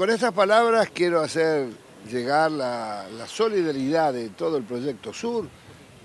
[0.00, 1.68] Con estas palabras quiero hacer
[2.10, 5.46] llegar la, la solidaridad de todo el proyecto Sur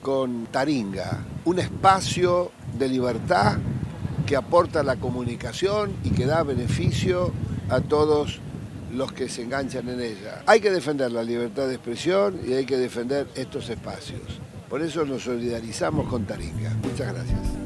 [0.02, 3.56] con Taringa, un espacio de libertad
[4.26, 7.32] que aporta la comunicación y que da beneficio
[7.70, 8.42] a todos
[8.94, 10.44] los que se enganchan en ella.
[10.46, 14.42] Hay que defender la libertad de expresión y hay que defender estos espacios.
[14.70, 16.72] Por eso nos solidarizamos con Taringa.
[16.84, 17.65] Muchas gracias.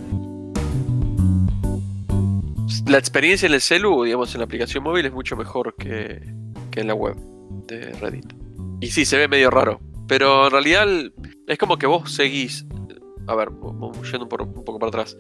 [2.88, 6.22] La experiencia en el celu, digamos, en la aplicación móvil es mucho mejor que,
[6.72, 7.16] que en la web
[7.68, 8.34] de Reddit.
[8.82, 9.80] Y sí, se ve medio raro.
[10.08, 10.88] Pero en realidad
[11.48, 12.66] es como que vos seguís.
[13.28, 13.50] A ver,
[14.12, 15.16] yendo un, poco para atrás.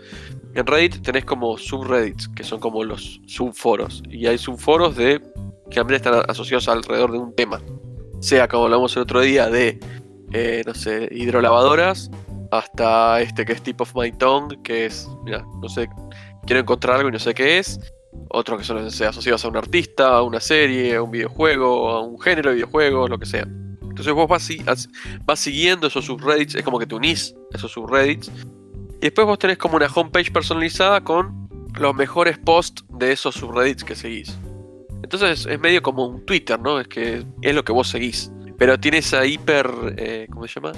[0.56, 4.02] En Reddit tenés como subreddits, que son como los subforos.
[4.10, 5.22] Y hay subforos de
[5.70, 7.62] que también están asociados alrededor de un tema.
[8.20, 9.80] Sea como hablamos el otro día de,
[10.34, 12.10] eh, no sé, hidrolavadoras,
[12.52, 15.88] hasta este que es Tip of My Tongue, que es, mira, no sé,
[16.50, 17.80] quiero encontrar algo y no sé qué es.
[18.30, 22.20] Otros que son asociados a un artista, a una serie, a un videojuego, a un
[22.20, 23.48] género de videojuegos, lo que sea.
[23.84, 28.32] Entonces vos vas, siguiendo esos subreddits, es como que te unís a esos subreddits.
[28.98, 31.48] Y después vos tenés como una homepage personalizada con
[31.80, 34.36] los mejores posts de esos subreddits que seguís.
[35.04, 36.80] Entonces es medio como un Twitter, ¿no?
[36.80, 38.32] Es que es lo que vos seguís.
[38.58, 39.70] Pero tiene esa hiper.
[39.98, 40.72] Eh, ¿Cómo se llama?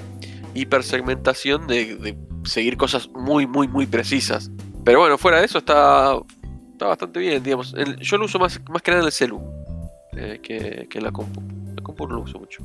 [0.52, 4.50] Hipersegmentación de, de seguir cosas muy, muy, muy precisas.
[4.84, 6.16] Pero bueno, fuera de eso está,
[6.72, 7.74] está bastante bien, digamos.
[8.00, 9.40] yo lo uso más, más que nada en el celu
[10.16, 11.40] eh, que, que en la compu.
[11.76, 12.62] La compu no lo uso mucho.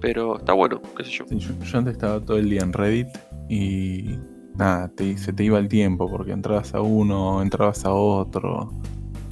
[0.00, 1.24] Pero está bueno, qué sé yo.
[1.30, 1.78] yo.
[1.78, 3.08] antes estaba todo el día en Reddit
[3.48, 4.18] y
[4.54, 8.72] nada, se te iba el tiempo porque entrabas a uno, entrabas a otro.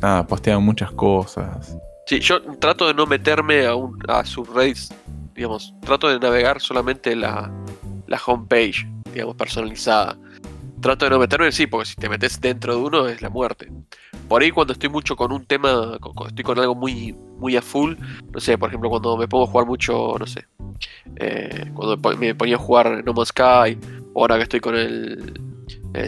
[0.00, 1.77] Nada, posteaban muchas cosas.
[2.06, 4.94] Sí, yo trato de no meterme a, un, a subreddits,
[5.34, 7.50] digamos, trato de navegar solamente la,
[8.06, 10.16] la homepage, digamos, personalizada.
[10.80, 13.70] Trato de no meterme, sí, porque si te metes dentro de uno es la muerte.
[14.28, 17.94] Por ahí cuando estoy mucho con un tema, estoy con algo muy, muy a full,
[18.33, 20.46] no sé, por ejemplo, cuando me pongo a jugar mucho, no sé,
[21.16, 23.78] eh, cuando me ponía a jugar No Man's Sky,
[24.14, 25.41] ahora que estoy con el,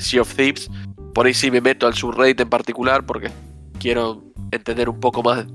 [0.00, 0.70] Sea of Thieves,
[1.14, 3.30] por ahí sí me meto al subreddit en particular porque
[3.78, 5.46] quiero entender un poco más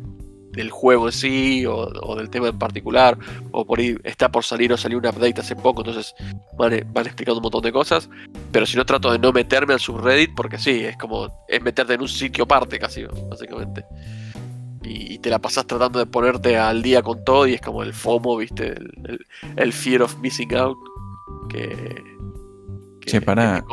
[0.54, 3.18] del juego en sí o, del tema en particular,
[3.52, 6.16] o por ahí está por salir o salió un update hace poco, entonces
[6.58, 8.10] van, van, explicando un montón de cosas,
[8.52, 11.94] pero si no trato de no meterme al subreddit porque sí, es como es meterte
[11.94, 13.86] en un sitio aparte casi, básicamente.
[14.86, 17.94] Y, te la pasas tratando de ponerte al día con todo y es como el
[17.94, 18.76] FOMO, viste,
[19.56, 20.78] el, fear of missing out
[21.50, 22.04] que...
[23.06, 23.64] che, pará,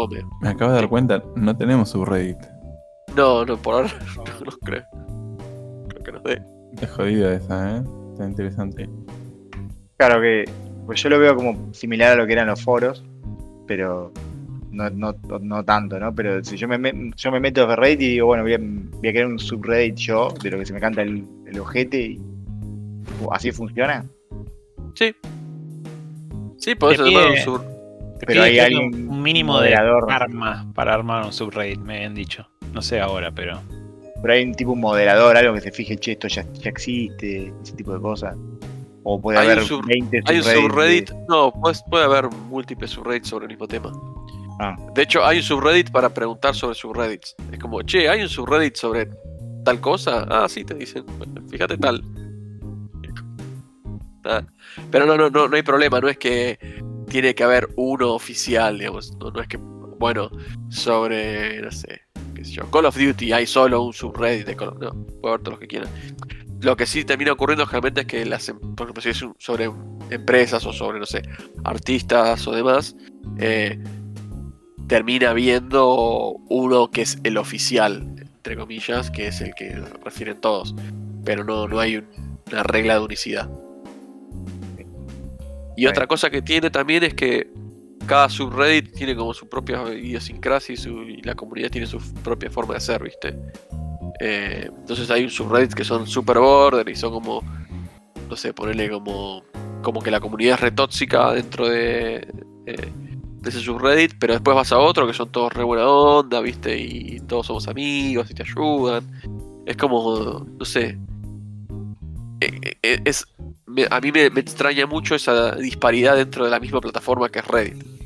[0.41, 2.38] me acabo de dar cuenta, no tenemos subreddit.
[3.16, 3.91] No, no, por ahora
[4.44, 4.84] no, creo.
[5.88, 6.59] Creo que no sé.
[6.81, 7.82] Es jodida esa, ¿eh?
[8.12, 8.88] Está interesante.
[9.97, 10.44] Claro que,
[10.86, 13.04] pues yo lo veo como similar a lo que eran los foros,
[13.66, 14.12] pero
[14.70, 16.14] no, no, no tanto, ¿no?
[16.14, 19.09] Pero si yo me, yo me meto a Reddit y digo, bueno, voy a, voy
[19.09, 22.20] a crear un subreddit yo de lo que se me canta el, el ojete y
[23.30, 24.06] así funciona.
[24.94, 25.14] Sí.
[26.56, 27.62] Sí, podés armar un sub.
[28.26, 32.47] Pero hay un mínimo de armas para armar un subreddit, me han dicho.
[32.72, 33.60] No sé ahora, pero.
[34.22, 37.53] Pero hay un tipo un moderador, algo que se fije, che, esto ya, ya existe,
[37.62, 38.36] ese tipo de cosas.
[39.03, 41.10] O puede haber 20 Hay un subreddit.
[41.28, 43.92] No, puede, puede haber múltiples subreddits sobre el mismo tema.
[44.60, 44.76] Ah.
[44.94, 47.34] De hecho, hay un subreddit para preguntar sobre subreddits.
[47.50, 49.09] Es como, che, hay un subreddit sobre
[49.64, 50.26] tal cosa.
[50.28, 51.04] Ah, sí, te dicen.
[51.50, 52.03] fíjate tal.
[54.25, 54.42] Ah,
[54.91, 55.98] pero no, no, no, no hay problema.
[55.98, 56.59] No es que
[57.09, 59.16] tiene que haber uno oficial, digamos.
[59.19, 60.30] No, no es que, bueno,
[60.69, 62.03] sobre, no sé,
[62.71, 64.97] Call of Duty hay solo un subreddit de Call of Duty.
[64.97, 65.89] No, puede haber todos los que quieran.
[66.61, 69.71] Lo que sí termina ocurriendo generalmente es que las, em, por ejemplo, si es sobre
[70.11, 71.23] empresas o sobre, no sé,
[71.65, 72.97] artistas o demás,
[73.39, 73.78] eh,
[74.87, 80.75] termina viendo uno que es el oficial, entre comillas, que es el que refieren todos.
[81.25, 82.05] Pero no, no hay
[82.51, 83.49] una regla de unicidad.
[85.77, 87.51] Y otra cosa que tiene también es que
[88.10, 92.81] cada subreddit tiene como su propia idiosincrasia y, la comunidad tiene su propia forma de
[92.81, 93.38] ser, ¿viste?
[94.19, 97.41] Eh, entonces hay un subreddit que son super border y son como,
[98.28, 99.45] no sé, ponerle como,
[99.80, 102.27] como que la comunidad es retóxica dentro de,
[102.65, 102.92] de,
[103.47, 106.77] ese subreddit, pero después vas a otro que son todos re buena onda, ¿viste?
[106.77, 109.04] Y todos somos amigos y te ayudan.
[109.66, 110.98] Es como, no sé.
[112.41, 113.24] Eh, eh, es,
[113.89, 117.47] a mí me, me extraña mucho esa disparidad dentro de la misma plataforma que es
[117.47, 117.99] Reddit.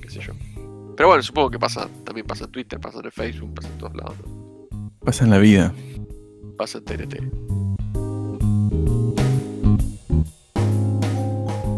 [0.96, 3.94] Pero bueno, supongo que pasa, también pasa en Twitter, pasa en Facebook, pasa en todos
[3.96, 4.16] lados.
[5.04, 5.74] Pasa en la vida.
[6.56, 7.14] Pasa en TNT.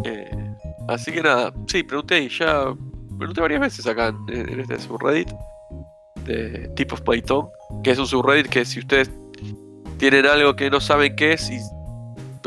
[0.04, 0.54] Eh,
[0.88, 2.74] así que nada, sí, pregunté y ya
[3.18, 5.30] pregunté varias veces acá en, este subreddit
[6.24, 7.48] de Tip of Python,
[7.82, 9.10] que es un subreddit que si ustedes
[9.98, 11.58] tienen algo que no saben qué es y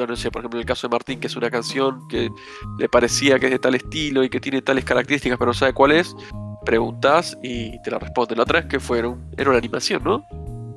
[0.08, 2.30] no sé, por ejemplo, en el caso de Martín, que es una canción que
[2.78, 5.74] le parecía que es de tal estilo y que tiene tales características, pero no sabe
[5.74, 6.16] cuál es,
[6.66, 8.38] preguntas y te la responden.
[8.38, 9.10] La otra vez que fue, era,
[9.50, 10.26] una animación, ¿no?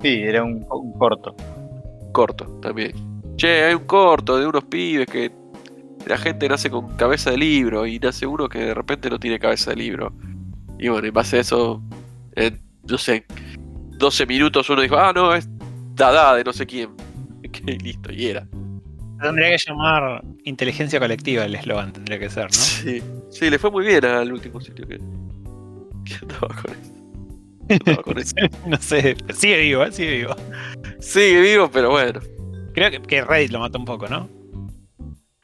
[0.02, 0.64] Sí, era un,
[0.98, 1.34] corto.
[2.12, 2.92] Corto, también.
[3.36, 5.32] Che, hay un corto de unos pibes que
[6.06, 9.38] la gente nace con cabeza de libro y nace uno que de repente no tiene
[9.38, 10.12] cabeza de libro.
[10.78, 11.82] Y bueno, en base a eso,
[12.34, 13.24] en, no sé,
[13.98, 15.48] 12 minutos uno dijo, ah, no, es
[15.94, 16.90] Dada de no sé quién.
[17.52, 18.46] Que listo, y era.
[19.22, 22.50] Tendría que llamar inteligencia colectiva el eslogan, tendría que ser, ¿no?
[22.50, 24.98] Sí, sí, le fue muy bien al último sitio que,
[26.04, 26.92] que andaba con eso.
[27.70, 28.34] Andaba con eso.
[28.66, 29.92] no sé, sigue vivo, ¿eh?
[29.92, 30.34] sigue vivo.
[30.98, 32.20] Sigue vivo, pero bueno.
[32.74, 34.28] Creo que, que Reddit lo mató un poco, ¿no?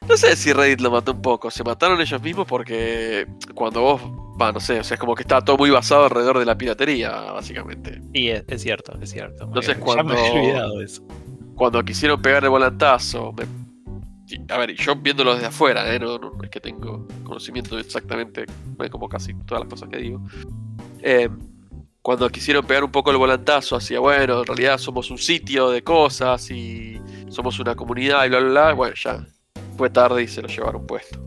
[0.09, 1.51] No sé si Reddit lo mató un poco.
[1.51, 4.01] Se mataron ellos mismos porque cuando vos.
[4.41, 6.57] Va, no sé, o sea, es como que está todo muy basado alrededor de la
[6.57, 8.01] piratería, básicamente.
[8.13, 9.43] Sí, es, cierto, es cierto.
[9.43, 10.15] Entonces, cuando.
[10.15, 11.03] Ya me he olvidado eso.
[11.55, 13.35] Cuando quisieron pegar el volantazo.
[14.49, 15.99] A ver, yo viéndolo desde afuera, ¿eh?
[15.99, 18.45] no, es que tengo conocimiento exactamente
[18.91, 20.21] como casi todas las cosas que digo.
[21.01, 21.29] Eh,
[22.01, 25.83] cuando quisieron pegar un poco el volantazo hacia, bueno, en realidad somos un sitio de
[25.83, 26.99] cosas y
[27.29, 29.25] somos una comunidad y bla, bla, bla, bueno, ya
[29.77, 31.19] fue tarde y se lo llevaron puesto.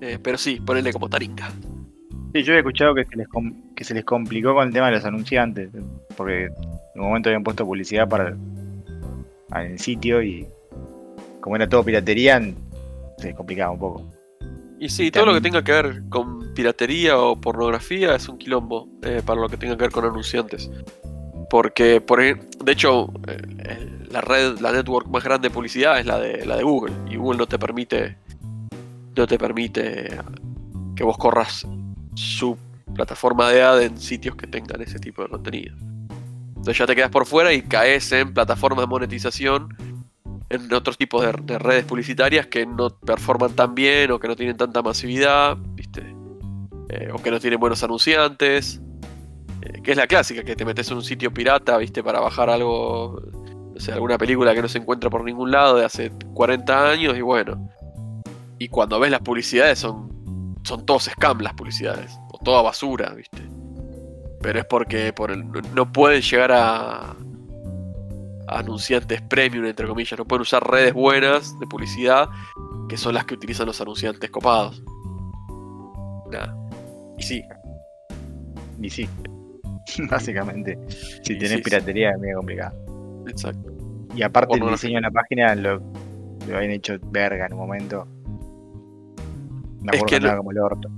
[0.00, 1.50] Eh, pero sí, ponele como taringa.
[2.32, 3.26] Sí, yo he escuchado que se, les
[3.76, 5.70] que se les complicó con el tema de los anunciantes,
[6.16, 8.36] porque en un momento habían puesto publicidad para el,
[9.56, 10.46] el sitio y
[11.40, 12.40] como era todo piratería,
[13.18, 14.04] se complicaba un poco.
[14.78, 18.88] Y sí, todo lo que tenga que ver con piratería o pornografía es un quilombo
[19.02, 20.70] eh, para lo que tenga que ver con anunciantes.
[21.50, 26.18] Porque, por, de hecho, eh, la red, la network más grande de publicidad es la
[26.18, 26.94] de, la de Google.
[27.10, 28.16] Y Google no te permite.
[29.16, 30.16] No te permite
[30.96, 31.66] que vos corras
[32.14, 32.56] su
[32.94, 35.76] plataforma de ad en sitios que tengan ese tipo de contenido.
[36.48, 39.76] Entonces ya te quedas por fuera y caes en plataformas de monetización,
[40.50, 44.56] en otros tipos de, redes publicitarias que no performan tan bien o que no tienen
[44.56, 46.02] tanta masividad, ¿viste?
[46.88, 48.80] Eh, o que no tienen buenos anunciantes.
[49.62, 52.02] Eh, que es la clásica, que te metes en un sitio pirata, ¿viste?
[52.02, 53.22] Para bajar algo
[53.80, 57.16] o sea, alguna película que no se encuentra por ningún lado de hace 40 años
[57.16, 57.70] y bueno.
[58.58, 63.42] Y cuando ves las publicidades son, son todos scam las publicidades, o toda basura, ¿viste?
[64.42, 67.16] Pero es porque por el, no pueden llegar a,
[68.50, 72.28] anunciantes premium, entre comillas, no pueden usar redes buenas de publicidad,
[72.88, 74.82] que son las que utilizan los anunciantes copados.
[76.30, 76.56] Nada.
[77.18, 77.42] Y sí.
[78.80, 79.08] Y sí.
[80.10, 80.78] Básicamente.
[80.88, 82.76] Si tenés piratería es medio complicado.
[83.28, 83.70] Exacto.
[84.14, 85.80] Y aparte el diseño de la página lo,
[86.48, 88.06] lo habían hecho verga en un momento.
[89.92, 90.88] es que no, como el orto.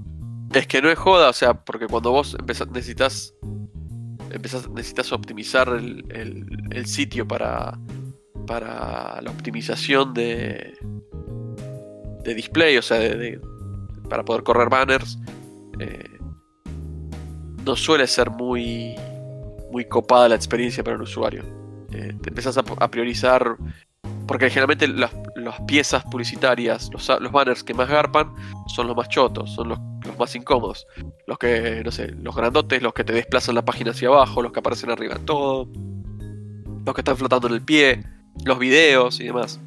[0.54, 3.34] Es que no es joda, o sea, porque cuando vos necesitas
[4.38, 7.78] necesitas optimizar el, sitio para,
[8.46, 10.76] para la optimización de,
[12.24, 13.40] de display, o sea, de,
[14.08, 15.18] para poder correr banners,
[15.78, 16.18] eh,
[17.64, 18.94] no suele ser muy,
[19.70, 21.44] muy copada la experiencia para el usuario.
[21.92, 23.56] Eh, te empezás a, priorizar,
[24.26, 25.10] porque generalmente las,
[25.66, 28.32] piezas publicitarias, los, banners que más garpan
[28.66, 29.78] son los más chotos, son los,
[30.18, 30.86] más incómodos.
[31.26, 34.52] Los que, no sé, los grandotes, los que te desplazan la página hacia abajo, los
[34.52, 35.68] que aparecen arriba en todo,
[36.84, 38.04] los que están flotando en el pie,
[38.44, 39.60] los videos y demás.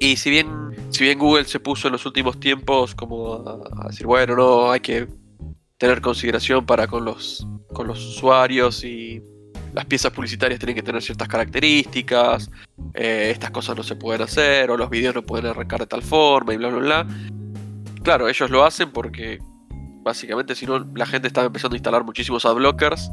[0.00, 0.48] Y si bien,
[0.90, 4.70] si bien Google se puso en los últimos tiempos como a, a decir, bueno, no,
[4.70, 5.08] hay que
[5.76, 9.22] tener consideración para con los, con los usuarios y
[9.72, 12.50] las piezas publicitarias tienen que tener ciertas características,
[12.94, 16.02] eh, estas cosas no se pueden hacer, o los videos no pueden arrancar de tal
[16.02, 17.06] forma, y bla, bla, bla.
[18.02, 19.38] Claro, ellos lo hacen porque
[20.08, 23.10] básicamente si no la gente estaba empezando a instalar muchísimos adblockers.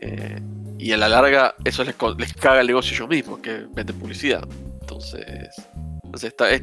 [0.00, 0.40] Eh,
[0.78, 4.46] y a la larga eso les, caga el negocio ellos mismos, que venden publicidad.
[4.80, 5.50] Entonces,
[6.22, 6.62] está, es,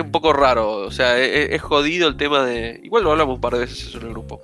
[0.00, 2.80] un poco raro, o sea, es, es, jodido el tema de...
[2.84, 4.40] Igual lo hablamos un par de veces en el grupo.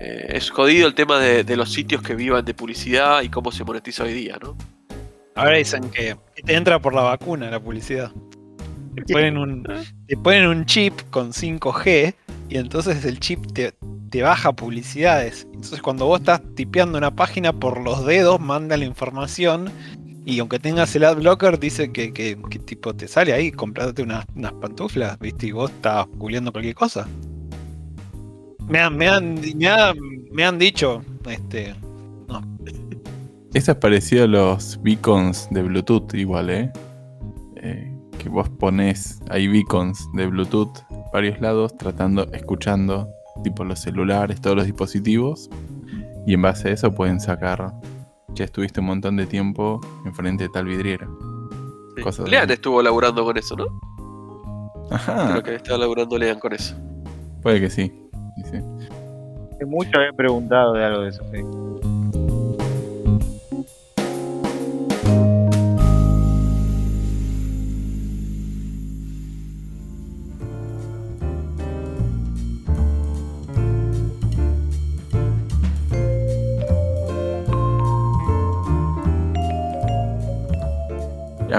[0.00, 3.64] Eh, es jodido el tema de, los sitios que vivan de publicidad y cómo se
[3.64, 4.56] monetiza hoy día, ¿no?
[5.34, 8.10] Ahora dicen que, te entra por la vacuna la publicidad.
[8.94, 9.64] Te ponen un,
[10.06, 12.14] te ponen un chip con 5G
[12.48, 13.72] y entonces el chip te,
[14.22, 15.46] baja publicidades.
[15.54, 19.70] Entonces cuando vos estás tipeando una página por los dedos, manda la información
[20.24, 24.52] y aunque tengas el adblocker, dice que, que, tipo te sale ahí, comprate unas, unas
[24.54, 25.46] pantuflas, ¿viste?
[25.46, 27.08] Y vos estás googleando cualquier cosa.
[28.68, 29.40] Me han, me han,
[30.30, 31.74] me han, dicho, este,
[32.28, 32.42] no.
[33.54, 36.70] Eso es parecido a los beacons de Bluetooth, igual, ¿eh?
[38.22, 40.70] Que vos pones, hay beacons de Bluetooth
[41.12, 43.08] varios lados, tratando, escuchando,
[43.42, 45.48] tipo los celulares, todos los dispositivos,
[46.26, 47.72] y en base a eso pueden sacar,
[48.34, 51.08] ya estuviste un montón de tiempo enfrente de tal vidriera.
[51.96, 52.02] Sí.
[52.02, 52.28] cosas.
[52.28, 52.52] Lean así.
[52.52, 53.66] estuvo laburando con eso, ¿no?
[54.90, 56.76] Ajá, Creo que estaba laburando Lean con eso.
[57.42, 57.92] puede que sí.
[58.36, 58.56] sí, sí.
[59.54, 61.24] Hace Mucho había preguntado de algo de eso.
[61.32, 61.40] sí.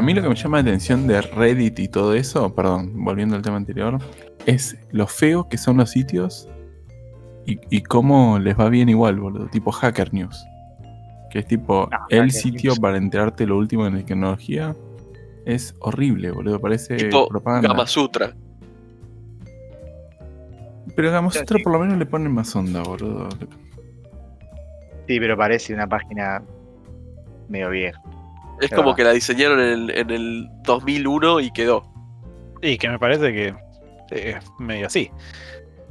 [0.01, 3.35] A mí lo que me llama la atención de Reddit y todo eso, perdón, volviendo
[3.35, 3.99] al tema anterior,
[4.47, 6.49] es lo feo que son los sitios
[7.45, 9.45] y, y cómo les va bien igual, boludo.
[9.49, 10.43] Tipo Hacker News.
[11.29, 12.79] Que es tipo Ah, el sitio News.
[12.79, 14.75] para enterarte lo último en tecnología.
[15.45, 16.59] Es horrible, boludo.
[16.59, 17.67] Parece tipo propaganda.
[17.67, 18.33] Gama Sutra.
[20.95, 23.29] Pero Gama Sutra por lo menos le ponen más onda, boludo.
[25.07, 26.41] Sí, pero parece una página
[27.49, 28.01] medio vieja.
[28.61, 31.83] Es como que la diseñaron en el, en el 2001 y quedó.
[32.61, 33.55] Y que me parece que
[34.11, 35.09] es medio así.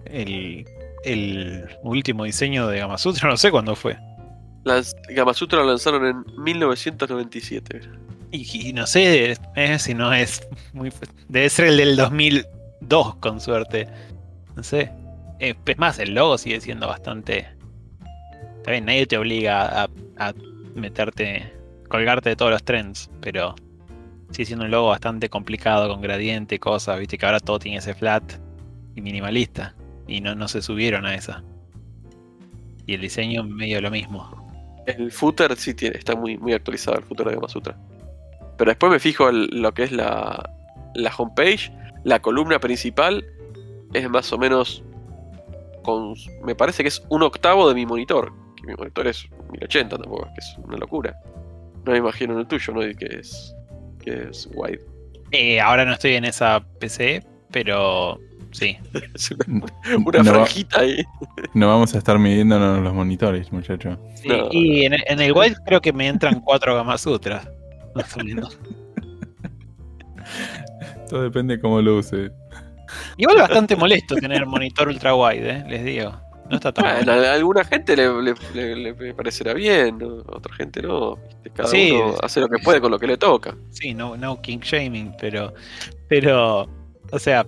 [0.06, 0.64] El,
[1.04, 3.98] el último diseño de Gamasutra no sé cuándo fue.
[4.64, 7.80] Lanz- Gama Sutra lo lanzaron en 1997.
[8.32, 10.92] Y, y no sé eh, si no es muy.
[11.28, 13.88] Debe ser el del 2002, con suerte.
[14.54, 14.92] No sé.
[15.40, 17.48] Eh, Es más, el logo sigue siendo bastante.
[18.58, 20.34] Está bien, nadie te obliga a, a
[20.74, 21.52] meterte.
[21.90, 23.54] Colgarte de todos los trends, pero
[24.30, 26.98] sigue siendo un logo bastante complicado con gradiente, cosas.
[26.98, 28.32] Viste que ahora todo tiene ese flat
[28.94, 29.74] y minimalista.
[30.06, 31.42] Y no, no se subieron a esa.
[32.86, 34.48] Y el diseño medio lo mismo.
[34.86, 37.76] El footer sí tiene, está muy, muy actualizado el footer de Gama Sutra.
[38.56, 40.48] Pero después me fijo en lo que es la,
[40.94, 41.72] la homepage,
[42.04, 43.24] la columna principal
[43.92, 44.82] es más o menos
[45.82, 48.32] con, me parece que es un octavo de mi monitor.
[48.56, 51.18] Que mi monitor es 1080 tampoco, que es una locura.
[51.84, 52.86] No me imagino en el tuyo, ¿no?
[52.86, 53.54] Y que es,
[54.02, 54.80] que es wide.
[55.32, 58.18] Eh, ahora no estoy en esa PC, pero
[58.50, 58.76] sí.
[59.14, 59.44] Es una,
[60.22, 61.02] no, va- franjita ahí.
[61.54, 63.96] no vamos a estar midiéndonos los monitores, muchachos.
[64.16, 64.48] Sí, No.
[64.50, 67.48] Y en, en el White creo que me entran cuatro Gamas Sutras.
[67.94, 68.58] Más o menos.
[71.08, 72.30] Todo depende de cómo lo use.
[73.16, 76.12] Igual bastante molesto tener monitor ultra wide, eh, les digo.
[76.50, 77.28] No está tan Bueno, bueno.
[77.28, 78.34] a alguna gente le, le-
[78.76, 80.20] le- le parecerá bien, ¿no?
[80.28, 81.16] a otra gente no.
[81.54, 81.92] Cada Sí.
[81.92, 83.56] uno hace lo que puede con lo que le toca.
[83.70, 85.54] Sí, no, no king shaming, pero.
[86.08, 86.68] Pero.
[87.12, 87.46] O sea.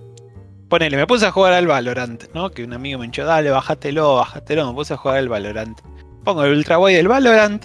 [0.69, 2.49] Ponele, me puse a jugar al Valorant, ¿no?
[2.49, 4.65] Que un amigo me dijo, dale, bájatelo, bájatelo.
[4.67, 5.79] Me puse a jugar al Valorant.
[6.23, 7.63] Pongo el ultra wide del Valorant.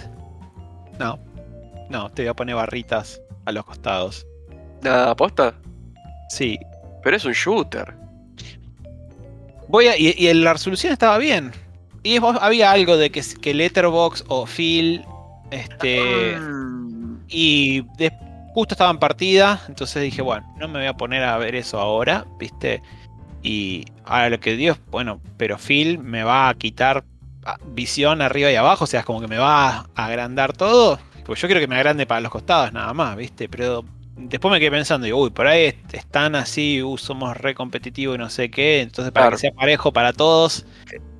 [0.99, 1.17] No.
[1.89, 4.27] No, te voy a poner barritas a los costados.
[4.83, 5.55] Nada, aposta.
[6.29, 6.59] Sí,
[7.03, 7.95] Pero es un shooter.
[9.69, 11.51] Voy a, y, y la resolución estaba bien.
[12.03, 15.03] Y es- había algo de que, que Letterbox o Phil.
[15.51, 16.37] Este.
[16.37, 18.11] Mm, Y de-
[18.53, 19.61] justo estaba en partida.
[19.67, 22.25] Entonces dije, bueno, no me voy a poner a ver eso ahora.
[22.39, 22.81] ¿Viste?
[23.43, 27.05] Y ahora lo que digo es, bueno, pero Phil me va a quitar
[27.45, 28.83] ah, visión arriba y abajo.
[28.83, 30.99] O sea, es como que me va a agrandar todo.
[31.25, 33.47] Pues yo quiero que me agrande para los costados nada más, ¿viste?
[33.47, 33.85] Pero
[34.19, 38.15] después me quedé pensando, digo, uy, por ahí est- están así, uh, somos re competitivos
[38.15, 38.81] y no sé qué.
[38.81, 39.37] Entonces, para Claro.
[39.37, 40.65] que sea parejo para todos,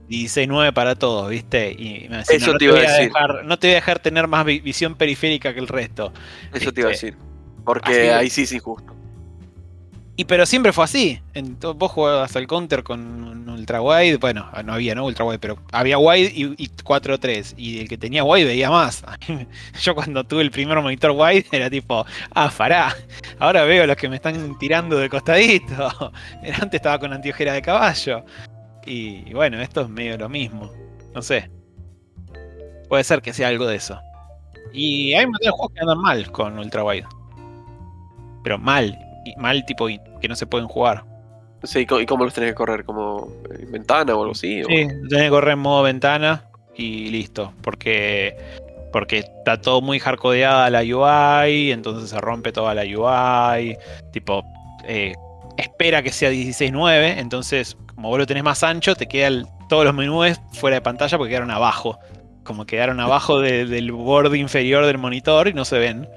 [0.10, 1.72] 16-9 para todos, ¿viste?
[1.72, 3.06] Y me decía, Eso no, te iba voy a decir.
[3.06, 6.12] dejar, no te voy a dejar tener más vi- visión periférica que el resto.
[6.54, 7.16] Eso te iba a decir.
[7.66, 8.96] Porque Así- ahí sí es injusto.
[10.20, 11.22] Y pero siempre fue así.
[11.34, 14.18] En to- vos jugabas al counter con un ultra wide.
[14.18, 15.06] Bueno, no había, ¿no?
[15.06, 17.54] Ultra wide, pero había wide y, y 4-3.
[17.56, 19.02] Y el que tenía wide veía más.
[19.82, 22.94] Yo cuando tuve el primer monitor wide era tipo, ah, fará.
[23.40, 25.90] Ahora veo los que me están tirando de costadito.
[26.62, 28.26] Antes estaba con antiojera de caballo.
[28.86, 30.70] Y, bueno, esto es medio lo mismo.
[31.16, 31.50] No sé.
[32.90, 33.98] Puede ser que sea algo de eso.
[34.74, 37.06] Y hay montón de juegos que andan mal con ultra wide.
[38.44, 39.00] Pero mal.
[39.38, 41.04] Mal tipo y- que no se pueden jugar.
[41.64, 42.86] Sí, ¿y cómo los tenés que correr?
[42.86, 43.28] ¿Como
[43.60, 44.62] en ventana o algo así?
[44.64, 46.46] ¿O- Sí, tenés que correr en modo ventana
[46.76, 47.52] y listo.
[47.62, 48.38] Porque,
[48.94, 53.78] porque está todo muy hardcodeada la UI, entonces se rompe toda la UI.
[54.12, 54.44] Tipo,
[54.88, 55.14] eh,
[55.58, 59.94] espera que sea 16.9, entonces como vos lo tenés más ancho, te quedan todos los
[59.94, 62.00] menús fuera de pantalla porque quedaron abajo.
[62.46, 66.08] Como quedaron abajo de- del borde inferior del monitor y no se ven.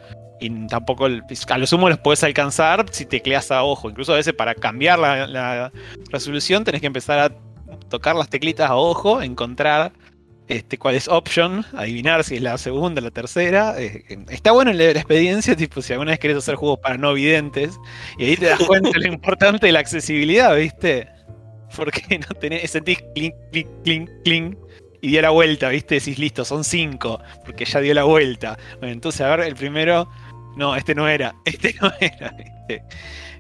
[0.43, 3.89] Y tampoco, el- a lo sumo los puedes alcanzar si tecleas a ojo.
[3.89, 5.73] Incluso a veces para cambiar la, la
[6.11, 7.31] resolución tenés que empezar a
[7.89, 9.93] tocar las teclitas a ojo, encontrar
[10.49, 13.81] este, cuál es option, adivinar si es la segunda, la tercera.
[13.81, 17.15] Eh, está bueno leer la experiencia, tipo si alguna vez querés hacer juegos para no
[17.15, 17.79] videntes,
[18.19, 21.09] y ahí te das cuenta lo importante de la accesibilidad, ¿viste?
[21.77, 24.57] Porque no tenés, sentís clink, clink, clink, clink,
[25.01, 25.97] y dio la vuelta, ¿viste?
[25.97, 28.57] Decís, listo, son cinco, porque ya dio la vuelta.
[28.79, 30.09] Bueno, entonces, a ver, el primero,
[30.57, 32.35] no, este no era, este no era.
[32.69, 32.85] este.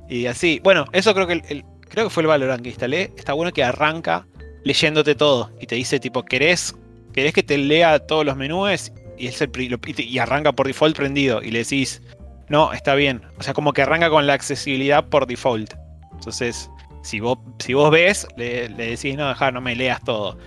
[0.08, 3.12] Y así, bueno, eso creo que el, creo que fue el Valorant que instalé.
[3.16, 4.26] Está bueno que arranca
[4.64, 6.74] leyéndote todo y te dice tipo, ¿querés,
[7.12, 8.92] querés que te lea todos los menús?
[9.18, 9.50] Y, es el,
[9.98, 12.02] y arranca por default prendido y le decís,
[12.48, 13.22] no, está bien.
[13.38, 15.74] O sea, como que arranca con la accesibilidad por default.
[16.12, 16.68] Entonces,
[17.02, 20.38] si vos, si vos ves, le, le decís, no, deja, no me leas todo.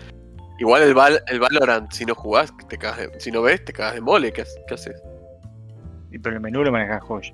[0.59, 3.73] Igual el, Val- el Valorant, si no jugás, te cagas de- si no ves, te
[3.73, 4.31] cagas de mole.
[4.31, 5.01] ¿Qué, ha- qué haces?
[6.15, 7.33] Y pero el menú lo manejas joya.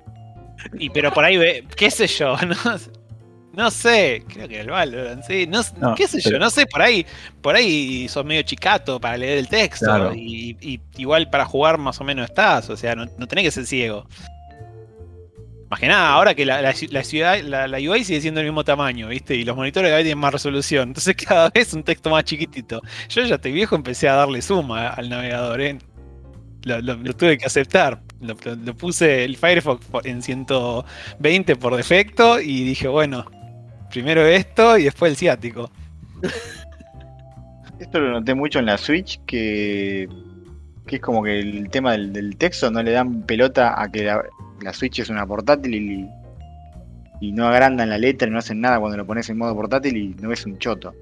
[0.78, 2.56] Y pero por ahí ve, qué sé yo, no,
[3.54, 6.82] no sé, creo que el Valorant, sí, no, No, qué sé yo, no sé, por
[6.82, 7.06] ahí,
[7.40, 10.12] por ahí sos medio chicato para leer el texto Claro.
[10.14, 13.50] y, y igual para jugar más o menos estás, o sea, no, no tenés que
[13.52, 14.06] ser ciego.
[15.70, 18.40] Más que nada, ahora que la, la ci- la ciudad, la, la UI sigue siendo
[18.40, 19.34] el mismo tamaño, ¿viste?
[19.36, 20.88] Y los monitores cada vez tienen más resolución.
[20.88, 22.82] Entonces cada vez un texto más chiquitito.
[23.08, 25.78] Yo ya estoy viejo, empecé a darle suma al navegador, ¿eh?
[26.64, 28.02] Lo, lo- lo tuve que aceptar.
[28.22, 33.24] Lo, lo- lo puse el Firefox en 120 por defecto y dije, bueno,
[33.90, 35.70] primero esto y después el ciático.
[37.78, 40.08] Esto lo noté mucho en la Switch, que,
[40.86, 44.04] que es como que el tema del, del texto no le dan pelota a que
[44.04, 44.22] la,
[44.60, 46.08] la Switch es una portátil y,
[47.20, 49.96] y no agrandan la letra y no hacen nada cuando lo pones en modo portátil
[49.96, 50.94] y no ves un choto.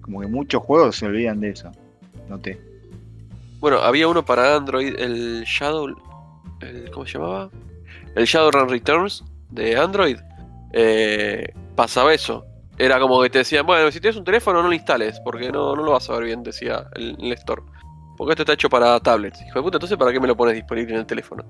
[0.00, 1.70] Como que muchos juegos se olvidan de eso.
[2.30, 2.58] Noté.
[3.60, 5.94] Bueno, había uno para Android, el Shadow.
[6.60, 7.50] El- ¿Cómo se llamaba?
[8.14, 10.18] El Shadowrun Returns de Android.
[10.72, 12.44] eh, pasaba eso.
[12.78, 15.74] Era como que te decían, bueno, si tienes un teléfono no lo instales, porque no,
[15.74, 17.62] no lo vas a ver bien, decía el, el store.
[18.18, 19.40] Porque esto está hecho para tablets.
[19.42, 21.44] Hijo de puta, entonces ¿para qué me lo pones disponible en el teléfono?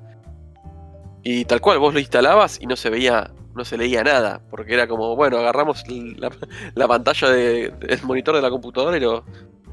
[1.23, 4.41] Y tal cual, vos lo instalabas y no se veía, no se leía nada.
[4.51, 6.31] Porque era como, bueno, agarramos la,
[6.75, 9.25] la pantalla de- del monitor de la computadora y lo,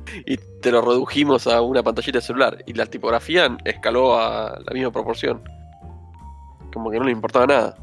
[0.26, 2.64] y te lo redujimos a una pantallita de celular.
[2.66, 5.42] Y la tipografía escaló a la misma proporción.
[6.74, 7.76] Como que no le importaba nada.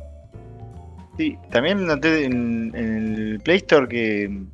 [1.17, 4.45] Sí, también noté en, en el Play Store que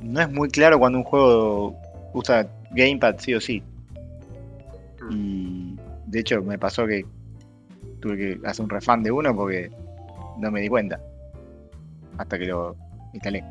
[0.00, 1.76] no es muy claro cuando un juego
[2.12, 3.62] usa Gamepad sí o sí.
[5.10, 7.04] Y de hecho me pasó que
[8.00, 9.70] tuve que hacer un refund de uno porque
[10.38, 11.00] no me di cuenta.
[12.18, 12.76] Hasta que lo
[13.12, 13.44] instalé.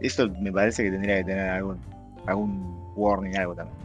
[0.00, 1.78] Eso me parece que tendría que tener algún,
[2.26, 3.76] algún warning, algo también.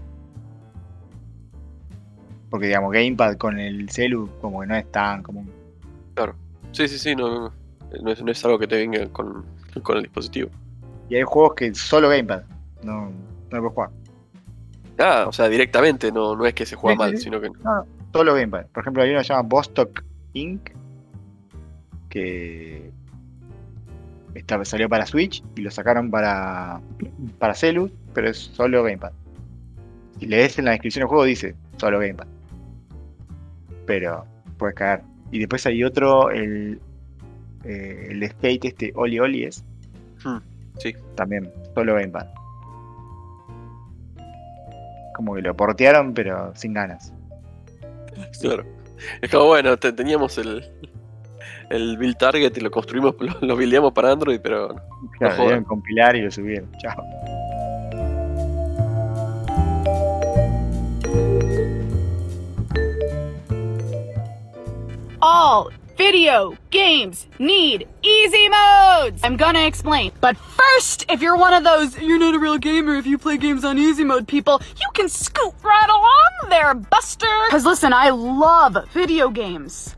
[2.50, 5.50] Porque digamos, Gamepad con el celu como que no es tan común.
[6.72, 7.54] Sí, sí, sí, no, no,
[8.02, 9.46] no es, no es algo que te venga con,
[9.84, 10.50] con el dispositivo.
[11.10, 12.44] Y hay juegos que solo Gamepad.
[12.84, 13.12] No, no
[13.52, 13.90] lo puedes jugar.
[15.00, 17.24] Ah, o sea, directamente, no, no es que se juega Sí, mal, sí.
[17.24, 17.50] sino que.
[18.14, 18.66] Solo Gamepad.
[18.68, 20.70] Por ejemplo, hay uno que se llama Bostock Inc.
[22.10, 22.92] Que
[24.34, 26.82] está- salió para Switch y lo sacaron para,
[27.38, 29.14] para Celus, pero es solo Gamepad.
[30.20, 32.28] Si lees en la descripción del juego dice solo Gamepad.
[33.86, 34.26] Pero
[34.58, 35.02] puedes caer.
[35.32, 36.82] Y después hay otro, el,
[37.64, 39.64] eh, el skate, este Oli Oli es.
[40.26, 40.40] Hmm,
[40.80, 40.94] sí.
[41.16, 42.28] También, solo Gamepad.
[45.16, 47.14] Como que lo portearon, pero sin ganas.
[48.42, 48.66] Claro.
[49.22, 50.70] Es como, bueno, te- teníamos el,
[51.70, 54.76] el build target y lo construimos, lo, lo buildeamos para Android, pero
[55.18, 56.70] Claro, debieron compilar y lo subieron.
[56.80, 57.02] Chao.
[65.22, 69.22] All video games need easy modes.
[69.22, 70.14] I'm gonna explain.
[70.22, 73.38] But first, if you're one of those you're not a real gamer if you play
[73.38, 77.28] games on easy mode people, you can scoot right along there, Buster.
[77.50, 79.96] Cause listen, I love video games.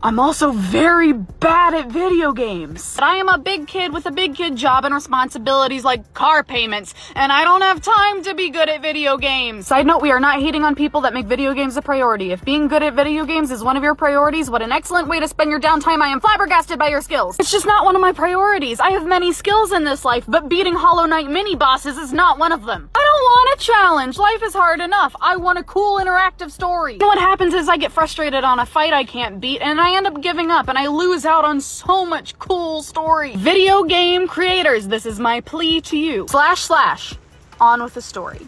[0.00, 2.94] I'm also very bad at video games.
[2.94, 6.44] But I am a big kid with a big kid job and responsibilities like car
[6.44, 9.66] payments, and I don't have time to be good at video games.
[9.66, 12.30] Side note, we are not hating on people that make video games a priority.
[12.30, 15.18] If being good at video games is one of your priorities, what an excellent way
[15.18, 16.00] to spend your downtime.
[16.00, 17.36] I am flabbergasted by your skills.
[17.40, 18.78] It's just not one of my priorities.
[18.78, 22.38] I have many skills in this life, but beating Hollow Knight mini bosses is not
[22.38, 22.88] one of them.
[22.94, 24.16] I don't want a challenge.
[24.16, 25.16] Life is hard enough.
[25.20, 26.98] I want a cool interactive story.
[26.98, 30.06] What happens is I get frustrated on a fight I can't beat and I end
[30.06, 33.34] up giving up and I lose out on so much cool story.
[33.36, 36.26] Video game creators, this is my plea to you.
[36.28, 37.14] Slash slash.
[37.60, 38.46] On with the story.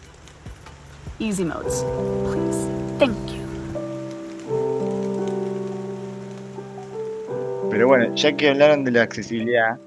[1.18, 1.83] Easy modes.
[2.24, 2.68] Please.
[2.98, 3.40] Thank you.
[7.70, 9.79] Pero bueno, ya que hablaron de la accesibilidad,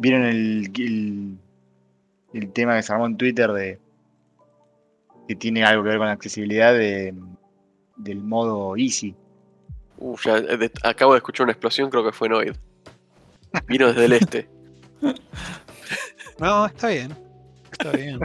[0.00, 1.38] vieron el, el,
[2.34, 3.78] el tema que se armó en Twitter de
[5.28, 7.14] que tiene algo que ver con la accesibilidad de,
[7.96, 9.14] del modo easy.
[9.98, 12.54] Uf, ya, eh, de- acabo de escuchar una explosión, creo que fue Noid.
[13.66, 14.48] Vino desde el este.
[16.38, 17.16] No, está bien.
[17.72, 18.18] Está bien.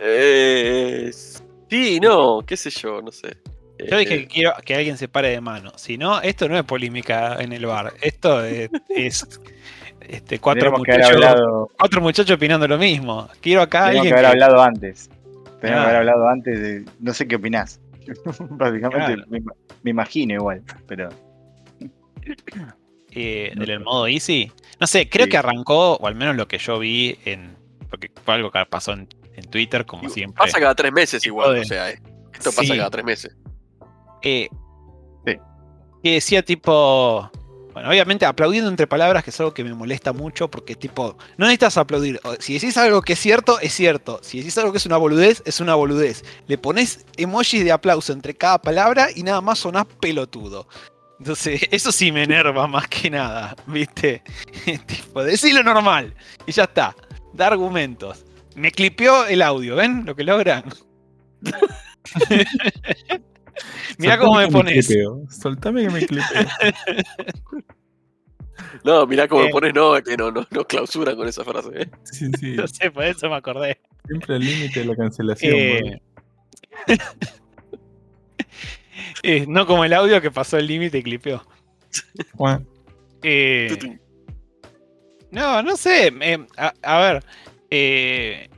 [0.00, 1.10] Eh,
[1.68, 3.36] Sí, no, qué sé yo, no sé.
[3.78, 5.72] Yo dije Eh, que quiero que alguien se pare de mano.
[5.76, 7.92] Si no, esto no es polémica en el bar.
[8.00, 9.26] Esto es, es,
[10.00, 13.28] este, cuatro, muchachos, hablado, cuatro muchachos opinando lo mismo.
[13.40, 15.10] Quiero acá tenemos alguien que haber que- hablado antes.
[15.60, 16.84] Tenemos que haber hablado antes de.
[17.00, 17.80] No sé qué opinás.
[18.50, 19.24] Básicamente Claro.
[19.28, 19.40] me,
[19.82, 21.08] me imagino igual, pero.
[23.12, 24.50] eh, No del modo easy.
[24.80, 25.30] No sé, creo Sí.
[25.30, 27.56] que arrancó, o al menos lo que yo vi en.
[27.90, 30.38] Porque fue algo que pasó en, en Twitter, como siempre.
[30.44, 32.00] Pasa cada tres meses igual, de- o sea, eh,
[32.32, 32.76] esto pasa Sí.
[32.76, 33.36] cada tres meses.
[34.22, 34.48] eh,
[35.26, 35.34] Sí.
[36.02, 37.30] Que decía tipo.
[37.76, 41.44] Bueno, obviamente aplaudiendo entre palabras, que es algo que me molesta mucho, porque tipo, no
[41.44, 42.18] necesitas aplaudir.
[42.38, 44.18] Si decís algo que es cierto, es cierto.
[44.22, 46.24] Si decís algo que es una boludez, es una boludez.
[46.46, 50.66] Le pones emojis de aplauso entre cada palabra y nada más sonás pelotudo.
[51.18, 54.22] Entonces, eso sí me enerva más que nada, ¿viste?
[54.86, 56.14] tipo, decilo normal
[56.46, 56.96] y ya está.
[57.34, 58.24] Da argumentos.
[58.54, 60.64] Me clipeó el audio, ¿ven lo que logran?
[63.98, 64.86] Mirá cómo me pones.
[64.86, 66.46] clipeo, Soltame que me clipeo.
[68.84, 69.44] No, mirá cómo Eh.
[69.46, 71.68] me pones, no, que no, no, no clausuran con esa frase.
[71.74, 71.90] ¿eh?
[72.04, 72.52] Sí, sí.
[72.56, 73.78] No sé, por eso me acordé.
[74.06, 75.54] Siempre al límite de la cancelación.
[75.54, 76.00] Eh,
[79.22, 81.46] eh, no como el audio que pasó el límite y clipeó.
[83.22, 83.98] Eh,
[85.30, 86.12] no, no sé.
[86.20, 87.24] eh, a, a ver.
[87.70, 88.48] eh,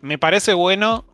[0.00, 1.04] me parece bueno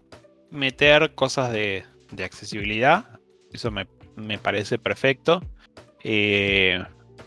[0.50, 3.09] meter cosas de, de accesibilidad.
[3.52, 3.86] Eso me,
[4.16, 5.42] me parece perfecto.
[6.02, 6.82] Eh,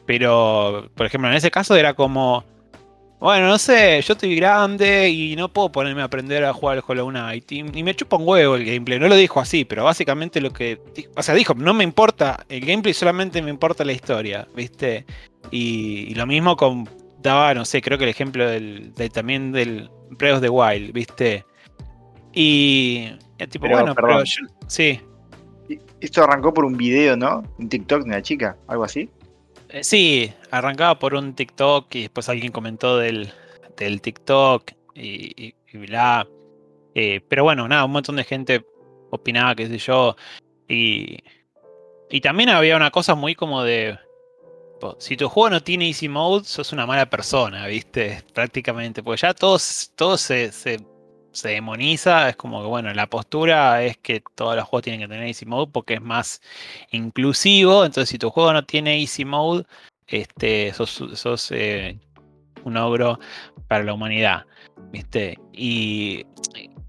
[0.06, 2.44] pero, por ejemplo, en ese caso era como.
[3.20, 6.84] Bueno, no sé, yo estoy grande y no puedo ponerme a aprender a jugar al
[6.86, 7.50] Hollow Knight.
[7.54, 9.00] Y, y me chupa un huevo el gameplay.
[9.00, 10.82] No lo dijo así, pero básicamente lo que.
[11.16, 15.06] O sea, dijo, no me importa el gameplay, solamente me importa la historia, ¿viste?
[15.52, 16.90] Y, y lo mismo con.
[17.22, 20.92] Daba, no sé, creo que el ejemplo del, del- también del Breath of the Wild,
[20.92, 21.46] ¿viste?
[22.34, 23.10] Y.
[23.38, 25.00] eh, tipo, Pero, bueno, pero yo- sí.
[26.04, 27.44] Esto arrancó por un video, ¿no?
[27.58, 29.10] Un TikTok de una chica, algo así.
[29.70, 33.32] Eh, Sí, arrancaba por un TikTok y después alguien comentó del,
[33.78, 35.56] del TikTok y, y-.
[36.96, 38.66] Eh, pero bueno, nada, un montón de gente
[39.12, 40.16] opinaba, qué sé yo.
[40.68, 41.18] Y,
[42.10, 43.98] y también había una cosa muy como de.
[45.00, 48.22] Si tu juego no tiene easy mode, sos una mala persona, ¿viste?
[48.34, 49.02] Prácticamente.
[49.02, 50.82] Porque ya todo, s- todo se, se,
[51.34, 52.30] se demoniza.
[52.30, 55.46] Es como que, bueno, la postura es que todos los juegos tienen que tener easy
[55.46, 56.42] mode porque es más
[56.92, 57.84] inclusivo.
[57.86, 59.66] Entonces, si tu juego no tiene easy mode,
[60.08, 61.98] este, sos, eh,
[62.64, 63.20] un ogro
[63.68, 64.46] para la humanidad.
[64.92, 65.38] ¿Viste?
[65.52, 66.26] Y,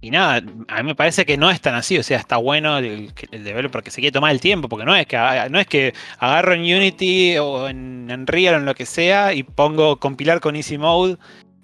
[0.01, 1.99] y nada, a mí me parece que no es tan así.
[1.99, 4.95] O sea, está bueno el, el developer que se quiere tomar el tiempo, porque no
[4.95, 5.17] es que,
[5.51, 9.43] no es que agarro en Unity o en Unreal o en lo que sea y
[9.43, 11.17] pongo compilar con easy mode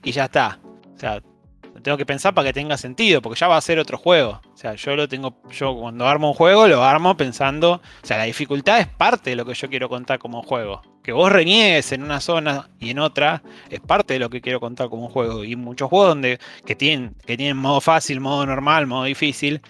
[0.02, 0.58] y ya está.
[0.94, 1.20] O sea,
[1.80, 4.40] tengo que pensar para que tenga sentido, porque ya va a ser otro juego.
[4.52, 8.18] O sea, yo lo tengo, yo cuando armo un juego, lo armo pensando, o sea,
[8.18, 10.82] la dificultad es parte de lo que yo quiero contar como juego.
[11.02, 14.60] Que vos reniegues en una zona y en otra, es parte de lo que quiero
[14.60, 15.44] contar como un juego.
[15.44, 19.60] Y muchos juegos donde, que, tienen, que tienen modo fácil, modo normal, modo difícil,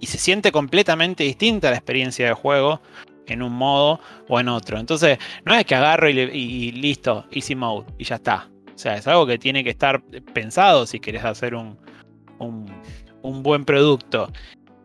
[0.00, 2.80] y se siente completamente distinta la experiencia de juego
[3.26, 4.78] en un modo o en otro.
[4.78, 8.50] Entonces, no es que agarro y, y listo, easy mode, y ya está.
[8.74, 11.78] O sea, es algo que tiene que estar pensado si querés hacer un,
[12.38, 12.66] un,
[13.22, 14.30] un buen producto.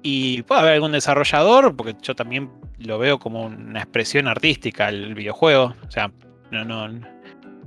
[0.01, 5.13] Y puede haber algún desarrollador, porque yo también lo veo como una expresión artística el
[5.13, 5.75] videojuego.
[5.87, 6.11] O sea,
[6.51, 6.87] no, no.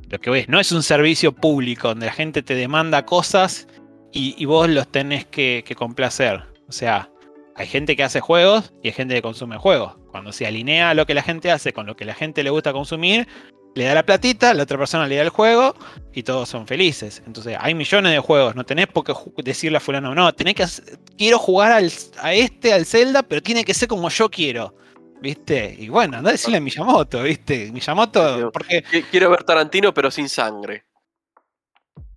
[0.08, 3.66] Lo que ves, no es un servicio público donde la gente te demanda cosas
[4.12, 6.42] y, y vos los tenés que, que complacer.
[6.68, 7.10] O sea,
[7.54, 9.96] hay gente que hace juegos y hay gente que consume juegos.
[10.10, 12.72] Cuando se alinea lo que la gente hace con lo que la gente le gusta
[12.72, 13.26] consumir,
[13.74, 15.74] le da la platita, la otra persona le da el juego
[16.12, 17.22] y todos son felices.
[17.26, 20.62] Entonces, hay millones de juegos, no tenés por qué decirle a fulano, no, tenés que
[20.64, 24.74] hacer- quiero jugar al- a este, al Zelda, pero tiene que ser como yo quiero.
[25.22, 25.76] ¿Viste?
[25.78, 27.70] Y bueno, anda a decirle a Miyamoto, ¿viste?
[27.70, 30.84] Miyamoto, porque, Qui- Quiero ver Tarantino, pero sin sangre.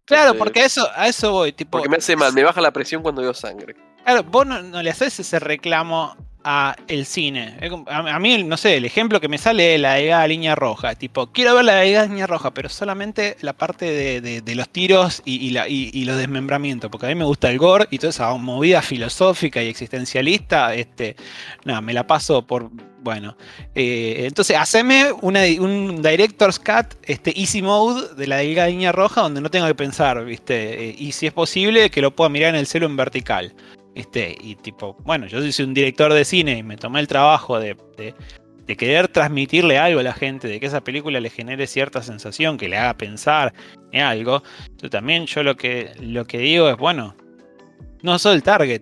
[0.06, 1.72] claro, Entonces, porque a eso, a eso voy, tipo.
[1.78, 3.76] Porque me hace mal, me baja la presión cuando veo sangre.
[4.04, 6.16] Claro, vos no, no le haces ese reclamo
[6.48, 7.58] a el cine.
[7.88, 10.94] A, mí, no sé, el ejemplo que me sale es la delgada línea roja.
[10.94, 15.22] Tipo, quiero ver la delgada línea roja, pero solamente la parte de, de- los tiros
[15.26, 16.90] y, y los desmembramientos.
[16.92, 20.74] Porque a mí me gusta el gore y toda esa movida filosófica y existencialista.
[20.76, 21.16] Este,
[21.66, 22.70] nada, me la paso por.
[23.02, 23.38] Bueno.
[23.76, 29.22] eh, entonces, haceme una, un Director's Cut, este, Easy Mode de la delgada línea roja,
[29.22, 30.90] donde no tenga que pensar, ¿viste?
[30.90, 33.54] Eh, y si es posible, que lo pueda mirar en el celo en vertical.
[33.96, 37.60] Este, y tipo, bueno, yo soy un director de cine y me tomé el trabajo
[37.60, 38.14] de, de-
[38.68, 42.58] de querer transmitirle algo a la gente, de que esa película le genere cierta sensación,
[42.58, 43.54] que le haga pensar
[43.92, 44.42] en algo.
[44.66, 47.16] Entonces también yo lo que, lo que digo es, bueno,
[48.02, 48.82] no soy el target.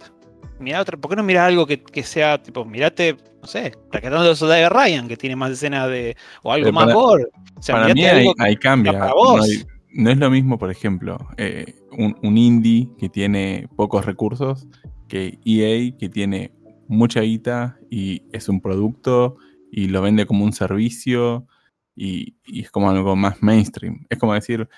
[0.60, 4.24] mirá otra, ¿por qué no mirar algo que, que sea, tipo, mirate, no sé, Rescatando
[4.24, 6.16] los soldados de Ryan, que tiene más escenas de.
[6.44, 7.26] o algo Pero más para- gore.
[7.58, 8.94] O sea, Para mirate mí cambia.
[8.94, 9.64] para No, hay-
[9.96, 14.66] no es lo mismo, por ejemplo, eh, un, un indie que tiene pocos recursos
[15.08, 16.52] que EA que tiene
[16.88, 19.38] mucha guita y es un producto
[19.72, 21.48] y lo vende como un servicio
[21.96, 24.06] y, es como algo más mainstream.
[24.10, 24.70] Es como decir,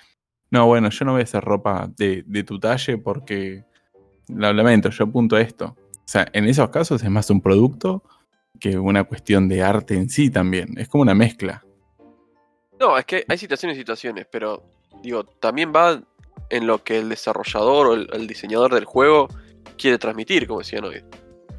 [0.51, 3.65] no, bueno, yo no voy a hacer ropa de, de tu talle porque
[4.27, 5.75] lo lamento, yo apunto a esto.
[5.93, 8.03] O sea, en esos casos es más un producto
[8.59, 10.77] que una cuestión de arte en sí también.
[10.77, 11.65] Es como una mezcla.
[12.79, 14.63] No, es que hay situaciones y situaciones, pero
[15.01, 16.01] digo, también va
[16.49, 19.29] en lo que el desarrollador o el diseñador del juego
[19.75, 21.03] quiere transmitir, como decían hoy.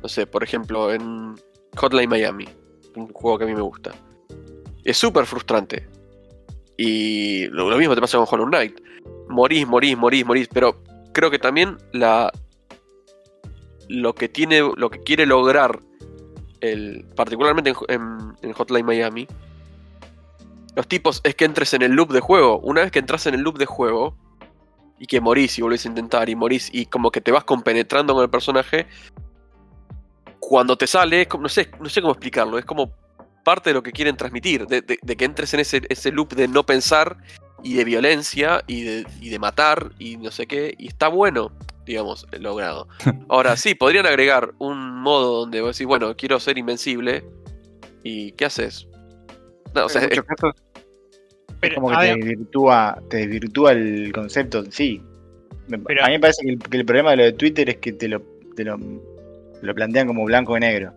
[0.03, 1.35] No sé, por ejemplo, en
[1.77, 2.49] Hotline Miami,
[2.97, 3.93] un juego que a mí me gusta.
[4.85, 5.89] Es súper frustrante.
[6.77, 8.79] Y lo, mismo te pasa con Hollow Knight.
[9.29, 12.31] Morís, morís, morís, morís, pero creo que también la
[13.89, 15.81] lo que tiene, lo que quiere lograr
[16.61, 19.29] el, particularmente en, en- en Hotline Miami,
[20.75, 22.59] los tipos es que entres en el loop de juego.
[22.61, 24.17] Una vez que entras en el loop de juego
[24.99, 28.15] y que morís y volvés a intentar y morís y como que te vas compenetrando
[28.15, 28.87] con el personaje,
[30.39, 32.93] cuando te sale, es como- no sé, no sé cómo explicarlo, es como
[33.45, 36.35] parte de lo que quieren transmitir, de, de- de que entres en ese, ese loop
[36.35, 37.17] de no pensar
[37.63, 41.53] y de violencia y de, y de matar y no sé qué, y está bueno,
[41.85, 42.89] digamos, logrado.
[43.29, 47.25] Ahora sí, podrían agregar un modo donde vos decís, bueno, quiero ser invencible,
[48.03, 48.89] ¿y qué haces?
[49.75, 50.55] No, o sea, en es- muchos casos
[51.67, 55.03] es Pero, como que te ver, desvirtúa, te desvirtúa el concepto en sí.
[55.69, 57.77] Pero- a mí me parece que el, que el problema de lo de Twitter es
[57.79, 58.21] que te lo,
[58.55, 58.79] te lo,
[59.63, 60.93] lo plantean como blanco y negro.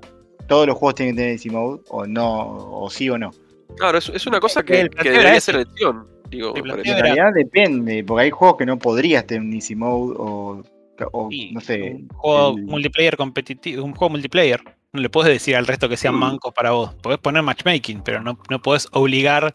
[0.47, 2.39] Todos los juegos tienen que tener easy mode, o no,
[2.81, 3.31] o sí o no.
[3.77, 5.61] Claro, es, es una cosa El que, que debería ser ese.
[5.61, 6.07] elección.
[6.29, 6.53] Digo.
[6.55, 10.63] En realidad depende, porque hay juegos que no podrías tener un easy mode, o,
[11.51, 11.91] no sé.
[11.93, 14.61] un juego el- multiplayer competitivo, un juego multiplayer.
[14.91, 16.95] No le puedes decir al resto que sean mancos para vos.
[16.95, 19.53] Podés poner matchmaking, pero no, no podés obligar.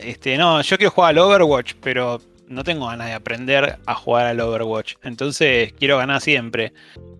[0.00, 4.26] Este, no, yo quiero jugar al Overwatch, pero no tengo ganas de aprender a jugar
[4.26, 4.94] al Overwatch.
[5.02, 6.72] Entonces quiero ganar siempre.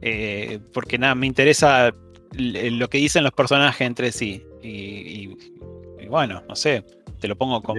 [0.02, 1.92] Eh, porque nada, me interesa
[2.36, 4.44] l- lo que dicen los personajes entre sí.
[4.62, 5.38] Y, y-
[6.00, 6.84] y bueno, no sé,
[7.20, 7.76] te lo pongo con,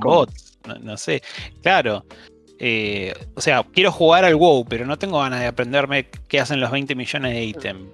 [0.00, 0.58] bots.
[0.68, 1.22] No, no sé.
[1.62, 2.04] Claro.
[2.64, 6.60] eh, o sea, quiero jugar al WoW, pero no tengo ganas de aprenderme qué hacen
[6.60, 7.88] los 20 millones de ítems.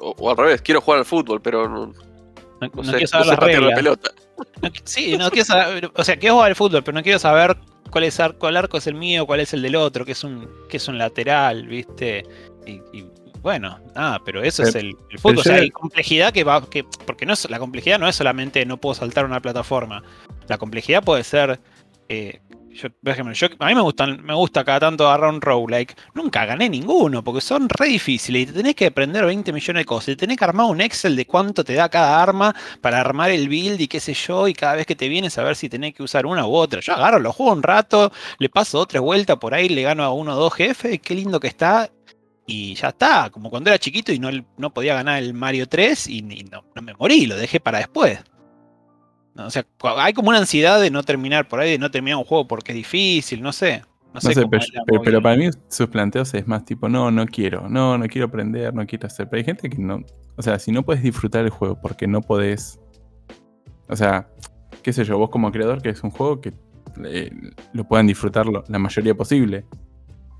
[0.00, 1.92] O, o al revés, quiero jugar al fútbol, pero
[2.60, 3.98] no, no, no no sé, quiero saber las patear la reglas.
[3.98, 4.10] pelota.
[4.84, 5.90] Sí, no quiero saber.
[5.94, 7.56] O sea, quiero jugar al fútbol, pero no quiero saber
[7.90, 10.24] cuál es ar- cuál arco es el mío, cuál es el del otro, que es
[10.24, 12.24] un, que es un lateral, ¿viste?
[12.66, 13.06] Y, y
[13.42, 15.38] bueno, nada, pero eso es el, el fútbol.
[15.38, 16.68] O sea, hay complejidad que va.
[16.68, 20.02] Que, porque no es, la complejidad no es solamente no puedo saltar una plataforma.
[20.48, 21.58] La complejidad puede ser.
[22.08, 22.40] eh,
[22.74, 22.88] yo,
[23.58, 25.96] a mí me gustan, me gusta cada tanto agarrar un roguelike.
[26.14, 29.84] Nunca gané ninguno, porque son re difíciles y te tenés que aprender 20 millones de
[29.84, 30.10] cosas.
[30.10, 33.48] Y tenés que armar un Excel de cuánto te da cada arma para armar el
[33.48, 35.94] build y qué sé yo, y cada vez que te vienes a ver si tenés
[35.94, 36.80] que usar una u otra.
[36.80, 40.04] Yo agarro, lo juego un rato, le paso dos, tres vueltas por ahí, le gano
[40.04, 41.90] a uno o dos jefes, qué lindo que está.
[42.46, 46.08] Y ya está, como cuando era chiquito y no, no podía ganar el Mario 3
[46.08, 48.18] y, no me morí, lo dejé para después.
[49.46, 49.64] O sea,
[49.98, 52.72] hay como una ansiedad de no terminar por ahí, de no terminar un juego porque
[52.72, 53.82] es difícil, no sé.
[54.12, 54.50] No No sé, cómo
[55.04, 58.26] pero, es para mí sus planteos es más tipo, no, no quiero, no, no quiero
[58.26, 59.28] aprender, no quiero hacer.
[59.28, 60.00] Pero hay gente que no,
[60.36, 62.80] o sea, si no puedes disfrutar el juego porque no podés,
[63.88, 64.28] o sea,
[64.82, 66.52] qué sé yo, vos como creador que es un juego que
[67.04, 67.30] eh,
[67.72, 69.64] lo puedan disfrutar lo- la mayoría posible.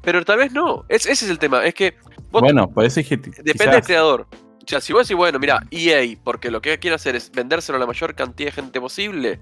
[0.03, 0.85] Pero tal vez no.
[0.89, 1.65] Es- ese es el tema.
[1.65, 1.95] Es que
[2.33, 4.27] vos- Bueno, por eso dije, depende del creador.
[4.71, 7.75] O sea, si vos decís, bueno, mira, EA, porque lo que quiere hacer es vendérselo
[7.75, 9.41] a la mayor cantidad de gente posible,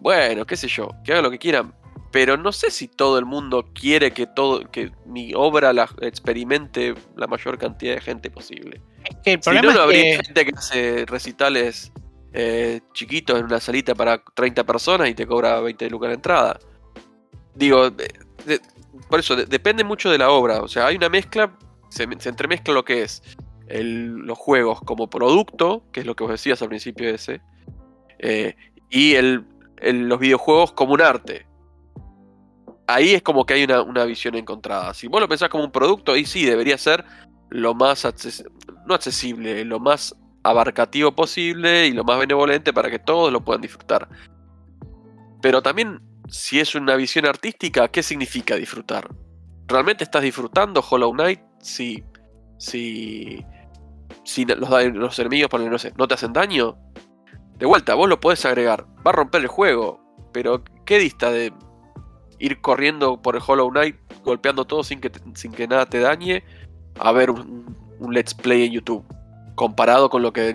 [0.00, 1.74] bueno, qué sé yo, que haga lo que quieran.
[2.10, 6.94] Pero no sé si todo el mundo quiere que todo, que mi obra la experimente
[7.14, 8.80] la mayor cantidad de gente posible.
[9.04, 11.92] Es que el Si no, problema no es habría que- gente que hace recitales
[12.32, 16.58] eh, chiquitos en una salita para 30 personas y te cobra 20 lucas la entrada.
[17.54, 18.14] Digo, de-
[18.46, 18.60] de-
[19.10, 20.62] por eso, de- depende mucho de la obra.
[20.62, 21.50] O sea, hay una mezcla,
[21.90, 23.22] se, se entremezcla lo que es
[23.70, 27.40] los juegos como producto, que es lo que vos decías al principio ese,
[28.18, 28.56] eh,
[28.90, 29.44] y el,
[29.82, 31.46] los videojuegos como un arte.
[32.86, 34.94] Ahí es como que hay una, una visión encontrada.
[34.94, 37.04] Si vos lo pensás como un producto, ahí sí debería ser
[37.50, 38.50] lo más acces-
[38.86, 43.60] no accesible, lo más abarcativo posible y lo más benevolente para que todos lo puedan
[43.60, 44.08] disfrutar.
[45.42, 49.08] Pero también, si es una visión artística, ¿qué significa disfrutar?
[49.66, 52.02] ¿Realmente estás disfrutando Hollow Knight si,
[52.56, 53.44] si,
[54.28, 54.58] si los,
[54.94, 56.76] los enemigos ponele, no, sé, no te hacen daño?
[57.56, 60.00] De vuelta, vos lo podés agregar, va a romper el juego,
[60.34, 61.50] pero ¿qué dista de
[62.38, 66.44] ir corriendo por el Hollow Knight golpeando todo sin que, sin que nada te dañe?
[67.00, 67.74] A ver un,
[68.10, 69.02] let's play en YouTube,
[69.54, 70.54] comparado con lo que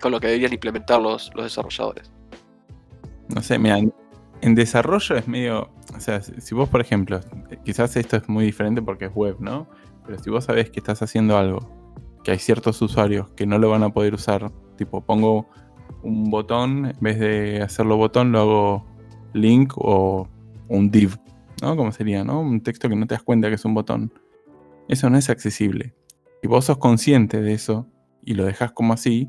[0.00, 2.10] con lo que deberían implementar los, los desarrolladores.
[3.28, 5.70] No sé, mira, en- desarrollo es medio.
[5.96, 7.20] O sea, si vos, por ejemplo,
[7.64, 9.68] quizás esto es muy diferente porque es web, ¿no?
[10.04, 11.79] Pero si vos sabés que estás haciendo algo,
[12.22, 15.48] que hay ciertos usuarios que no lo van a poder usar, tipo, pongo
[16.02, 18.86] un botón, en vez de hacerlo botón, lo hago
[19.32, 20.28] link o
[20.68, 21.18] un div,
[21.62, 21.76] ¿no?
[21.76, 22.40] Como sería, ¿no?
[22.40, 24.12] Un texto que no te das cuenta que es un botón.
[24.88, 25.94] Eso no es accesible.
[26.40, 27.86] Si vos sos consciente de eso
[28.22, 29.28] y lo dejas como así,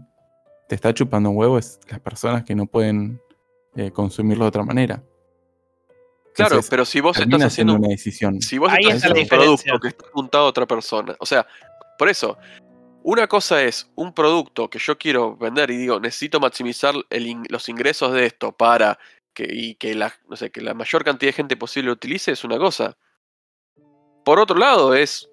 [0.67, 3.21] te está chupando un huevo es las personas que no pueden
[3.75, 5.03] eh, consumirlo de otra manera.
[6.33, 8.41] Claro, Entonces, pero si vos estás haciendo una decisión.
[8.41, 11.45] Si vos Ahí estás haciendo un producto que está apuntado a otra persona, o sea,
[11.97, 12.37] por eso,
[13.03, 16.93] una cosa es un producto que yo quiero vender y digo, necesito maximizar
[17.49, 18.97] los ingresos de esto para
[19.33, 20.13] que, y que la,
[20.75, 22.97] mayor cantidad de gente posible lo utilice, es una cosa.
[24.23, 25.29] Por otro lado, es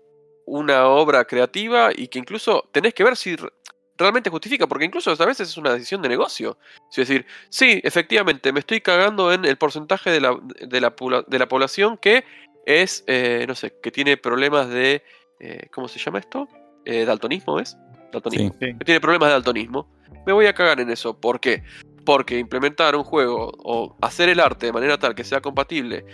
[0.47, 3.53] una obra creativa y que incluso tenés que ver si re-
[3.99, 6.59] realmente justifica, porque incluso a veces es una decisión de negocio.
[6.91, 10.21] Es decir, sí, efectivamente, me estoy cagando en el porcentaje de
[10.81, 12.25] la población que
[12.65, 15.03] es, eh, no sé, que tiene problemas de,
[15.41, 16.49] eh, ¿cómo se llama esto?
[16.91, 17.77] Eh, daltonismo, ¿es?
[18.13, 18.55] Daltonismo.
[18.61, 18.75] Sí.
[18.79, 19.87] Que tiene problemas de daltonismo.
[20.27, 21.21] Me voy a cagar en eso.
[21.21, 21.63] ¿Por qué?
[22.07, 26.07] Porque implementar un juego o hacer el arte de manera tal que sea compatible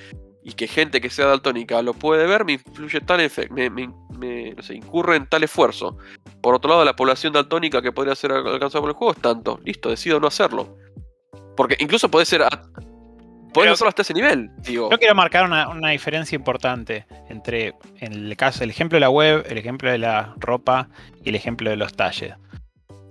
[0.43, 3.89] y que gente que sea daltónica lo puede ver, me influye tal efecto, me, me-
[4.19, 5.97] me- no sé, incurre en tal esfuerzo.
[6.43, 9.21] Por otro lado, la población daltónica que podría ser al- alcanzada por el juego es
[9.21, 9.61] tanto.
[9.65, 10.77] Listo, decido no hacerlo.
[11.57, 12.43] Porque incluso puede ser.
[13.55, 14.91] Podés hacerlo hasta ese nivel, digo.
[14.91, 19.11] Yo quiero marcar una, una diferencia importante entre en el caso, el ejemplo de la
[19.11, 20.89] web, el ejemplo de la ropa
[21.23, 22.35] y el ejemplo de los talles.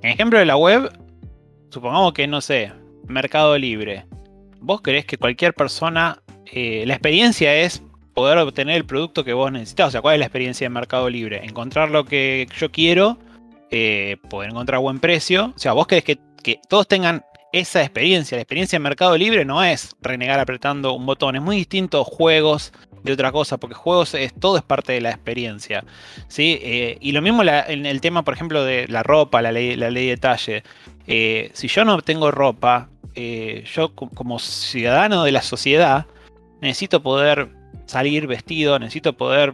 [0.02, 0.92] En el ejemplo de la web,
[1.70, 2.72] supongamos que, no sé,
[3.08, 4.06] Mercado Libre.
[4.60, 7.82] Vos querés que cualquier persona, eh, la experiencia es
[8.14, 9.88] poder obtener el producto que vos necesitas.
[9.88, 11.44] O sea, ¿cuál es la experiencia de Mercado Libre?
[11.44, 13.18] Encontrar lo que yo quiero,
[13.72, 15.54] eh, poder encontrar buen precio.
[15.56, 18.36] O sea, vos querés que, que todos tengan esa experiencia.
[18.36, 21.36] La experiencia en Mercado Libre no es renegar apretando un botón.
[21.38, 25.12] Es muy distinto juegos de otra cosa, porque juegos es todo es parte de la
[25.12, 25.86] experiencia.
[26.28, 26.60] ¿sí?
[26.62, 29.90] Eh, y lo mismo en el tema, por ejemplo, de la ropa, la ley, la
[29.90, 30.64] ley de talle.
[31.08, 36.08] Eh, si yo no tengo ropa, eh, yo co- como ciudadano de la sociedad
[36.62, 37.50] necesito poder
[37.86, 39.54] salir vestido, necesito poder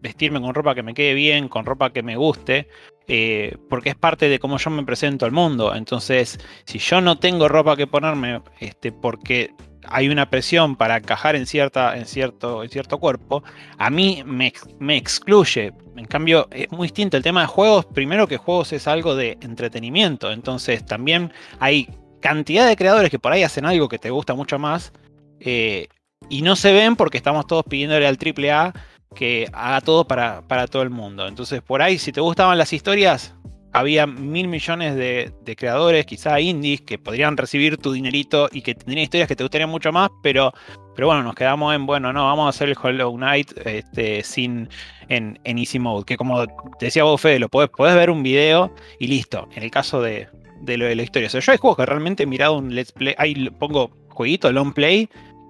[0.00, 2.68] vestirme con ropa que me quede bien, con ropa que me guste,
[3.08, 5.74] eh, porque es parte de cómo yo me presento al mundo.
[5.74, 9.54] Entonces, si yo no tengo ropa que ponerme, este, porque
[9.88, 13.44] hay una presión para encajar en, cierta, en, cierto, en cierto cuerpo,
[13.78, 15.72] a mí me, me excluye.
[15.96, 17.86] En cambio, es muy distinto el tema de juegos.
[17.86, 20.32] Primero que juegos es algo de entretenimiento.
[20.32, 21.88] Entonces, también hay
[22.20, 24.92] cantidad de creadores que por ahí hacen algo que te gusta mucho más.
[25.40, 25.88] eh,
[26.28, 28.72] y no se ven porque estamos todos pidiéndole al AAA
[29.16, 31.26] que haga todo para, para todo el mundo.
[31.26, 33.34] Entonces, por ahí, si te gustaban las historias,
[33.76, 39.02] había mil millones de, creadores, quizá indies, que podrían recibir tu dinerito y que tendrían
[39.02, 40.52] historias que te gustarían mucho más, pero,
[40.94, 44.70] pero bueno, nos quedamos en, bueno, no, vamos a hacer el Hollow Knight este, sin,
[45.08, 46.46] en, Easy Mode, que como
[46.80, 50.28] decía vos, Fede, lo podés, podés ver un video y listo, en el caso de,
[50.62, 51.26] de lo de la historia.
[51.26, 54.50] O sea, yo hay juegos que realmente he mirado un Let's Play, ahí pongo jueguito,
[54.52, 55.08] long play,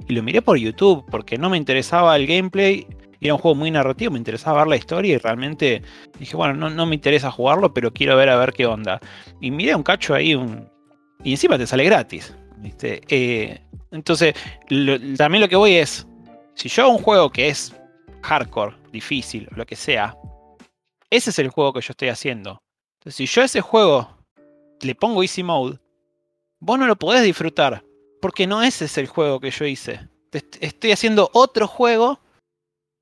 [0.08, 2.88] y lo miré por YouTube, porque no me interesaba el gameplay,
[3.26, 5.82] era un juego muy narrativo, me interesaba ver la historia y realmente
[6.18, 9.00] dije, bueno, no, no me interesa jugarlo, pero quiero ver a ver qué onda.
[9.40, 10.38] Y miré un cacho ahí,
[11.24, 12.34] y encima te sale gratis.
[12.82, 13.60] Eh,
[13.90, 14.34] entonces,
[15.16, 16.06] también lo que voy es,
[16.54, 17.74] si yo hago un juego que es
[18.22, 20.16] hardcore, difícil, lo que sea,
[21.10, 22.62] ese es el juego que yo estoy haciendo.
[22.98, 24.08] Entonces, si yo a ese juego
[24.80, 25.78] le pongo easy mode,
[26.60, 27.84] vos no lo podés disfrutar,
[28.20, 30.08] porque no ese es el juego que yo hice.
[30.60, 32.20] Estoy haciendo otro juego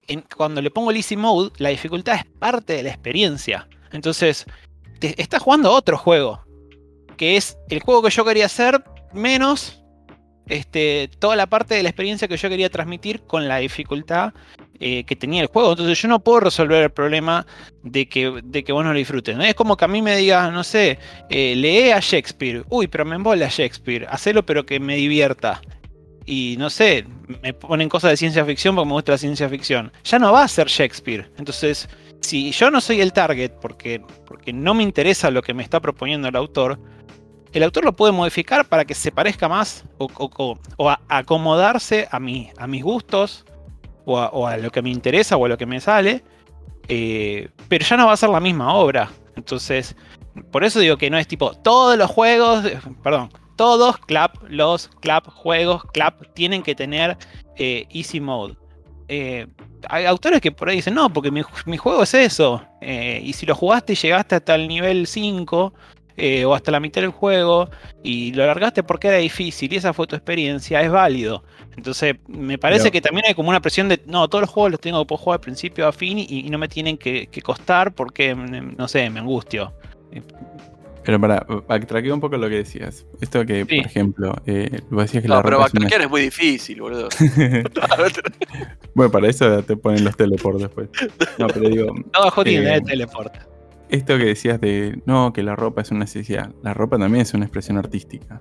[0.08, 3.68] en- cuando le pongo el easy mode, la dificultad es parte de la experiencia.
[3.92, 4.44] Entonces,
[4.98, 6.42] te estás jugando otro juego.
[7.16, 9.80] Que es el juego que yo quería hacer, menos
[10.46, 14.34] este, toda la parte de la experiencia que yo quería transmitir con la dificultad
[14.80, 15.70] eh, que tenía el juego.
[15.70, 17.46] Entonces yo no puedo resolver el problema
[17.82, 19.36] de que, de que vos no lo disfrutes.
[19.36, 19.44] ¿no?
[19.44, 20.98] Es como que a mí me digas, no sé,
[21.30, 22.64] eh, lee a Shakespeare.
[22.68, 24.06] Uy, pero me embola Shakespeare.
[24.10, 25.62] Hacelo pero que me divierta
[26.26, 27.06] y no sé,
[27.42, 29.92] me ponen cosas de ciencia ficción porque me gusta la ciencia ficción.
[30.04, 31.30] Ya no va a ser Shakespeare.
[31.38, 31.88] Entonces,
[32.20, 35.80] si yo no soy el target porque, porque no me interesa lo que me está
[35.80, 36.78] proponiendo el autor,
[37.52, 42.50] el autor lo puede modificar para que se parezca más o, a- acomodarse a, mí,
[42.56, 43.44] a mis gustos
[44.06, 46.24] o a, o a lo que me interesa o a lo que me sale,
[46.88, 49.10] eh, pero ya no va a ser la misma obra.
[49.36, 49.94] Entonces,
[50.50, 54.88] por eso digo que no es tipo todos los juegos, eh, perdón, todos clap, los
[55.00, 57.16] clap juegos clap tienen que tener
[57.56, 58.56] eh, easy mode.
[59.08, 59.46] Eh,
[59.88, 62.64] hay autores que por ahí dicen, no, porque mi, mi juego es eso.
[62.80, 65.74] eh, y si lo jugaste y llegaste hasta el nivel 5
[66.16, 67.68] eh, o hasta la mitad del juego
[68.02, 71.42] y lo largaste porque era difícil y esa fue tu experiencia, es válido.
[71.76, 74.70] Entonces, me parece Pero- que también hay como una presión de, no, todos los juegos
[74.72, 77.42] los tengo que jugar de principio a fin y, y no me tienen que, que
[77.42, 79.72] costar porque, mm, no sé, me angustio.
[81.04, 83.06] Pero para backtraquear un poco lo que decías.
[83.20, 83.76] Esto que, Sí.
[83.76, 86.20] por ejemplo, eh, vos decías que No, la pero ropa es una- backtrackear es muy
[86.22, 87.08] difícil, boludo.
[88.94, 90.88] bueno, para eso te ponen los teleport después.
[91.38, 93.34] No, pero digo, Todo juego tiene Eh, el teleport.
[93.88, 96.50] esto que decías de no, que la ropa es una necesidad.
[96.62, 98.40] La ropa también es una expresión artística.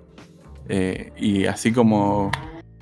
[0.70, 2.32] Eh, y así como,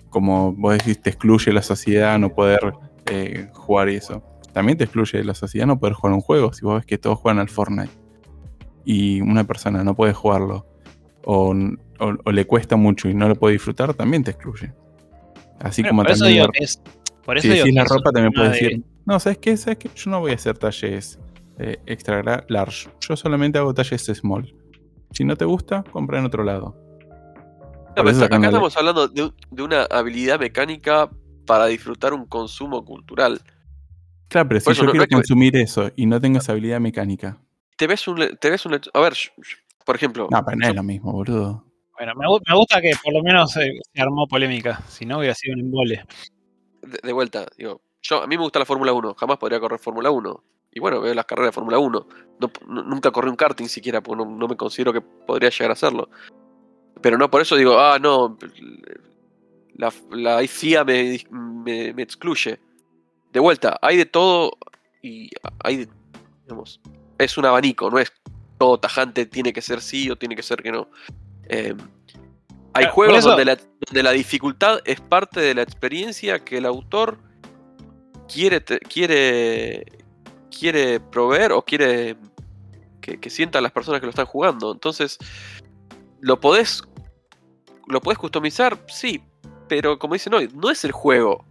[0.10, 2.74] como vos decís, te excluye la sociedad no poder
[3.08, 4.24] eh, jugar y eso.
[4.54, 6.54] También te excluye la sociedad no poder jugar un juego.
[6.54, 7.90] Si vos ves que todos juegan al Fortnite
[8.86, 10.66] y una persona no puede jugarlo
[11.24, 11.54] o,
[12.00, 14.74] o- o le cuesta mucho y no lo puede disfrutar, también te excluye.
[15.60, 16.82] Así Bueno, como por eso también digo la- que es.
[17.26, 19.58] Por eso si digo decís que la ropa, también puedes de- decir, no, ¿sabes qué?
[19.58, 19.90] ¿Sabes qué?
[19.96, 21.20] Yo no voy a hacer talles
[21.60, 22.90] eh, extra large.
[23.02, 24.56] Yo solamente hago talles small.
[25.12, 26.76] Si no te gusta, compra en otro lado.
[27.96, 31.10] No, acá estamos hablando de, un- de una habilidad mecánica
[31.46, 33.40] para disfrutar un consumo cultural.
[34.30, 36.80] Claro, pero si Por yo no- quiero que- consumir eso y no tengo esa habilidad
[36.80, 37.38] mecánica.
[37.82, 38.38] Te ves un.
[38.40, 39.14] Te ves un a ver,
[39.84, 40.28] por ejemplo.
[40.30, 41.66] No, pero no es lo mismo, boludo.
[41.98, 44.80] Bueno, me, me gusta que por lo menos eh, se armó polémica.
[44.88, 46.06] Si no, hubiera sido un embole.
[46.84, 49.80] de, de vuelta, digo, yo a mí me gusta la Fórmula 1, jamás podría correr
[49.80, 50.44] Fórmula 1.
[50.74, 52.08] Y bueno, veo las carreras de Fórmula 1.
[52.40, 55.72] No, no- nunca corrí un karting siquiera, porque no, no me considero que podría llegar
[55.72, 56.08] a hacerlo.
[57.02, 58.38] Pero no por eso digo, ah, no,
[59.74, 62.60] la, la FIA me, me, me excluye.
[63.34, 64.52] De vuelta, hay de todo
[65.02, 65.32] y
[65.64, 65.90] hay, de-
[66.44, 66.80] digamos,
[67.24, 68.12] es un abanico, no es
[68.58, 70.90] todo tajante, tiene que ser sí o tiene que ser que no.
[71.50, 71.74] Eh,
[72.74, 73.58] hay Pero, por juegos donde, la,
[73.88, 77.18] donde la dificultad es parte de la experiencia que el autor
[78.32, 79.86] quiere, te- quiere,
[80.58, 82.16] quiere proveer o quiere
[83.02, 84.72] que, que sientan las personas que lo están jugando.
[84.72, 85.18] Entonces,
[86.22, 86.84] lo podés,
[87.88, 89.22] lo podés customizar, sí,
[89.68, 91.46] pero como dicen hoy, no es el juego.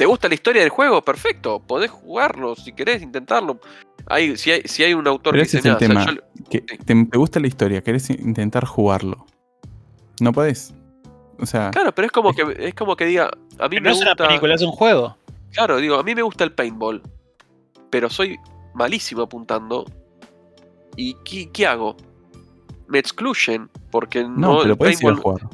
[0.00, 1.02] ¿Te gusta la historia del juego?
[1.02, 3.60] Perfecto, podés jugarlo si querés intentarlo.
[4.06, 6.04] Hay, si, hay, si hay un autor Pero que ese es dice, el "Nah, o
[6.04, 6.22] sea, tema.
[6.38, 9.26] yo- Que te, te gusta la historia, querés intentar jugarlo.
[10.22, 10.72] No podés.
[11.38, 13.26] O sea, Claro, pero es como que es como que diga,
[13.58, 14.26] a mí Pero me no es una gusta.
[14.26, 15.18] película, es un juego.
[15.52, 17.02] Claro, digo, a mí me gusta el paintball,
[17.90, 18.38] pero soy
[18.72, 19.84] malísimo apuntando.
[20.96, 21.94] ¿Y qué, qué hago?
[22.88, 25.48] Me excluyen porque no, no, pero el podés ir a paintball- jugar.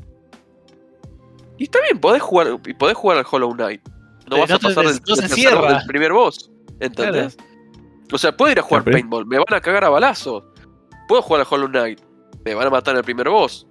[1.58, 3.80] Y está bien, podés jugar y podés jugar al Hollow Knight.
[4.30, 5.74] No vas no a te- pasar del, no se cierra.
[5.78, 6.50] del primer boss,
[6.80, 7.36] ¿entendés?
[8.12, 10.44] O sea, puedo ir a jugar paintball, me van a cagar a balazos.
[11.08, 12.00] Puedo jugar al Hollow Knight,
[12.44, 13.66] me van a matar en el primer boss.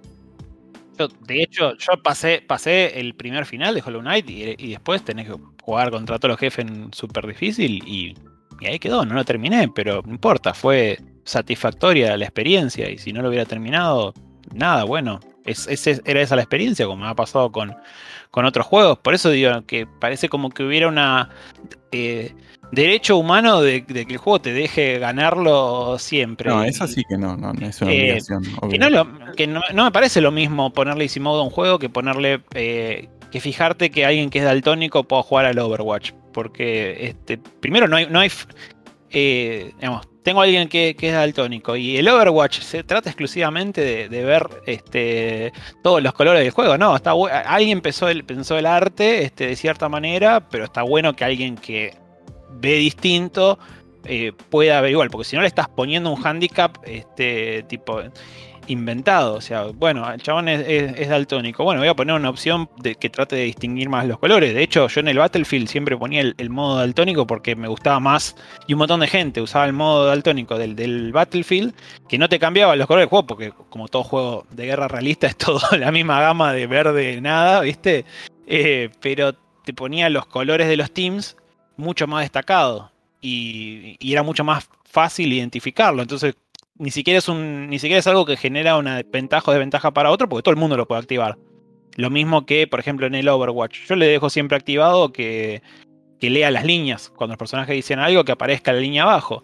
[0.98, 5.02] Yo, de hecho, yo pasé, pasé el primer final de Hollow Knight y, y después
[5.04, 8.14] tenés que jugar contra todos los jefes en súper difícil y,
[8.60, 13.12] y ahí quedó, no lo terminé, pero no importa, fue satisfactoria la experiencia y si
[13.12, 14.14] no lo hubiera terminado,
[14.54, 15.68] nada, bueno, es,
[16.04, 17.74] era esa la experiencia como me ha pasado con,
[18.30, 21.30] con otros juegos, por eso digo que parece como que hubiera una...
[21.92, 22.34] eh,
[22.72, 26.50] derecho humano de, de que el juego te deje ganarlo siempre.
[26.50, 28.42] No, eso sí que no, no, no es una Eh, obligación.
[28.70, 31.50] que no, lo- que no, no me parece lo mismo ponerle easy mode a un
[31.50, 32.40] juego que ponerle.
[32.54, 36.12] eh, que fijarte que alguien que es daltónico pueda jugar al Overwatch.
[36.32, 38.06] Porque, este, primero, no hay.
[38.06, 38.46] No hay f-
[39.10, 39.72] eh,
[40.22, 45.52] tengo a alguien que, es daltónico y el Overwatch se trata exclusivamente de, ver este,
[45.84, 46.76] todos los colores del juego.
[46.76, 47.12] No, está
[47.44, 51.54] alguien pensó el, pensó el arte este, de cierta manera, pero está bueno que alguien
[51.54, 51.94] que
[52.50, 53.58] ve distinto
[54.04, 58.02] eh, pueda ver igual, porque si no le estás poniendo un handicap este, tipo
[58.68, 59.34] inventado.
[59.34, 61.64] O sea, bueno, el chabón es, es- es daltónico.
[61.64, 64.54] Bueno, voy a poner una opción de que trate de distinguir más los colores.
[64.54, 68.36] De hecho, yo en el Battlefield siempre ponía el, modo daltónico porque me gustaba más.
[68.66, 71.74] Y un montón de gente usaba el modo daltónico del, del Battlefield,
[72.08, 75.26] que no te cambiaba los colores del juego, porque como todo juego de guerra realista
[75.28, 78.04] es todo la misma gama de verde, nada, ¿viste?
[78.46, 81.36] Eh, pero te ponía los colores de los teams
[81.76, 82.90] mucho más destacados.
[83.20, 86.00] Y era mucho más fácil identificarlo.
[86.00, 86.36] Entonces,
[86.78, 87.68] ni siquiera es un.
[87.68, 90.60] Ni siquiera es algo que genera una ventaja o desventaja para otro, porque todo el
[90.60, 91.38] mundo lo puede activar.
[91.96, 93.86] Lo mismo que, por ejemplo, en el Overwatch.
[93.88, 95.62] Yo le dejo siempre activado que,
[96.20, 97.10] que lea las líneas.
[97.16, 99.42] Cuando los personajes dicen algo, que aparezca la línea abajo.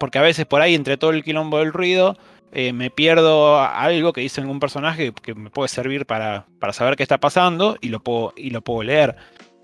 [0.00, 2.16] Porque a veces por ahí, entre todo el quilombo del ruido,
[2.52, 6.96] eh, me pierdo algo que dice algún personaje que me puede servir para, para saber
[6.96, 9.16] qué está pasando y lo puedo, y lo puedo leer.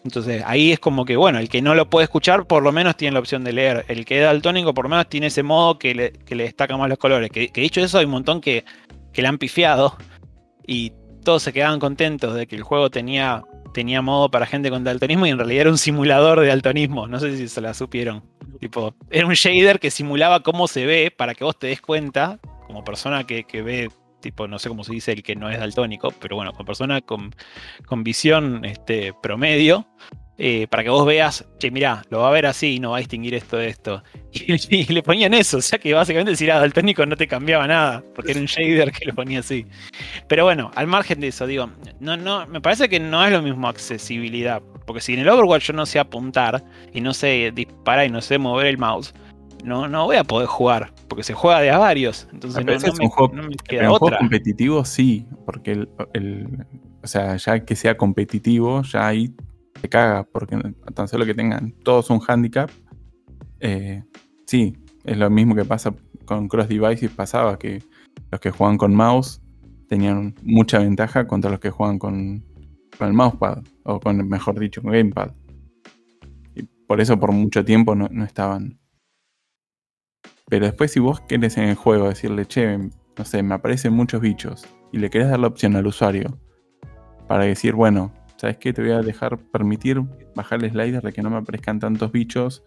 [0.05, 2.97] Entonces ahí es como que, bueno, el que no lo puede escuchar por lo menos
[2.97, 3.85] tiene la opción de leer.
[3.89, 6.77] El que es daltónico por lo menos tiene ese modo que le, que le destaca
[6.77, 7.31] más los colores.
[7.31, 8.65] Que, que dicho eso, hay un montón que,
[9.13, 9.97] que le han pifiado
[10.67, 10.93] y
[11.23, 13.43] todos se quedaban contentos de que el juego tenía
[13.73, 17.07] tenía modo para gente con daltonismo y en realidad era un simulador de daltonismo.
[17.07, 18.23] No sé si se la supieron.
[18.59, 22.39] Tipo, era un shader que simulaba cómo se ve para que vos te des cuenta,
[22.67, 23.91] como persona que, que ve,
[24.21, 27.01] tipo, no sé cómo se dice el que no es daltónico, pero bueno, como persona
[27.01, 27.35] con,
[27.87, 29.87] con visión este, promedio,
[30.43, 32.97] eh, para que vos veas, che, mirá, lo va a ver así y no va
[32.97, 34.03] a distinguir esto de esto.
[34.33, 37.67] Y, y le ponían eso, o sea que básicamente si era daltónico no te cambiaba
[37.67, 39.67] nada, porque era un shader que lo ponía así.
[40.29, 41.69] Pero bueno, al margen de eso, digo,
[41.99, 45.67] no, no, me parece que no es lo mismo accesibilidad, porque si en el Overwatch
[45.67, 46.65] yo no sé apuntar
[46.95, 49.13] y no sé disparar y no sé mover el mouse,
[49.65, 52.83] no, no voy a poder jugar, porque se juega de a varios, entonces Pero no,
[52.87, 54.19] no es me, un juego- no me queda otra.
[54.19, 56.67] competitivos sí, porque el, el-
[57.03, 59.35] o sea, ya que sea competitivo, ya ahí
[59.81, 60.59] te caga, porque
[60.95, 62.71] tan solo que tengan todos un handicap,
[63.61, 64.03] eh,
[64.47, 65.95] sí, es lo mismo que pasa
[66.25, 67.83] con Cross Devices, pasaba que
[68.31, 69.41] los que juegan con mouse
[69.89, 72.45] tenían mucha ventaja contra los que juegan con,
[72.99, 75.33] con el mousepad, o con, mejor dicho, con gamepad.
[76.55, 78.79] Y por eso por mucho tiempo no, no estaban.
[80.51, 84.21] Pero después si vos querés en el juego decirle, che, no sé, me aparecen muchos
[84.21, 86.39] bichos, y le querés dar la opción al usuario
[87.29, 88.73] para decir, bueno, ¿sabes qué?
[88.73, 90.03] Te voy a dejar permitir
[90.35, 92.65] bajar el slider de que no me aparezcan tantos bichos,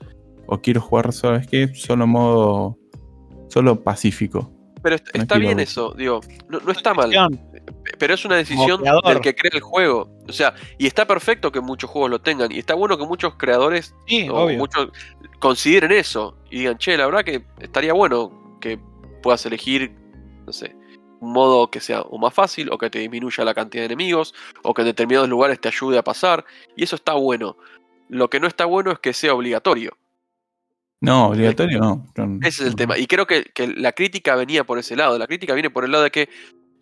[0.47, 1.75] o quiero jugar, ¿sabes qué?
[1.75, 2.79] Solo modo,
[3.49, 4.49] solo pacífico.
[4.81, 7.11] Pero No está bien eso, digo, no, no está mal.
[7.97, 10.09] Pero es una decisión del que crea el juego.
[10.27, 12.51] O sea, y está perfecto que muchos juegos lo tengan.
[12.51, 14.89] Y está bueno que muchos creadores Sí, o muchos
[15.39, 16.37] consideren eso.
[16.49, 18.79] Y digan, che, la verdad que estaría bueno que
[19.21, 19.91] puedas elegir,
[20.45, 20.75] no sé,
[21.19, 24.33] un modo que sea o más fácil, o que te disminuya la cantidad de enemigos,
[24.63, 26.45] o que en determinados lugares te ayude a pasar.
[26.75, 27.57] Y eso está bueno.
[28.09, 29.97] Lo que no está bueno es que sea obligatorio.
[31.01, 32.07] No, obligatorio no.
[32.41, 32.97] Ese es el tema.
[32.97, 35.17] Y creo que, que la crítica venía por ese lado.
[35.17, 36.29] La crítica viene por el lado de que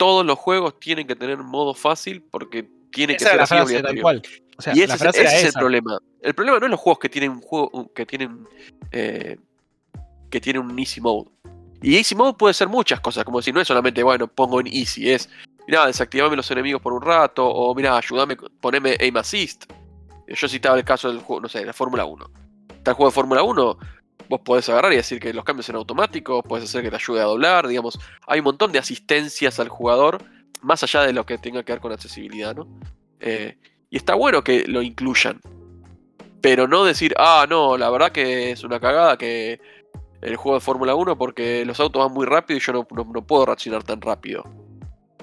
[0.01, 3.65] todos los juegos tienen que tener modo fácil porque tiene que ser así frase tal
[3.65, 4.01] obligatorio.
[4.01, 4.21] cual.
[4.57, 5.99] O sea, y ese, es- ese el problema.
[6.21, 8.47] El problema no es los juegos que tienen un juego que tienen
[8.91, 9.37] eh,
[10.29, 11.29] que tienen un easy mode.
[11.83, 14.67] Y easy mode puede ser muchas cosas, como si no es solamente, bueno, pongo en
[14.67, 15.29] easy, es,
[15.67, 19.65] mirá, desactivame los enemigos por un rato, o mirá, ayúdame, poneme aim assist.
[20.27, 22.29] Yo citaba el caso del juego, no sé, de la Fórmula 1.
[22.77, 23.77] Está el juego de Fórmula 1,
[24.31, 27.19] vos podés agarrar y decir que los cambios son automáticos, podés hacer que te ayude
[27.19, 30.19] a doblar, digamos, hay un montón de asistencias al jugador,
[30.61, 32.65] más allá de lo que tenga que ver con accesibilidad, ¿no?
[33.19, 33.57] Eh,
[33.89, 35.41] y está bueno que lo incluyan.
[36.39, 39.59] Pero no decir, ah, no, la verdad que es una cagada que
[40.21, 43.45] el juego de Fórmula 1 porque los autos van muy rápido y yo no, puedo
[43.45, 44.45] reaccionar tan rápido.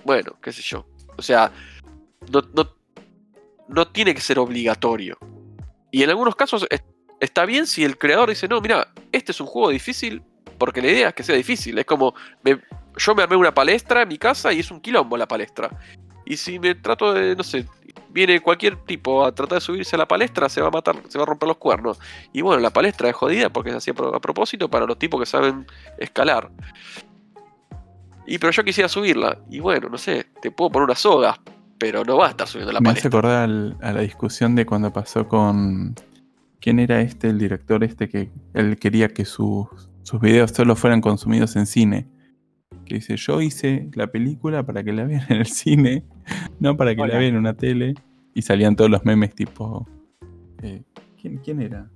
[0.05, 0.87] Bueno, qué sé yo.
[1.17, 1.51] O sea,
[2.31, 2.43] no,
[3.69, 5.17] no, tiene que ser obligatorio.
[5.91, 6.67] Y en algunos casos
[7.21, 10.23] está bien si el creador dice, no, mira, este es un juego difícil
[10.59, 11.79] porque la idea es que sea difícil.
[11.79, 12.61] Es como, me-
[12.97, 15.71] yo me armé una palestra en mi casa y es un quilombo la palestra.
[16.27, 17.65] Y si me trato de, no sé,
[18.11, 21.17] viene cualquier tipo a tratar de subirse a la palestra, se va a matar, se
[21.17, 21.99] va a romper los cuernos.
[22.33, 24.99] Y bueno, la palestra es jodida porque es así a pro- a propósito para los
[24.99, 25.67] tipos que saben
[25.99, 26.51] escalar.
[28.27, 29.39] Y pero yo quisiera subirla.
[29.49, 31.41] Y bueno, no sé, te puedo poner una soga,
[31.79, 33.19] pero no va a estar subiendo la Me hace palestra.
[33.19, 35.95] acordar al- a la discusión de cuando pasó con.
[36.69, 39.69] ¿Quién era este, el director este que él quería que sus,
[40.03, 42.07] sus videos solo fueran consumidos en cine?
[42.85, 46.05] Que dice, yo hice la película para que la vean en el cine,
[46.61, 47.15] no para que Hola.
[47.15, 47.95] la vean en una tele.
[48.35, 49.89] Y salían todos los memes tipo.
[50.63, 50.83] eh,
[51.19, 51.89] ¿quién, quién era?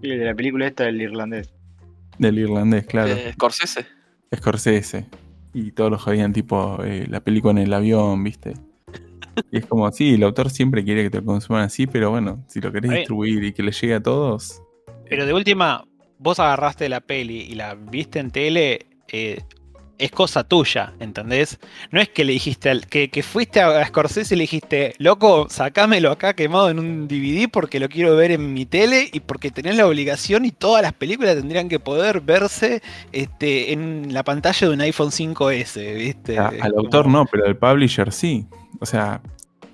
[0.00, 1.52] Y el de la película esta del irlandés.
[2.16, 3.14] Del irlandés, claro.
[3.14, 3.84] Eh, Scorsese.
[4.32, 5.06] Scorsese.
[5.52, 8.54] Y todos los jodían tipo eh, la película en el avión, ¿viste?
[9.50, 12.44] Y es como, sí, el autor siempre quiere que te lo consuman así, pero bueno,
[12.48, 14.62] si lo querés distribuir y que le llegue a todos,
[15.08, 15.84] Pero de última,
[16.18, 19.42] vos agarraste la peli y la viste en tele, eh,
[19.98, 21.58] es cosa tuya, ¿entendés?
[21.90, 25.46] No es que le dijiste al, que, que fuiste a Scorsese y le dijiste, loco,
[25.48, 29.50] sacámelo acá quemado en un DVD porque lo quiero ver en mi tele y porque
[29.50, 32.82] tenés la obligación y todas las películas tendrían que poder verse
[33.12, 36.38] este, en la pantalla de un iPhone 5S, ¿viste?
[36.38, 38.46] a- al como- autor no, pero al publisher sí.
[38.80, 39.20] O sea...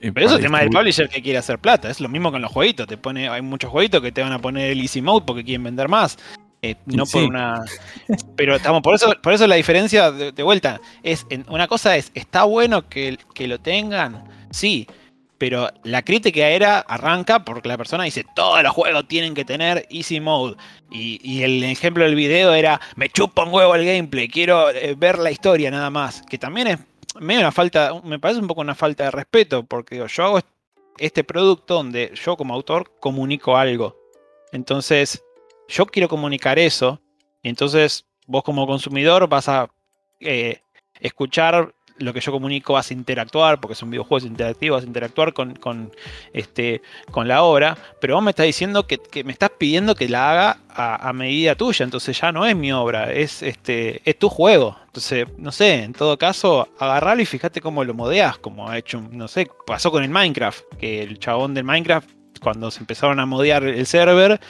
[0.02, 1.88] eh, Pero eso es tema del publisher que quiere hacer plata.
[1.90, 2.86] Es lo mismo con los jueguitos.
[2.86, 5.64] Te pone, hay muchos jueguitos que te van a poner el easy mode porque quieren
[5.64, 6.18] vender más.
[6.62, 7.12] Eh, no Sí.
[7.14, 7.64] por una.
[8.36, 11.96] Pero estamos, por eso, por eso la diferencia de, de vuelta es en- una cosa
[11.96, 14.86] es, está bueno que, que lo tengan, sí.
[15.38, 19.86] Pero la crítica era, arranca porque la persona dice, todos los juegos tienen que tener
[19.88, 20.56] easy mode.
[20.90, 24.94] Y, y el ejemplo del video era, me chupa un huevo el gameplay, quiero eh,
[24.98, 26.20] ver la historia nada más.
[26.28, 26.78] Que también es
[27.18, 30.38] medio una falta, me parece un poco una falta de respeto, porque digo, yo hago
[30.38, 30.46] est-
[30.98, 33.96] este producto donde yo como autor comunico algo.
[34.52, 35.22] Entonces,
[35.70, 37.00] yo quiero comunicar eso,
[37.42, 39.70] entonces vos como consumidor vas a
[40.20, 40.60] eh,
[41.00, 44.86] escuchar lo que yo comunico vas a interactuar, porque es un videojuego interactivo, vas a
[44.86, 45.92] interactuar con, con,
[46.32, 50.08] este, con la obra, pero vos me estás diciendo que, que me estás pidiendo que
[50.08, 54.18] la haga a, a medida tuya, entonces ya no es mi obra, es, este, es
[54.18, 54.78] tu juego.
[54.86, 59.02] Entonces, no sé, en todo caso, agarralo y fíjate cómo lo modeas, como ha hecho,
[59.12, 62.08] no sé, pasó con el Minecraft, que el chabón del Minecraft,
[62.40, 64.40] cuando se empezaron a modear el server,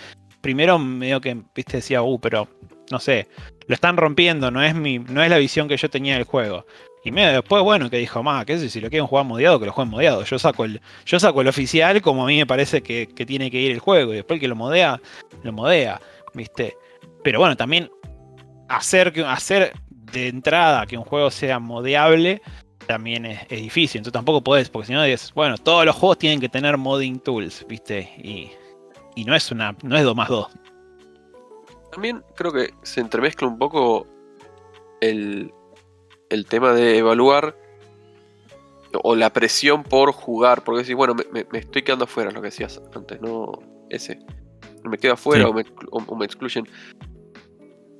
[0.40, 2.48] primero medio que, viste, decía, uh, pero
[2.90, 3.28] no sé,
[3.66, 6.66] lo están rompiendo, no es mi, no es la visión que yo tenía del juego.
[7.02, 9.66] Y medio después, bueno, que dijo, más, qué sé, si lo quieren jugar modeado, que
[9.66, 10.24] lo jueguen modeado.
[10.24, 13.50] Yo saco el, yo saco el oficial como a mí me parece que, que tiene
[13.50, 14.12] que ir el juego.
[14.12, 15.00] Y después el que lo modea,
[15.42, 16.00] lo modea,
[16.34, 16.76] ¿viste?
[17.22, 17.90] Pero bueno, también
[18.68, 22.42] hacer, hacer de entrada que un juego sea modeable
[22.86, 23.98] también es, difícil.
[23.98, 27.20] Entonces tampoco podés, porque si no es, bueno, todos los juegos tienen que tener modding
[27.20, 28.10] tools, ¿viste?
[28.18, 28.50] Y,
[29.14, 30.46] y no es una, no es 2 más 2.
[31.92, 34.06] También creo que se entremezcla un poco
[35.00, 35.52] el,
[36.28, 37.56] el tema de evaluar
[39.02, 42.80] o la presión por jugar, porque decís, bueno, me, estoy quedando afuera, lo que decías
[42.94, 43.52] antes, no
[43.88, 44.18] ese.
[44.84, 45.50] Me quedo afuera Sí.
[45.50, 46.66] o, me, o- o me excluyen.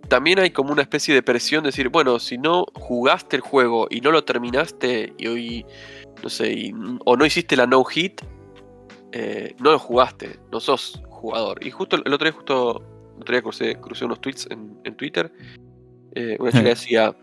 [0.08, 3.86] También hay como una especie de presión de decir, bueno, si no jugaste el juego
[3.90, 5.66] y no lo terminaste y hoy,
[6.22, 6.72] no sé, y-
[7.04, 8.20] o no hiciste la no hit,
[9.12, 11.64] eh, no lo jugaste, no sos jugador.
[11.64, 12.82] Y justo el otro día, justo,
[13.16, 15.32] el otro día crucé, crucé unos tweets en, en Twitter.
[16.14, 17.16] eh, una chica decía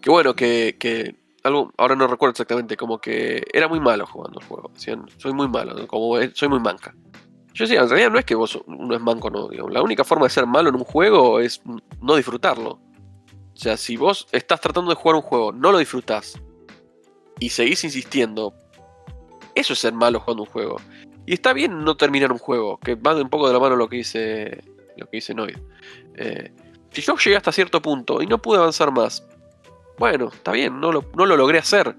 [0.00, 4.40] que bueno, que, que algo, ahora no recuerdo exactamente, como que era muy malo jugando
[4.40, 4.70] el juego.
[4.74, 5.86] Decían, soy muy malo, ¿no?
[5.86, 6.94] como soy muy manca.
[7.54, 9.48] Yo decía, en realidad no es que vos uno es manco, no.
[9.48, 9.72] digamos.
[9.72, 11.60] La única forma de ser malo en un juego es
[12.00, 12.70] no disfrutarlo.
[12.70, 16.40] O sea, si vos estás tratando de jugar un juego, no lo disfrutás
[17.40, 18.54] y seguís insistiendo,
[19.54, 20.76] eso es ser malo jugando un juego.
[21.26, 23.88] Y está bien no terminar un juego, que va un poco de la mano lo
[23.88, 24.64] que dice,
[24.96, 25.58] lo que dice Noid.
[26.16, 26.52] Eh,
[26.90, 29.26] si yo llegué hasta cierto punto y no pude avanzar más,
[29.98, 31.94] bueno, está bien, no lo, no lo logré hacer.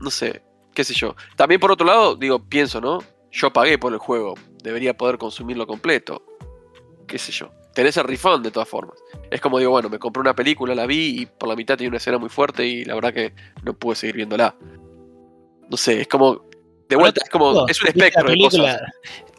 [0.00, 0.42] No sé,
[0.74, 1.14] qué sé yo.
[1.36, 2.98] También por otro lado, digo, pienso, ¿no?
[3.30, 6.22] Yo pagué por el juego, debería poder consumirlo completo.
[7.06, 7.50] Qué sé yo.
[7.74, 8.98] Tenés el refund de todas formas.
[9.30, 11.88] Es como digo, bueno, me compré una película, la vi y por la mitad tiene
[11.88, 14.56] una escena muy fuerte y la verdad que no pude seguir viéndola.
[15.68, 16.49] No sé, es como.
[16.90, 17.66] De vuelta, es como.
[17.68, 18.80] Es un la espectro de cosas.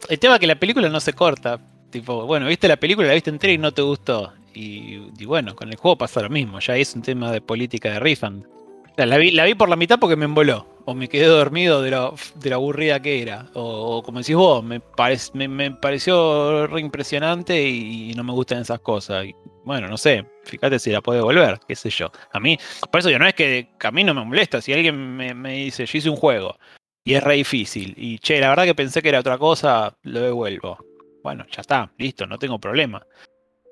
[0.10, 1.60] El tema es que la película no se corta.
[1.91, 4.34] Tipo, bueno, viste la película, la viste entera y no te gustó.
[4.54, 6.60] Y, y bueno, con el juego pasa lo mismo.
[6.60, 8.45] Ya es un tema de política de refund.
[8.45, 10.66] O sea, la, vi, la vi por la mitad porque me emboló.
[10.86, 13.47] O me quedé dormido de lo, de lo aburrida que era.
[13.54, 18.32] O, o como decís vos, me, parec- me, me pareció re impresionante y, no me
[18.32, 19.26] gustan esas cosas.
[19.26, 22.12] Y, bueno, no sé, fíjate si la puede volver, qué sé yo.
[22.32, 22.58] A mí,
[22.89, 24.62] por eso yo no es que, que a mí no me molesta.
[24.62, 26.56] Si alguien me, me dice, yo hice un juego
[27.04, 27.93] y es re difícil.
[27.97, 30.78] Y che, la verdad que pensé que era otra cosa, lo devuelvo.
[31.24, 33.06] Bueno, ya está, listo, no tengo problema.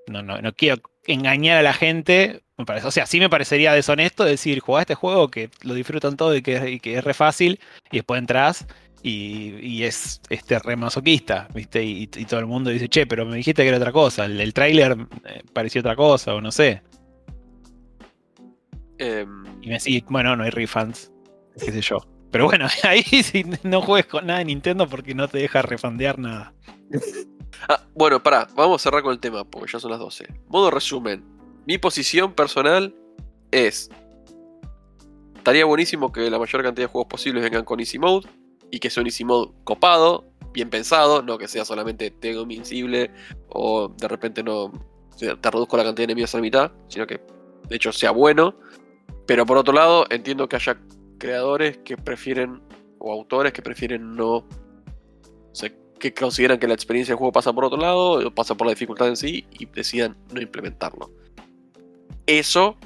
[0.08, 2.42] No, no, no quiero engañar a la gente.
[2.58, 6.18] Me parece, o sea, sí me parecería deshonesto decir, jugá este juego que lo disfrutan
[6.18, 7.60] todo y que, y que es re fácil,
[7.92, 8.68] y después entras
[9.02, 11.84] y, y es este re masoquista, ¿viste?
[11.84, 14.26] Y, y todo el mundo dice, che, pero me dijiste que era otra cosa.
[14.26, 16.82] El, el tráiler eh, pareció otra cosa, o no sé.
[18.98, 21.12] Em, Y me decís, bueno, no hay refunds,
[21.58, 22.00] qué sé yo.
[22.32, 23.04] Pero bueno, ahí
[23.64, 26.54] no juegues con nada de Nintendo porque no te deja refundear nada.
[27.68, 30.28] Ah, bueno, pará, vamos a cerrar con el tema, porque ya son las 12.
[30.48, 31.24] Modo resumen.
[31.66, 32.96] Mi posición personal
[33.52, 33.90] es.
[35.36, 38.28] Estaría buenísimo que la mayor cantidad de juegos posibles vengan con Easy Mode.
[38.72, 43.12] Y que sea un Easy Mode copado, bien pensado, no que sea solamente tengo invencible
[43.50, 44.72] o de repente no
[45.18, 47.20] te reduzco la cantidad de enemigos a la mitad, sino que
[47.68, 48.56] de hecho sea bueno.
[49.26, 50.80] Pero por otro lado, entiendo que haya
[51.20, 52.62] creadores que prefieren,
[52.98, 54.38] o autores que prefieren no
[55.52, 58.56] o sea, que consideran que la experiencia del juego pasa por otro lado, o pasa
[58.56, 61.12] por la dificultad en sí, y decidan no implementarlo.
[62.26, 62.78] Eso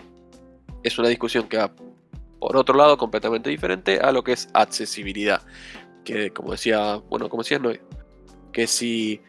[0.84, 1.74] es una discusión que va
[2.40, 5.42] por otro lado completamente diferente a lo que es accesibilidad.
[6.04, 7.72] Que como decía, bueno, como decías, no,
[8.52, 9.22] que si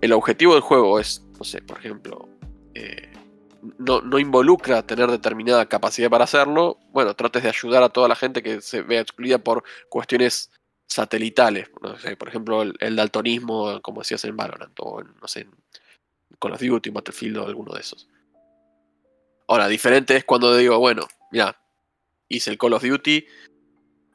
[0.00, 2.28] el objetivo del juego es, no sé, por ejemplo,
[2.74, 3.10] eh,
[3.78, 8.42] no, involucra tener determinada capacidad para hacerlo, bueno, trates de ayudar a toda la gente
[8.42, 10.50] que se vea excluida por cuestiones
[10.86, 15.28] satelitales, no sé, por ejemplo, el, el daltonismo, como decías en Valorant, o en, no
[15.28, 15.50] sé, en
[16.40, 18.08] Call of Duty, Battlefield o alguno de esos.
[19.46, 21.56] Ahora, diferente es cuando digo, bueno, mira,
[22.28, 23.24] hice el Call of Duty,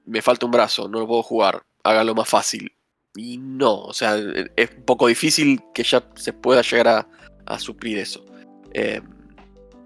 [0.06, 2.72] me falta un brazo, no lo puedo jugar, hágalo más fácil.
[3.16, 4.18] Y no, o sea,
[4.56, 7.08] es un poco difícil que ya se pueda llegar a,
[7.46, 8.26] a suplir eso.
[8.74, 9.02] Eh,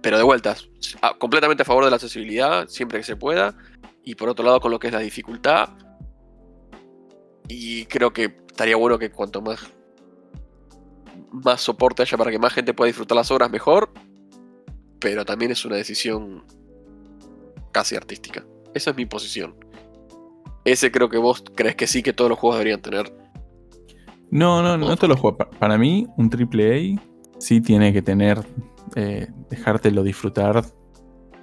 [0.01, 0.69] pero de vueltas,
[1.17, 3.55] completamente a favor de la accesibilidad, siempre que se pueda.
[4.03, 5.69] Y por otro lado, con lo que es la dificultad,
[7.47, 9.59] y creo que estaría bueno que cuanto más
[11.31, 13.91] más soporte haya para que más gente pueda disfrutar las obras, mejor.
[14.99, 16.43] Pero también es una decisión
[17.71, 18.43] casi artística.
[18.73, 19.55] Esa es mi posición.
[20.65, 23.13] Ese creo que vos crees que sí, que todos los juegos deberían tener.
[24.31, 25.37] No, no, no todos los juegos.
[25.37, 26.99] Pa- Para mí, un AAA
[27.39, 28.39] sí tiene que tener,
[28.95, 30.63] eh, dejártelo disfrutar.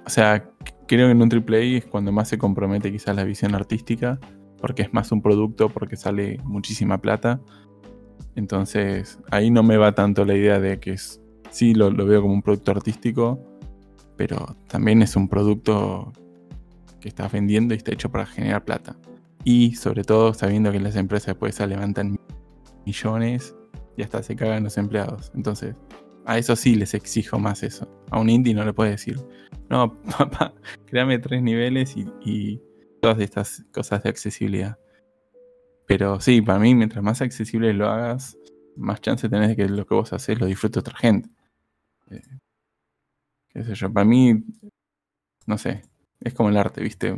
[0.05, 0.49] O sea,
[0.87, 4.19] creo que en un AAA es cuando más se compromete quizás la visión artística,
[4.59, 7.41] porque es más un producto, porque sale muchísima plata.
[8.35, 10.95] Entonces, ahí no me va tanto la idea de que
[11.49, 13.39] sí lo, lo veo como un producto artístico,
[14.15, 16.13] pero también es un producto
[16.99, 18.95] que estás vendiendo y está hecho para generar plata.
[19.43, 22.19] Y sobre todo sabiendo que las empresas después se levantan
[22.85, 23.55] millones
[23.95, 25.31] y hasta se cagan los empleados.
[25.35, 25.75] Entonces,
[26.27, 27.87] a eso sí les exijo más eso.
[28.11, 29.17] A un indie no le puedes decir,
[29.69, 30.53] no, papá,
[30.85, 32.61] créame tres niveles y,
[33.01, 34.77] todas estas cosas de accesibilidad.
[35.85, 38.37] Pero sí, para mí, mientras más accesible lo hagas,
[38.75, 41.29] más chance tenés de que lo que vos haces lo disfrute otra gente.
[42.09, 42.21] Eh,
[43.49, 44.43] qué sé yo, para mí,
[45.45, 45.83] no sé,
[46.19, 47.15] es como el arte, ¿viste?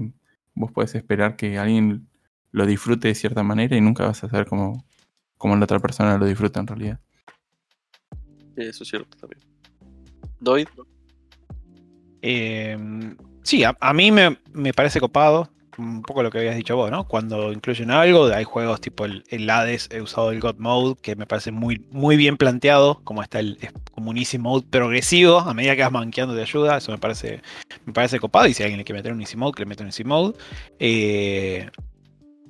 [0.54, 2.08] Vos podés esperar que alguien
[2.52, 4.86] lo disfrute de cierta manera y nunca vas a saber cómo,
[5.38, 7.00] cómo la otra persona lo disfruta en realidad.
[8.60, 9.42] Eso es cierto también.
[10.40, 10.68] Doid,
[12.22, 12.78] Eh,
[13.44, 15.50] sí, a, mí me, me parece copado.
[15.78, 17.08] Un poco lo que habías dicho vos, ¿no?
[17.08, 21.16] Cuando incluyen algo, hay juegos tipo el, el Hades, he usado el God Mode, que
[21.16, 23.58] me parece muy, muy bien planteado, como está el
[24.18, 27.42] Easy Mode progresivo, a medida que vas manqueando de ayuda, eso me parece,
[27.86, 29.84] me parece copado, y si alguien le quiere meter un Easy Mode, que le meta
[29.84, 30.38] un Easy Mode.
[30.80, 31.70] Eh,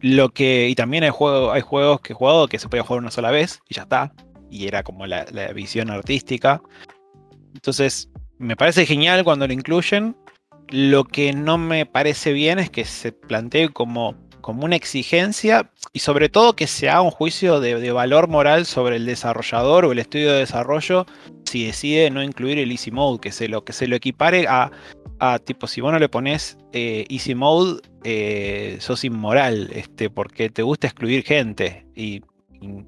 [0.02, 3.04] lo que, y también hay, juego, hay juegos que he jugado que se podía jugar
[3.04, 4.12] una sola vez, y ya está,
[4.50, 6.62] y era como la, visión artística.
[7.54, 10.16] Entonces, me parece genial cuando lo incluyen.
[10.70, 16.00] Lo que no me parece bien es que se plantee como, como una exigencia y
[16.00, 19.92] sobre todo que se haga un juicio de, de valor moral sobre el desarrollador o
[19.92, 21.08] el estudio de desarrollo
[21.50, 24.72] si decide no incluir el Easy Mode, que se lo, que se lo equipare a,
[25.20, 30.50] a tipo, si vos no le pones eh, Easy Mode, eh, sos inmoral, este, porque
[30.50, 32.22] te gusta excluir gente y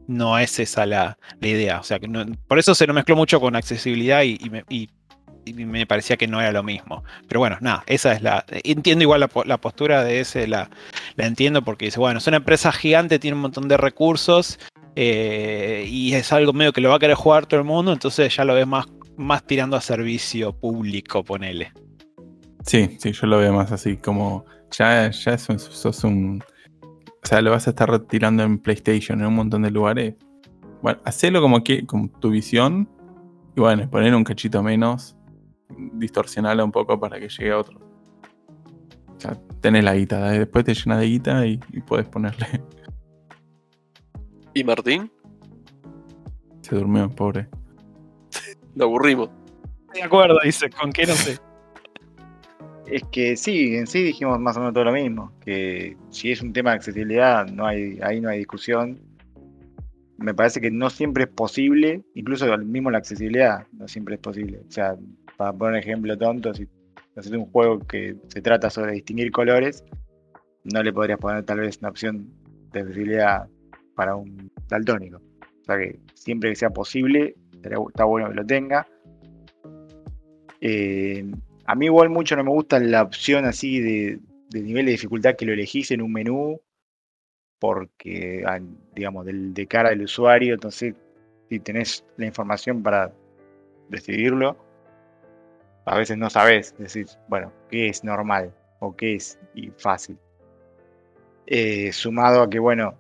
[0.07, 1.79] no es esa la, la idea.
[1.79, 2.07] O sea, que
[2.47, 6.63] por eso se lo mezcló mucho con accesibilidad y, me, parecía que no era lo
[6.63, 7.03] mismo.
[7.27, 8.45] Pero bueno, nada, esa es la.
[8.63, 10.69] Entiendo igual la, po- la postura de ese, la,
[11.15, 14.59] la entiendo porque dice, bueno, es una empresa gigante, tiene un montón de recursos
[14.95, 18.35] eh, y es algo medio que lo va a querer jugar todo el mundo, entonces
[18.35, 18.85] ya lo ves más,
[19.17, 21.71] más tirando a servicio público, ponele.
[22.65, 26.43] Sí, sí, yo lo veo más así, como ya, ya sos, sos un...
[27.23, 30.15] O sea, lo vas a estar tirando en PlayStation en un montón de lugares.
[30.81, 32.89] Bueno, hacelo como que, con tu visión.
[33.55, 35.15] Y bueno, poner un cachito menos,
[35.93, 37.79] distorsionarla un poco para que llegue a otro.
[39.19, 40.39] Ya tenés la guita, ¿eh?
[40.39, 42.47] después te llenas de guita y, y puedes ponerle.
[44.53, 45.11] ¿Y Martín?
[46.61, 47.49] Se durmió, pobre.
[48.75, 49.29] Lo aburrimos.
[49.93, 51.37] De acuerdo, dice, con qué no sé.
[52.91, 55.31] Es que sí, en sí dijimos más o menos todo lo mismo.
[55.45, 58.99] Que si es un tema de accesibilidad, no hay, ahí no hay discusión.
[60.17, 64.59] Me parece que no siempre es posible, incluso mismo la accesibilidad no siempre es posible.
[64.67, 64.97] O sea,
[65.37, 66.67] para poner un ejemplo tonto, si
[67.15, 69.85] haces un juego que se trata sobre distinguir colores,
[70.65, 72.27] no le podrías poner tal vez una opción
[72.73, 73.47] de accesibilidad
[73.95, 75.17] para un daltónico.
[75.17, 78.85] O sea que siempre que sea posible, está bueno que lo tenga.
[80.59, 81.25] Eh,
[81.71, 84.19] a mí igual mucho no me gusta la opción así de,
[84.51, 86.59] nivel de dificultad que lo elegís en un menú,
[87.59, 88.59] porque, ah,
[88.93, 90.95] digamos, de cara del usuario, entonces
[91.47, 93.13] si tenés la información para
[93.87, 94.57] decidirlo,
[95.85, 99.39] a veces no sabés decir, bueno, qué es normal o qué es
[99.77, 100.17] fácil.
[101.47, 102.95] Eh, sumado a que, bueno,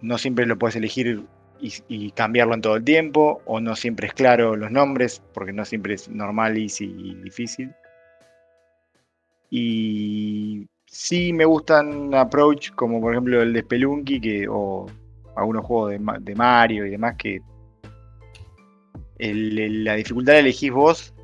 [0.00, 1.24] no siempre lo puedes elegir
[1.60, 5.52] y, y cambiarlo en todo el tiempo, o no siempre es claro los nombres, porque
[5.52, 7.72] no siempre es normal, easy y difícil.
[9.54, 14.86] Y sí me gustan approach como por ejemplo el de Spelunky que, o
[15.36, 17.42] algunos juegos de, Ma- de Mario y demás que
[19.18, 21.14] la dificultad la elegís vos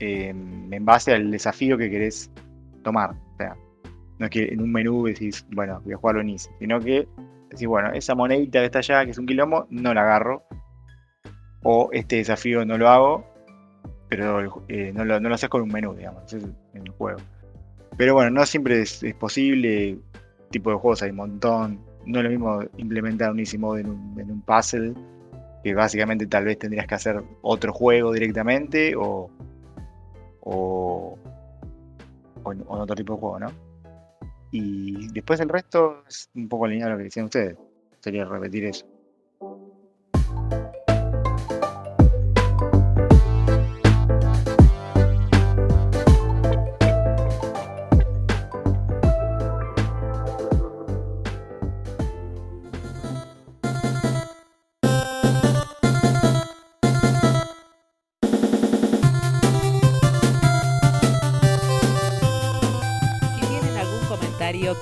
[0.00, 2.30] eh, en base al desafío que querés
[2.82, 3.10] tomar.
[3.10, 3.56] O sea,
[4.18, 7.06] no es que en un menú decís, bueno, voy a jugarlo en easy, sino que
[7.50, 10.44] decís, bueno, esa monedita que está allá, que es un quilombo, no la agarro.
[11.62, 13.33] O este desafío no lo hago,
[14.08, 17.18] pero eh, no, lo, no lo haces con un menú, digamos, es en el juego.
[17.96, 19.98] Pero bueno, no siempre es, posible,
[20.50, 21.80] tipo de juegos hay un montón.
[22.06, 24.94] No es lo mismo implementar un easy mode en un, en un puzzle,
[25.62, 29.30] que básicamente tal vez tendrías que hacer otro juego directamente, o,
[30.40, 31.18] o,
[32.42, 33.52] o en, otro tipo de juego, ¿no?
[34.50, 37.56] Y después el resto es un poco lineal a lo que decían ustedes.
[38.00, 38.86] Sería repetir eso.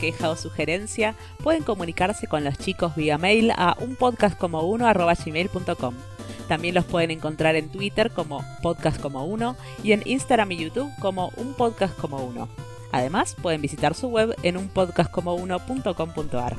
[0.02, 5.94] Queja o sugerencia, pueden comunicarse con los chicos vía mail a unpodcastcomo1.gmail.com.
[6.48, 10.90] También los pueden encontrar en Twitter como Podcast Como Uno y en Instagram y YouTube
[11.00, 12.48] como Un Podcast Como Uno.
[12.90, 16.56] Además, pueden visitar su web en unpodcastcomouno.com.ar.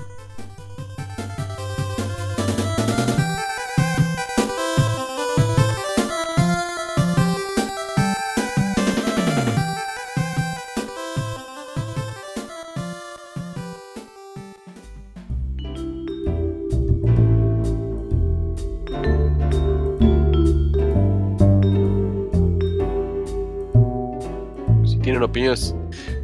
[25.25, 25.75] Opiniones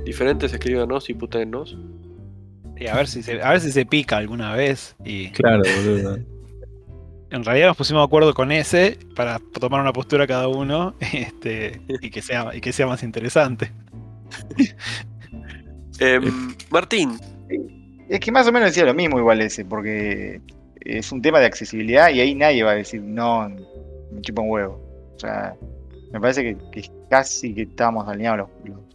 [0.05, 1.77] diferentes, escríbanos y puténnos.
[2.77, 4.95] Y a ver si se, a ver si se pica alguna vez.
[5.03, 6.17] Y Claro, boludo.
[7.31, 11.81] en realidad nos pusimos de acuerdo con ese para tomar una postura cada uno este,
[12.01, 13.71] y, que sea, y que sea más interesante.
[16.01, 17.19] Em, Martín,
[18.07, 20.39] Es que más o menos decía lo mismo igual ese, porque
[20.79, 24.49] es un tema de accesibilidad y ahí nadie va a decir, no, me chupa un
[24.49, 24.81] huevo.
[25.13, 25.55] O sea,
[26.13, 28.88] me parece que, que casi que estábamos alineados los, los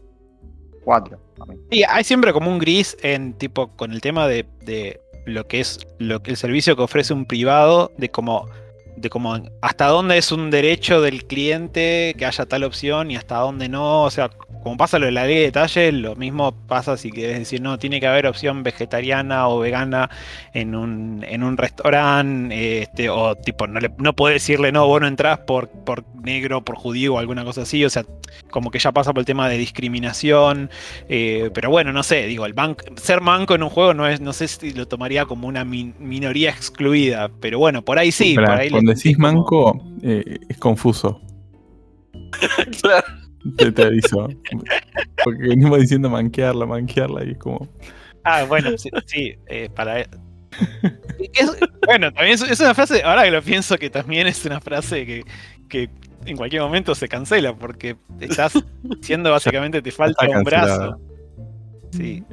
[0.85, 1.19] cuatro.
[1.41, 1.57] a mí.
[1.71, 5.61] Y hay siempre como un gris en tipo con el tema de, de lo que
[5.61, 8.47] es lo que el servicio que ofrece un privado, de como
[8.97, 13.37] de como hasta dónde es un derecho del cliente que haya tal opción y hasta
[13.39, 14.05] dónde no.
[14.05, 14.31] O sea,
[14.63, 17.79] como pasa lo de la ley de detalles, lo mismo pasa si quieres decir, no,
[17.79, 20.11] tiene que haber opción vegetariana o vegana
[20.53, 25.01] en un, en un restaurante, este, o tipo, no, le, no podés decirle, no, vos
[25.01, 27.85] no entrás por, por negro, por judío o alguna cosa así.
[27.85, 28.05] O sea,
[28.51, 30.71] como que ya pasa por el tema de discriminación.
[31.09, 34.21] eh, pero bueno, no sé, digo, el banco, ser manco en un juego no es,
[34.21, 38.35] no sé si lo tomaría como una min- minoría excluida, pero bueno, por ahí sí,
[38.35, 41.21] Pará, por ahí le- cuando decís como- manco, eh, es confuso.
[42.83, 43.07] claro,
[43.57, 44.29] Te, te aviso.
[45.23, 47.69] Porque venimos diciendo manquearla, manquearla y es como.
[48.25, 50.01] Ah, bueno, sí, sí, eh, para.
[50.01, 50.09] Es-
[51.85, 55.05] bueno, también es, es una frase, ahora que lo pienso, que también es una frase
[55.05, 55.23] que,
[55.69, 55.91] que
[56.27, 58.53] en cualquier momento se cancela, porque estás
[58.83, 60.99] diciendo básicamente te falta un brazo.
[61.91, 62.25] Sí.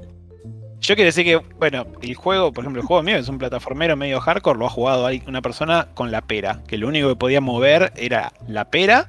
[0.79, 3.95] Yo quiero decir que, bueno, el juego, por ejemplo, el juego mío es un plataformero
[3.95, 7.39] medio hardcore, lo ha jugado una persona con la pera, que lo único que podía
[7.39, 9.07] mover era la pera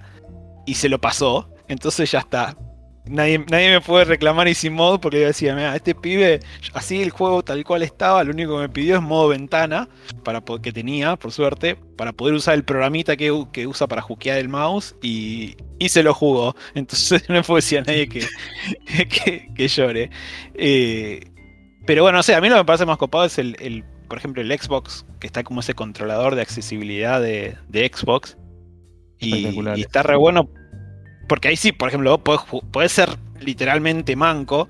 [0.67, 1.49] y se lo pasó.
[1.69, 2.55] Entonces ya está.
[3.05, 6.39] Nadie, nadie me puede reclamar Easy Mode porque yo decía, mira, este pibe,
[6.73, 9.89] así el juego tal cual estaba, lo único que me pidió es modo ventana,
[10.23, 14.39] para que tenía, por suerte, para poder usar el programita que, que usa para hookear
[14.39, 16.55] el mouse y, y se lo jugó.
[16.75, 18.25] Entonces no le puedo decir a nadie que,
[19.09, 20.11] que, que llore.
[20.55, 21.29] Eh,
[21.87, 23.85] pero bueno, no sé, a mí lo que me parece más copado es el, el,
[24.09, 28.37] por ejemplo, el Xbox, que está como ese controlador de accesibilidad de, de Xbox.
[29.19, 30.49] Y, y está re bueno.
[31.33, 33.09] Porque ahí sí, por ejemplo, podés, podés ser
[33.41, 34.69] literalmente manco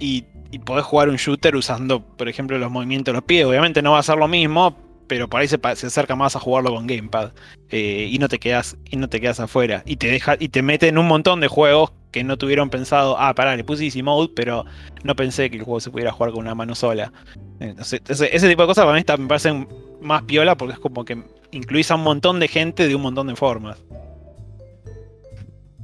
[0.00, 3.44] y, y podés jugar un shooter usando, por ejemplo, los movimientos de los pies.
[3.44, 4.74] Obviamente no va a ser lo mismo,
[5.06, 7.32] pero por ahí se, acerca más a jugarlo con Gamepad.
[7.68, 9.82] Eh, y no te quedas, y no te quedas afuera.
[9.84, 13.18] Y te deja, y te mete en un montón de juegos que no tuvieron pensado,
[13.18, 14.64] ah, pará, le puse Easy Mode, pero
[15.04, 17.12] no pensé que el juego se pudiera jugar con una mano sola.
[17.60, 19.68] Entonces, ese, ese tipo de cosas para mí está- me parecen
[20.00, 23.26] más piola porque es como que incluís a un montón de gente de un montón
[23.26, 23.76] de formas.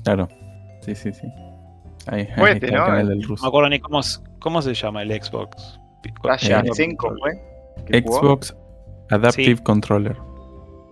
[0.05, 0.29] Claro.
[0.81, 1.27] Sí, sí, sí.
[2.07, 2.87] Ahí, ahí Fuerte, está el ¿no?
[2.87, 3.47] canal del No me ruso.
[3.47, 4.01] acuerdo ni cómo,
[4.39, 5.79] cómo se llama el Xbox.
[6.23, 7.33] Sasha Eh, Senko fue.
[7.87, 8.19] que jugó.
[8.21, 8.57] Xbox
[9.11, 9.63] Adaptive Sí.
[9.63, 10.17] Controller.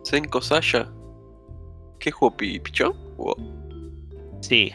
[0.02, 0.88] Senko Sasha.
[1.98, 2.92] ¿Qué jugó Pi- Pichón?
[3.16, 3.36] Jugó.
[4.40, 4.72] Sí,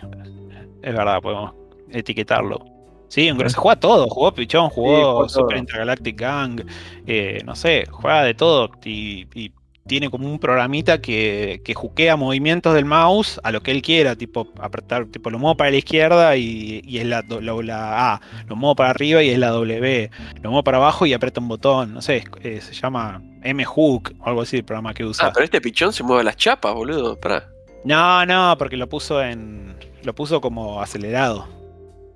[0.82, 1.53] es verdad, podemos
[1.91, 2.59] etiquetarlo.
[3.07, 5.59] Sí, aunque se juega todo, jugó Pichón, jugó jugó Super todo.
[5.59, 6.61] Intergalactic Gang,
[7.05, 9.51] eh, no sé, juega de todo y, y
[9.91, 14.15] tiene como un programita que, que juquea movimientos del mouse a lo que él quiera,
[14.15, 18.21] tipo apretar, tipo lo muevo para la izquierda y, y es la, la, la A,
[18.47, 20.09] lo muevo para arriba y es la W,
[20.41, 24.13] lo muevo para abajo y aprieta un botón, no sé, es- eh, se llama M-Hook
[24.21, 25.27] o algo así el programa que usa.
[25.27, 27.19] Ah, pero este pichón se mueve las chapas, boludo.
[27.19, 27.49] Pará.
[27.83, 29.75] No, no, porque lo puso en.
[30.03, 31.49] Lo puso como acelerado.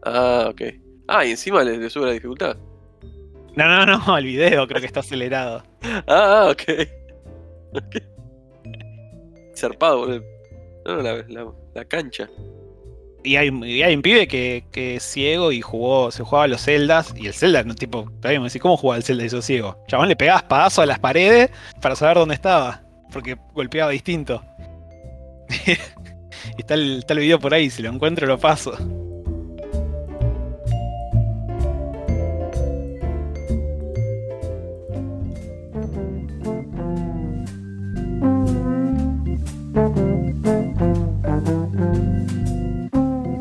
[0.06, 0.62] Ah, ok.
[1.10, 2.56] Ah, y encima le, le sube la dificultad.
[3.56, 5.64] No, no, no, el video creo que está acelerado.
[5.84, 6.64] Ah, ah, ok.
[9.56, 10.24] Zarpado, boludo.
[10.86, 11.26] No, la,
[11.74, 12.30] la, cancha.
[13.24, 16.48] Y hay, y hay un pibe que, que es ciego y jugó, se jugaba a
[16.48, 17.14] los celdas.
[17.18, 19.84] Y el celda, no, tipo, todavía me ¿cómo jugaba el celda y sos ciego?
[19.88, 21.50] Chabón le pegaba espadazo a las paredes
[21.82, 22.84] para saber dónde estaba.
[23.12, 24.44] Porque golpeaba distinto.
[26.58, 28.78] Y está el, está el video por ahí, si lo encuentro lo paso.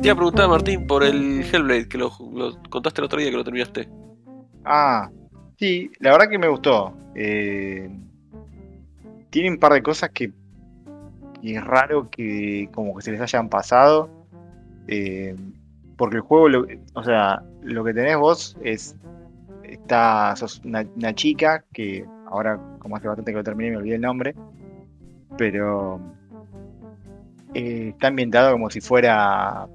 [0.04, 2.10] Te iba a preguntar, Martín, por el Hellblade, que lo,
[2.68, 3.88] contaste el otro día que lo terminaste.
[4.62, 5.08] Ah,
[5.56, 6.94] sí, la verdad que me gustó.
[7.14, 7.88] Eh,
[9.30, 10.30] tiene un par de cosas que,
[11.42, 14.10] es raro que como que se les hayan pasado.
[14.88, 15.34] eh,
[15.96, 18.94] porque el juego, o sea, lo que tenés vos es.
[19.62, 23.94] Está, sos una, una chica que ahora, como hace bastante que lo terminé, me olvidé
[23.94, 24.34] el nombre.
[25.38, 25.98] Pero
[27.54, 29.66] eh, está ambientado como si fuera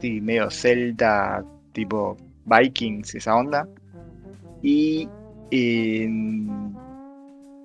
[0.00, 3.68] sí, medio celta, tipo Vikings, esa onda.
[4.62, 5.08] Y
[5.50, 6.08] eh,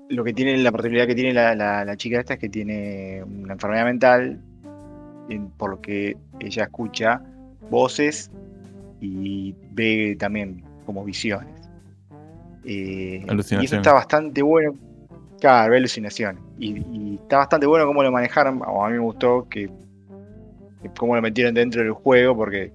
[0.10, 3.24] lo que tiene, la particularidad que tiene la, la- la chica esta es que tiene
[3.24, 4.40] una enfermedad mental,
[5.30, 7.22] en- por lo que ella escucha
[7.70, 8.30] voces
[9.02, 11.50] y ve también como visiones.
[12.66, 13.22] Eh,
[13.62, 14.76] y eso está bastante bueno.
[15.40, 16.42] Claro, ve alucinaciones.
[16.60, 18.62] Y, y está bastante bueno cómo lo manejaron.
[18.64, 19.70] A mí me gustó que
[20.98, 22.72] cómo lo metieron dentro del juego, porque,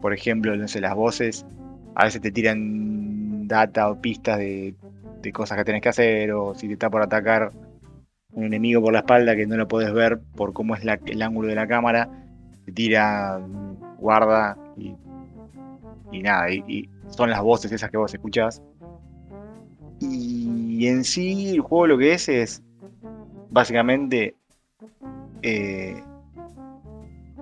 [0.00, 1.46] por ejemplo, no sé, las voces
[1.94, 4.74] a veces te tiran data o pistas de,
[5.32, 7.50] cosas que tenés que hacer, o si te está por atacar
[8.32, 11.48] un enemigo por la espalda que no lo podés ver por cómo es el ángulo
[11.48, 12.10] de la cámara,
[12.66, 13.40] te tira
[13.98, 14.94] guarda y,
[16.20, 18.62] nada, y, y son las voces esas que vos escuchás.
[20.00, 22.62] Y en sí el juego lo que es es
[23.50, 24.34] básicamente
[25.42, 26.02] eh,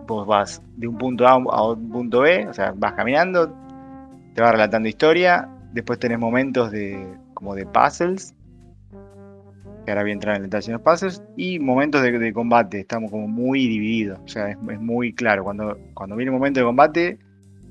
[0.07, 3.53] vos vas de un punto A a un punto B, o sea, vas caminando,
[4.35, 8.35] te va relatando historia, después tenés momentos de como de puzzles,
[9.85, 13.11] que ahora voy a entrar en detalle en los puzzles, y momentos de, combate, estamos
[13.11, 17.19] como muy divididos, o sea, es, muy claro, cuando, cuando viene un momento de combate,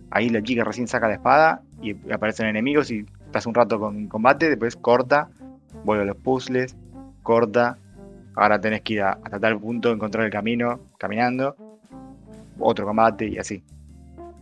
[0.09, 4.07] ahí la chica recién saca la espada y aparecen enemigos y estás un rato con
[4.07, 5.29] combate, después corta,
[5.83, 6.75] vuelve a los puzzles,
[7.23, 7.77] corta,
[8.35, 11.55] ahora tenés que ir a- hasta tal punto, encontrar el camino, caminando,
[12.59, 13.63] otro combate y así.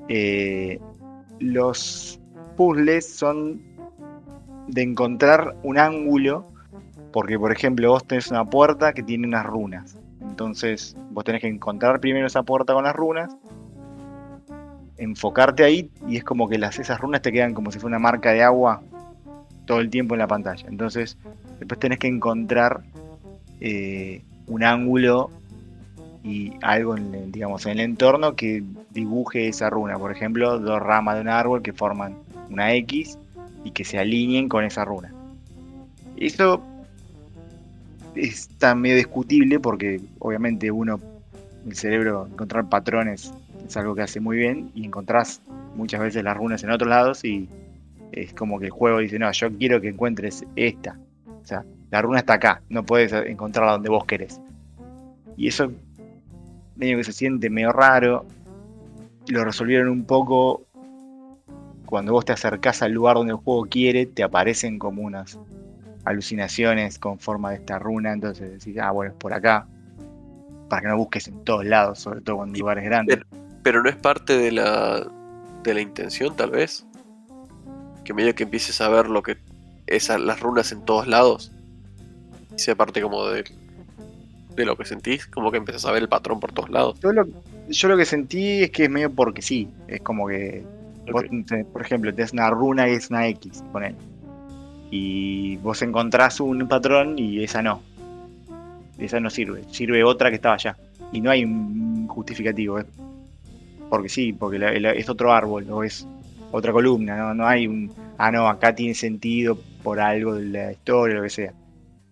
[0.08, 0.80] Eh,
[1.40, 2.20] los
[2.58, 3.62] puzzles son
[4.68, 6.46] de encontrar un ángulo,
[7.12, 11.48] porque por ejemplo vos tenés una puerta que tiene unas runas, entonces vos tenés que
[11.48, 13.36] encontrar primero esa puerta con las runas,
[14.98, 18.04] enfocarte ahí y es como que las, esas runas te quedan como si fuera una
[18.04, 18.82] marca de agua
[19.66, 20.66] todo el tiempo en la pantalla.
[20.68, 21.18] Entonces,
[21.60, 22.84] después tenés que encontrar
[23.62, 25.32] eh, un ángulo
[26.24, 29.98] y algo en digamos, en el entorno que dibuje esa runa.
[29.98, 32.16] Por ejemplo, dos ramas de un árbol que forman
[32.50, 33.18] una X
[33.64, 35.14] y que se alineen con esa runa.
[36.18, 36.62] Eso
[38.16, 41.00] está medio discutible porque obviamente uno,
[41.66, 43.34] el cerebro, encontrar patrones
[43.66, 45.42] es algo que hace muy bien y encontrás
[45.76, 47.48] muchas veces las runas en otros lados y
[48.12, 50.98] es como que el juego dice, no, yo quiero que encuentres esta.
[51.42, 54.42] O sea, la runa está acá, no puedes encontrarla donde vos querés.
[55.38, 55.72] Y eso
[56.80, 58.26] medio que se siente medio raro.
[59.28, 60.64] Lo resolvieron un poco
[61.86, 65.38] cuando vos te acercás al lugar donde el juego quiere, te aparecen como unas
[66.06, 69.68] alucinaciones con forma de esta runa, entonces decís, ah, bueno, es por acá.
[70.70, 73.20] Para que no busques en todos lados, sobre todo en lugares grandes.
[73.64, 75.06] Pero no es parte de la,
[75.64, 76.86] de la intención, tal vez.
[78.04, 79.38] Que medio que empieces a ver lo que
[79.88, 81.52] esas las runas en todos lados.
[82.56, 83.44] Y sea parte como de,
[84.56, 87.00] de lo que sentís, como que empezás a ver el patrón por todos lados.
[87.02, 87.28] Yo lo,
[87.70, 89.68] yo lo que sentí es que es medio porque sí.
[89.88, 90.64] Es como que,
[91.12, 91.46] vos, Ok.
[91.48, 93.96] te- por ejemplo, tenés una runa y es una X, ponen.
[94.92, 97.82] Y vos encontrás un patrón y esa no.
[98.98, 99.64] Esa no sirve.
[99.72, 100.76] Sirve otra que estaba allá.
[101.12, 102.80] Y no hay un justificativo.
[102.80, 102.86] es
[103.90, 106.06] porque sí, porque la- la- es otro árbol o es
[106.52, 107.18] otra columna.
[107.18, 107.92] No, no hay un.
[108.18, 111.54] Ah, no, acá tiene sentido por algo de la historia, lo que sea.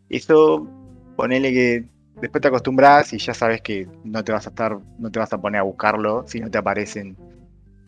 [0.09, 0.67] Eso,
[1.15, 1.83] ponele que
[2.21, 5.31] después te acostumbras y ya sabes que no te vas a estar, no te vas
[5.33, 7.15] a poner a buscarlo si no te aparecen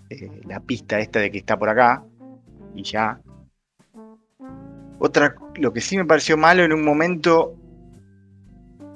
[0.09, 2.03] eh, la pista esta de que está por acá
[2.75, 3.19] y ya.
[4.99, 7.55] Otra, lo que sí me pareció malo en un momento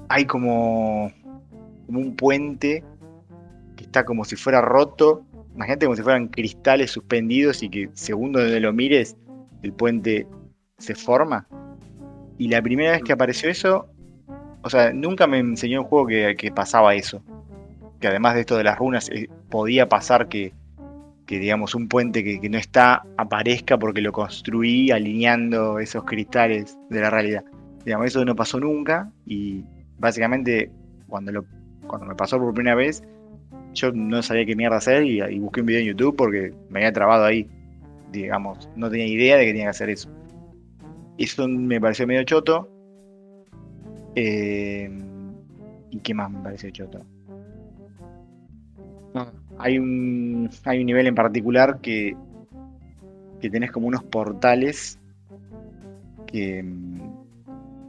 [0.10, 1.12] hay como,
[1.86, 2.84] como un puente
[3.76, 5.24] que está como si fuera roto.
[5.56, 9.16] Imagínate como si fueran cristales suspendidos y que según donde lo mires
[9.62, 10.28] el puente
[10.78, 11.48] se forma.
[12.38, 13.88] Y la primera vez que apareció eso,
[14.64, 17.22] o sea, nunca me enseñó un juego que, que pasaba eso.
[18.00, 20.54] Que además de esto de las runas, eh, podía pasar que,
[21.26, 26.78] que, digamos, un puente que, que no está aparezca porque lo construí alineando esos cristales
[26.90, 27.44] de la realidad.
[27.86, 29.64] Digamos, eso no pasó nunca y
[30.00, 30.72] básicamente
[31.08, 31.46] cuando, lo,
[31.88, 33.04] cuando me pasó por primera vez,
[33.74, 36.80] yo no sabía qué mierda hacer y, y busqué un video en YouTube porque me
[36.80, 37.48] había trabado ahí.
[38.12, 40.10] Digamos, no tenía idea de que tenía que hacer eso.
[41.18, 42.70] Eso me pareció medio choto.
[44.16, 44.90] Eh,
[45.90, 47.06] ¿Y qué más me pareció choto?
[49.60, 52.18] hay un, hay un nivel en particular que,
[53.40, 55.00] que tenés como unos portales
[56.26, 56.66] que,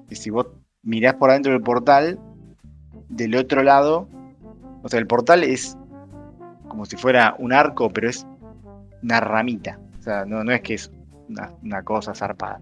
[0.08, 0.48] que si vos
[0.82, 2.18] mirás por adentro del portal,
[3.08, 4.06] del otro lado,
[4.82, 5.78] o sea, el portal es
[6.68, 8.26] como si fuera un arco, pero es
[9.02, 9.78] una ramita.
[9.98, 10.90] O sea, no, no es que es
[11.28, 12.60] una, una cosa zarpada.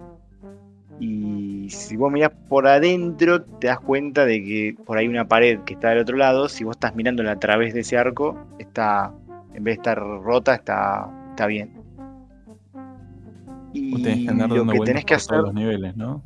[1.00, 5.60] Y si vos mirás por adentro, te das cuenta de que por ahí una pared
[5.60, 9.12] que está del otro lado, si vos estás mirándola a través de ese arco, está,
[9.54, 11.70] en vez de estar rota, está, está bien.
[13.72, 15.96] Y Vos tenés que andar lo dando que vueltas tenés que hacer, todos los niveles,
[15.96, 16.22] ¿no?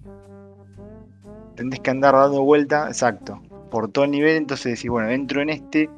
[1.54, 3.40] tenés que andar dando vuelta, exacto,
[3.70, 5.88] por todo el nivel, entonces decís, bueno, entro en este,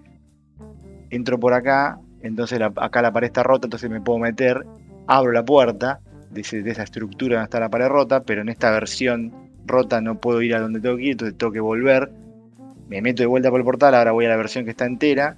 [1.11, 4.65] entro por acá, entonces la- acá la pared está rota, entonces me puedo meter,
[5.07, 6.01] abro la puerta
[6.31, 9.33] de, de esa estructura está la pared rota, pero en esta versión
[9.67, 12.11] rota no puedo ir a donde tengo que ir, entonces tengo que volver,
[12.89, 15.37] me meto de vuelta por el portal, ahora voy a la versión que está entera,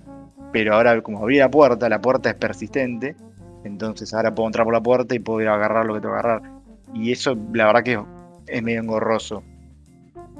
[0.52, 3.16] pero ahora como abrí la puerta, la puerta es persistente,
[3.64, 6.14] entonces ahora puedo entrar por la puerta y puedo ir a agarrar lo que tengo
[6.14, 6.42] que agarrar.
[6.94, 8.00] Y eso la verdad que
[8.46, 9.42] es medio engorroso.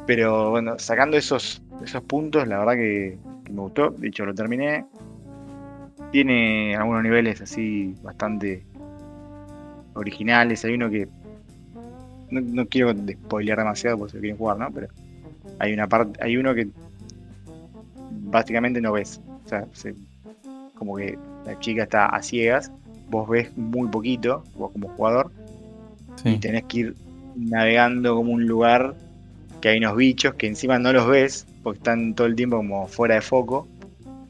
[0.07, 3.91] Pero bueno, sacando esos, esos puntos, la verdad que, que me gustó.
[3.91, 4.87] De hecho, lo terminé.
[6.11, 8.65] Tiene algunos niveles así bastante
[9.95, 10.65] originales.
[10.65, 11.09] Hay uno que.
[12.31, 14.71] No, no quiero spoilear demasiado porque se lo quieren jugar, ¿no?
[14.73, 14.89] Pero
[15.59, 16.23] hay una parte.
[16.23, 16.69] Hay uno que
[18.31, 19.21] básicamente no ves.
[19.45, 19.95] O sea, se-
[20.75, 22.71] como que la chica está a ciegas.
[23.11, 25.33] Vos ves muy poquito, vos como jugador
[26.35, 26.95] y tenés que ir
[27.35, 28.95] navegando como un lugar
[29.61, 32.87] que hay unos bichos que encima no los ves porque están todo el tiempo como
[32.87, 33.67] fuera de foco,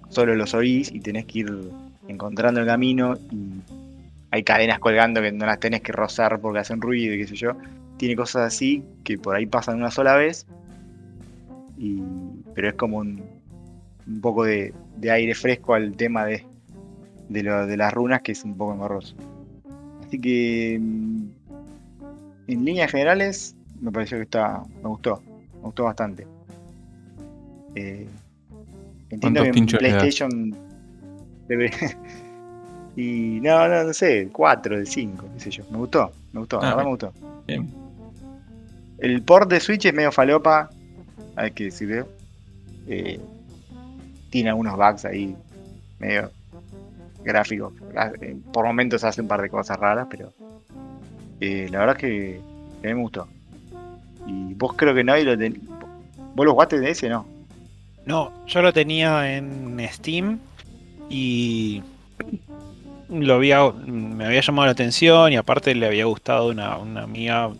[0.09, 1.53] solo los oís y tenés que ir
[2.09, 3.61] encontrando el camino y
[4.31, 7.37] hay cadenas colgando que no las tenés que rozar porque hacen ruido y qué sé
[7.37, 7.53] yo.
[7.97, 10.47] Tiene cosas así que por ahí pasan una sola vez,
[11.79, 12.01] y,
[12.55, 13.23] pero es como un,
[14.07, 16.45] un poco de, de aire fresco al tema de,
[17.29, 19.15] de, lo- de las runas que es un poco engorroso.
[20.07, 21.23] Así que mm,
[22.49, 24.63] en líneas generales me pareció que está.
[24.83, 25.23] me gustó.
[25.55, 26.27] Me gustó bastante.
[27.75, 28.07] Eh,
[29.11, 29.55] entiendo ¿Cuántos que en?
[29.79, 30.55] PlayStation
[31.49, 31.71] debe-
[33.01, 35.65] y no, no, no sé, 4 de 5, qué sé yo.
[35.71, 37.13] Me gustó, me gustó, la Ah, verdad me gustó.
[37.47, 37.71] Bien.
[38.99, 40.71] El port de Switch es medio falopa,
[41.37, 42.07] hay que decirlo.
[42.87, 43.19] Eh,
[44.31, 45.35] tiene algunos bugs ahí,
[45.99, 46.31] medio
[47.25, 47.73] gráficos.
[47.97, 50.33] Ah, eh, Por momentos hace un par de cosas raras, pero
[51.41, 52.41] eh, la verdad es que,
[52.83, 53.27] que a mí me gustó.
[54.27, 55.61] Y vos creo que no, y lo ten-
[56.35, 57.27] ¿Vos lo jugaste de ese, no?
[58.07, 60.39] No, yo lo tenía en Steam
[61.09, 61.83] y
[63.11, 67.51] lo había, me había llamado la atención y aparte le había gustado una, una amiga,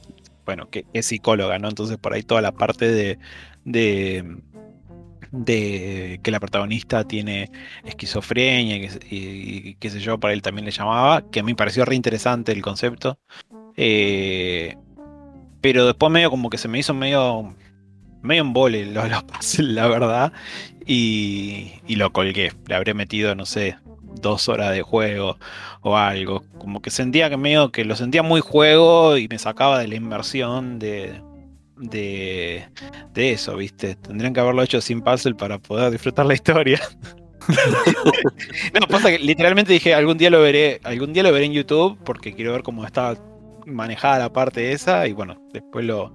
[0.47, 1.69] bueno, que es psicóloga, ¿no?
[1.69, 3.19] Entonces por ahí toda la parte de,
[3.65, 4.37] de,
[6.23, 7.51] que la protagonista tiene
[7.85, 11.57] esquizofrenia y, y- qué sé yo, para él también le llamaba, que a mí me
[11.57, 13.19] pareció re interesante el concepto.
[13.77, 14.77] Eh,
[15.61, 17.55] pero después medio como que se me hizo medio
[18.23, 18.87] medio en vole
[19.59, 20.33] la verdad.
[20.87, 22.53] Y, y lo colgué.
[22.67, 23.77] Le habré metido, no sé,
[24.15, 25.39] dos horas de juego
[25.83, 26.43] o algo.
[26.59, 29.95] Como que sentía que medio que lo sentía muy juego y me sacaba de la
[29.95, 31.21] inversión de,
[31.77, 32.69] de,
[33.15, 33.97] de eso, ¿viste?
[33.97, 36.81] Tendrían que haberlo hecho sin puzzle para poder disfrutar la historia.
[38.81, 41.99] no, pasa que literalmente dije, algún día lo veré, algún día lo veré en YouTube
[42.05, 43.17] porque quiero ver cómo está
[43.67, 46.13] manejada la parte esa y bueno, después lo,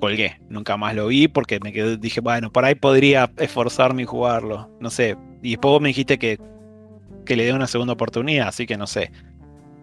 [0.00, 0.40] colgué.
[0.48, 4.70] Nunca más lo vi porque me quedé, dije, bueno, por ahí podría esforzarme y jugarlo.
[4.80, 5.16] No sé.
[5.42, 6.38] Y después vos me dijiste que,
[7.26, 9.10] que le dé una segunda oportunidad, así que no sé.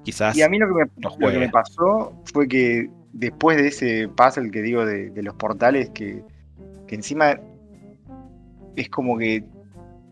[0.04, 0.36] Quizás.
[0.36, 1.40] Y a mí lo que me, lo lo que juegue.
[1.40, 6.24] me pasó fue que después de ese puzzle que digo de, de los portales, que,
[6.88, 7.40] que encima
[8.76, 9.44] es como que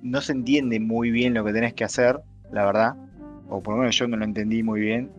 [0.01, 2.19] no se entiende muy bien lo que tenés que hacer,
[2.51, 2.95] la verdad.
[3.49, 5.11] O por lo menos yo no lo entendí muy bien.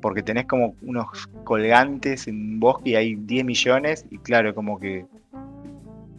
[0.00, 4.06] Porque tenés como unos colgantes en un bosque y hay 10 millones.
[4.10, 5.04] Y claro, como que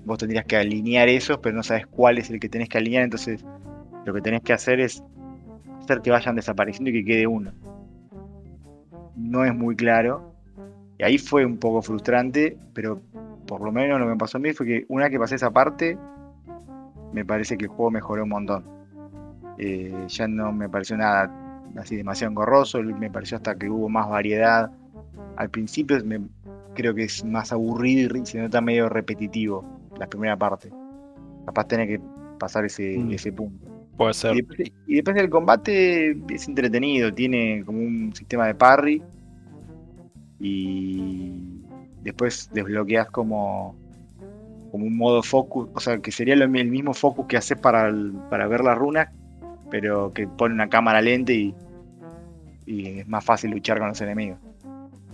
[0.05, 3.03] vos tendrías que alinear esos, pero no sabes cuál es el que tenés que alinear.
[3.03, 3.43] Entonces,
[4.05, 5.03] lo que tenés que hacer es
[5.81, 7.51] hacer que vayan desapareciendo y que quede uno
[9.15, 10.33] no es muy claro.
[10.97, 13.01] Y ahí fue un poco frustrante, pero
[13.47, 15.35] por lo menos lo que me pasó a mí fue que una vez que pasé
[15.35, 15.97] esa parte,
[17.13, 18.65] me parece que el juego mejoró un montón.
[19.57, 21.31] Eh, ya no me pareció nada
[21.77, 24.71] así demasiado engorroso, me pareció hasta que hubo más variedad.
[25.37, 26.21] Al principio me,
[26.75, 29.63] creo que es más aburrido y se nota medio repetitivo
[29.97, 30.71] la primera parte.
[31.45, 32.01] Capaz tener que
[32.39, 33.11] pasar ese, Mm.
[33.11, 33.70] ese punto.
[33.97, 34.35] Puede Y ser.
[34.35, 39.01] después, y después el combate es entretenido, tiene como un sistema de parry.
[40.39, 41.61] Y
[42.01, 43.75] después desbloqueas como,
[44.71, 47.87] como un modo focus, o sea, que sería lo- el mismo focus que haces para,
[47.89, 49.09] el- para ver las runas,
[49.69, 51.53] pero que pone una cámara lenta y,
[52.65, 54.39] y es más fácil luchar con los enemigos.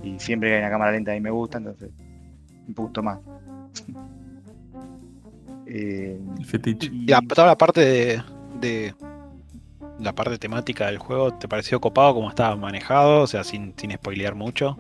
[0.04, 1.90] Y siempre que hay una cámara lenta a mí me gusta, entonces
[2.68, 3.20] un poquito más.
[5.70, 6.90] Eh, El fetiche.
[6.94, 8.24] y- Y la- toda la parte de,
[8.60, 8.94] de-
[10.00, 13.22] la parte temática del juego, ¿te pareció copado como estaba manejado?
[13.22, 14.78] O sea, sin, sin spoilear mucho.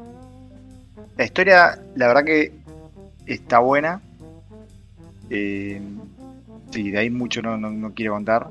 [1.18, 2.52] La historia, la verdad que
[3.26, 4.02] está buena.
[5.30, 5.82] Eh,
[6.72, 8.50] sí, de ahí mucho no, no, no quiero contar.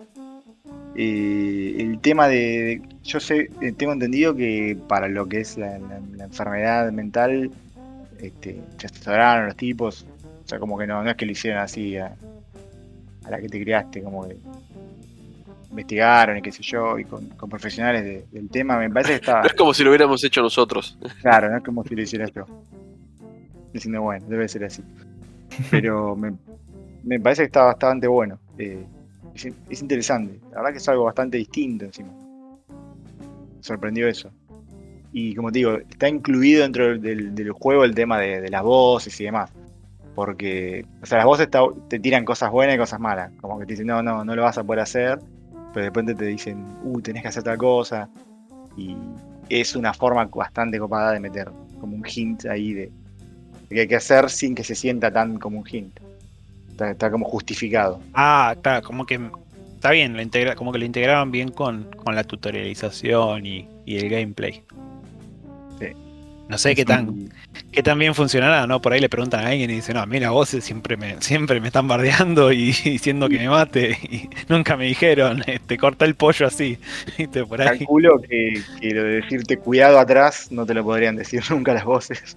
[0.96, 2.82] Eh, el tema de.
[3.04, 5.76] Yo sé, eh, tengo entendido que para lo que es la,
[6.18, 7.50] enfermedad mental,
[8.20, 10.04] este, se asesoraron los tipos.
[10.44, 12.16] O sea, como que no, no es que lo hicieron así a,
[13.24, 14.36] a la que te criaste, como que
[15.70, 18.78] investigaron y qué sé yo, y con, con profesionales de- del tema.
[18.78, 19.40] Me parece que estaba.
[19.42, 20.98] No es como si lo hubiéramos hecho nosotros.
[21.20, 22.44] Claro, no es como si lo hiciera yo.
[23.72, 24.82] Diciendo, bueno, debe ser así.
[25.70, 26.32] Pero me,
[27.04, 28.38] me parece que está bastante bueno.
[28.58, 28.84] Eh,
[29.34, 30.40] es, es interesante.
[30.50, 32.10] La verdad que es algo bastante distinto encima.
[33.60, 34.30] Sorprendió eso.
[35.12, 38.62] Y como te digo, está incluido dentro del, del- juego el tema de, de las
[38.62, 39.50] voces y demás.
[40.14, 41.48] Porque, o sea, las voces
[41.88, 43.32] te tiran cosas buenas y cosas malas.
[43.40, 45.18] Como que te dicen, no, no, no lo vas a poder hacer.
[45.76, 48.08] Pero de repente te dicen, uh, tenés que hacer tal cosa.
[48.78, 48.96] Y
[49.50, 52.90] es una forma bastante copada de meter como un hint ahí de,
[53.68, 56.00] de que hay que hacer sin que se sienta tan como un hint.
[56.70, 58.00] Está, está como justificado.
[58.14, 59.20] Ah, claro, como que
[59.74, 63.98] está bien, lo integra, como que lo integraban bien con, con la tutorialización y, y
[63.98, 64.62] el gameplay.
[66.48, 67.28] No sé qué tan,
[67.72, 68.80] qué tan bien funcionará, ¿no?
[68.80, 71.20] Por ahí le preguntan a alguien y dicen, no, a mí las voces siempre me,
[71.20, 76.04] siempre me están bardeando y diciendo que me mate y nunca me dijeron, este, corta
[76.04, 76.78] el pollo así.
[77.48, 77.78] Por ahí.
[77.78, 81.84] Calculo que, que lo de decirte cuidado atrás no te lo podrían decir nunca las
[81.84, 82.36] voces.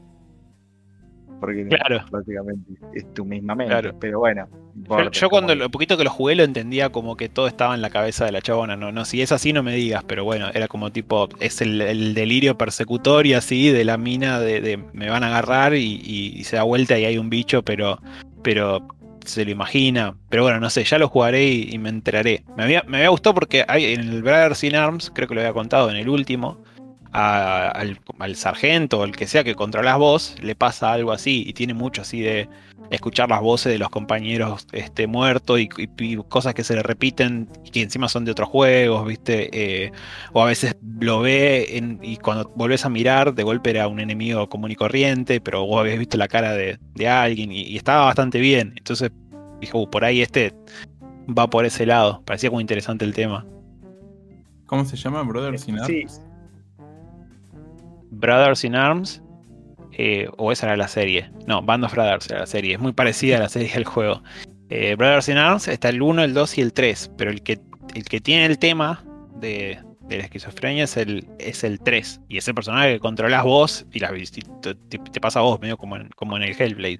[1.39, 2.03] Porque Claro.
[2.11, 3.71] básicamente es tu misma mente.
[3.71, 3.95] Claro.
[3.99, 4.47] Pero bueno.
[4.75, 7.81] no Yo, cuando lo poquito que lo jugué lo entendía como que todo estaba en
[7.81, 10.49] la cabeza de la chabona, no, no, si es así no me digas, pero bueno,
[10.53, 14.77] era como tipo, es el, el delirio persecutor y así de la mina de, de
[14.93, 17.99] me van a agarrar y, y- y se da vuelta y hay un bicho, pero,
[18.43, 18.85] pero
[19.25, 20.15] se lo imagina.
[20.29, 22.43] Pero bueno, no sé, ya lo jugaré y, y me enteraré.
[22.57, 25.41] Me había, me había gustado porque hay en el Brothers in Arms, creo que lo
[25.41, 26.57] había contado en el último,
[27.11, 31.44] a- al, al sargento o el que sea que controlas vos, le pasa algo así
[31.48, 32.48] y tiene mucho así de
[32.91, 36.81] escuchar las voces de los compañeros este, muertos y, y- y cosas que se le
[36.84, 39.49] repiten y que encima son de otros juegos, ¿viste?
[39.86, 39.91] Eh,
[40.34, 43.99] o a veces lo ve en- y cuando volvés a mirar, de golpe era un
[43.99, 47.77] enemigo común y corriente, pero vos habías visto la cara de, de alguien y, y
[47.77, 48.73] estaba bastante bien.
[48.77, 49.11] Entonces
[49.61, 50.53] dije, "Uh, por ahí este
[51.27, 52.22] va por ese lado.
[52.26, 53.45] Parecía como interesante el tema.
[54.65, 55.22] ¿Cómo se llama?
[55.23, 56.06] Brothers in Sí.
[58.11, 59.22] Brothers in Arms.
[60.02, 61.30] eh, o esa era la serie.
[61.45, 62.76] No, Band of Brothers era la serie.
[62.76, 64.23] Es muy parecida a la serie del juego.
[64.69, 67.11] Eh, Brothers in Arms está el 1, el 2 y el 3.
[67.18, 67.60] Pero el que,
[67.95, 69.03] el que tiene el tema
[69.41, 72.22] de, de la esquizofrenia es el, es el 3.
[72.30, 74.41] Y es el personaje que controlas vos y, las, y
[75.11, 76.99] te, pasa a vos, medio como en, como en el Hellblade.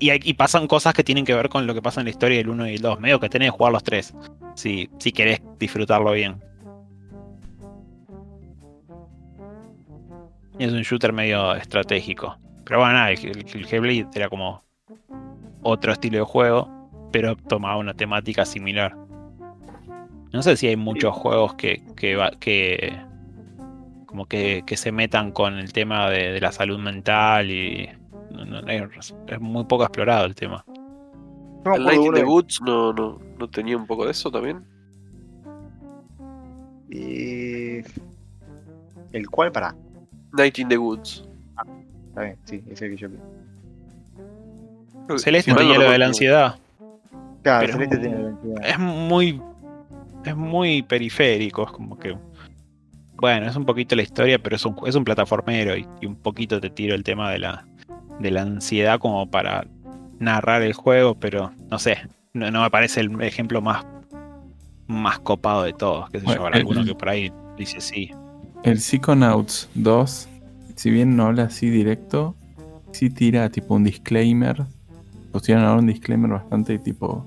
[0.00, 2.10] Y, hay- y pasan cosas que tienen que ver con lo que pasa en la
[2.10, 2.98] historia del 1 y el 2.
[2.98, 4.14] Medio que tenés que jugar los tres.
[4.56, 6.42] Si, si querés disfrutarlo bien.
[10.60, 12.36] Y es un shooter medio estratégico.
[12.64, 14.62] Pero bueno, nada, el, el, el Hellblade era como
[15.62, 16.68] otro estilo de juego,
[17.10, 18.94] pero tomaba una temática similar.
[20.32, 22.92] No sé si hay muchos juegos que, que,
[24.04, 27.88] como que, que se metan con el tema de, de la salud mental y
[28.30, 30.62] no- no- es, es muy poco explorado el tema.
[31.64, 34.62] No El Night in the Woods no, no, no tenía un poco de eso también.
[36.90, 37.82] eh,
[39.12, 39.52] ¿El cual?
[39.52, 39.74] Para.
[40.32, 41.24] Night in the Woods.
[42.08, 43.16] Está bien, sí, ese que yo vi.
[45.18, 46.56] Celeste tenía lo de la ansiedad.
[47.42, 48.66] Claro, Pero- Celeste tiene la identidad.
[48.66, 49.42] es muy
[50.24, 52.14] es muy periférico, es como que
[53.16, 56.16] bueno, es un poquito la historia, pero es un, es un plataformero y, y un
[56.16, 57.66] poquito te tiro el tema de la
[58.18, 59.66] de la ansiedad como para
[60.18, 61.98] narrar el juego, pero no sé,
[62.34, 63.84] no, no me parece el ejemplo más
[64.86, 68.10] más copado de todos, que sé yo, Bueno, el- alguno que por ahí dice sí.
[68.62, 70.28] El Psychonauts 2,
[70.76, 72.36] si bien no habla así directo,
[72.92, 74.66] sí tira tipo un disclaimer.
[75.32, 77.26] Pusieron ahora un disclaimer bastante tipo,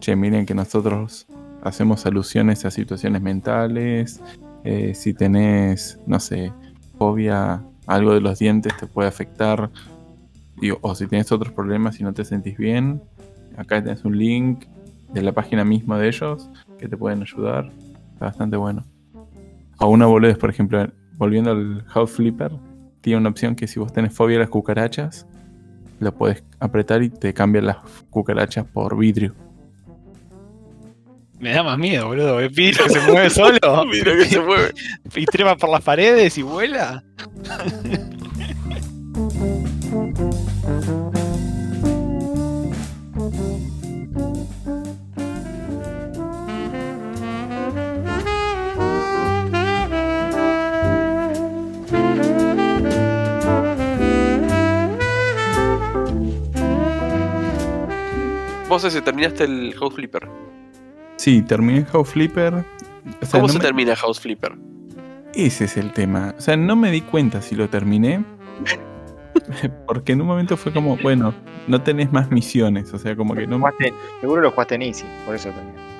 [0.00, 1.26] che, miren que nosotros
[1.62, 4.20] hacemos alusiones a situaciones mentales.
[4.64, 6.52] eh, si tenés, no sé,
[6.98, 9.70] fobia, algo de los dientes te puede afectar.
[10.80, 13.00] O si tienes otros problemas y no te sentís bien,
[13.56, 14.64] acá tenés un link
[15.12, 16.48] de la página misma de ellos
[16.78, 17.70] que te pueden ayudar.
[18.14, 18.84] Está bastante bueno.
[19.78, 20.86] A una boludez, por ejemplo,
[21.16, 22.52] volviendo al House Flipper,
[23.00, 25.26] tiene una opción que si vos tenés fobia a las cucarachas,
[26.00, 27.76] lo puedes apretar y te cambia las
[28.10, 29.34] cucarachas por vidrio.
[31.42, 32.36] Me da más miedo, boludo.
[32.36, 33.58] ¿Ves vidrio que se mueve solo?
[33.90, 34.72] Mira que se mueve.
[35.16, 37.02] y trepa por las paredes y vuela.
[58.72, 60.26] Vos ese terminaste el House Flipper.
[61.16, 62.54] Sí, terminé House Flipper.
[62.54, 62.62] O
[63.26, 64.52] sea, ¿Cómo no se me- termina House Flipper?
[65.34, 66.34] Ese es el tema.
[66.38, 68.24] O sea, no me di cuenta si lo terminé.
[69.86, 71.34] Porque en un momento fue como, bueno,
[71.68, 72.94] no tenés más misiones.
[72.94, 73.58] O sea, como que no.
[73.58, 73.92] Jugaste-
[74.22, 75.92] seguro lo jugaste en Easy, por eso también.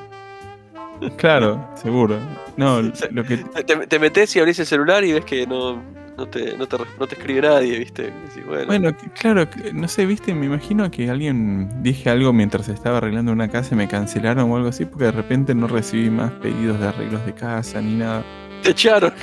[1.18, 2.16] Claro, seguro.
[2.56, 2.80] No,
[3.10, 3.36] lo que.
[3.66, 5.82] Te, te metes y abrís el celular y ves que no,
[6.16, 8.02] no, te, no, te, no te escribe nadie, ¿viste?
[8.05, 13.32] Decís, bueno, claro, no sé, viste, me imagino que alguien dije algo mientras estaba arreglando
[13.32, 16.78] una casa y me cancelaron o algo así, porque de repente no recibí más pedidos
[16.80, 18.24] de arreglos de casa ni nada.
[18.62, 19.12] te echaron.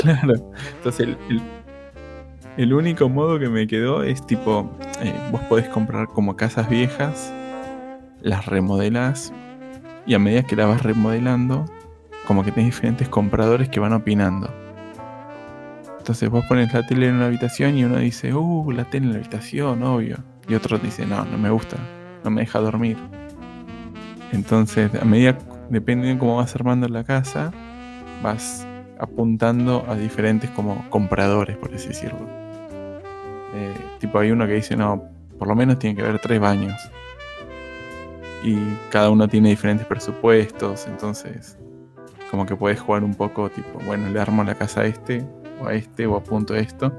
[0.00, 0.34] Claro.
[0.76, 1.42] Entonces, el, el-
[2.56, 4.70] el único modo que me quedó es tipo:
[5.02, 7.32] eh, vos podés comprar como casas viejas,
[8.22, 9.32] las remodelás,
[10.06, 11.64] y a medida que las vas remodelando,
[12.26, 14.52] como que tenés diferentes compradores que van opinando.
[16.04, 19.12] Entonces, vos pones la tele en una habitación y uno dice: Uh, la tele en
[19.12, 20.18] la habitación, obvio.
[20.46, 21.78] Y otro dice: No, no me gusta,
[22.22, 22.98] no me deja dormir.
[24.30, 25.38] Entonces, a medida,
[25.70, 27.52] depende de cómo vas armando la casa,
[28.22, 28.66] vas
[28.98, 32.28] apuntando a diferentes como compradores, por así decirlo.
[33.54, 35.04] Eh, tipo, hay uno que dice, no,
[35.38, 36.78] por lo menos tiene que haber tres baños.
[38.42, 38.58] Y
[38.90, 41.56] cada uno tiene diferentes presupuestos, entonces
[42.30, 45.24] como que puedes jugar un poco, tipo, bueno, le armo la casa a este,
[45.60, 46.92] o a este, o apunto esto.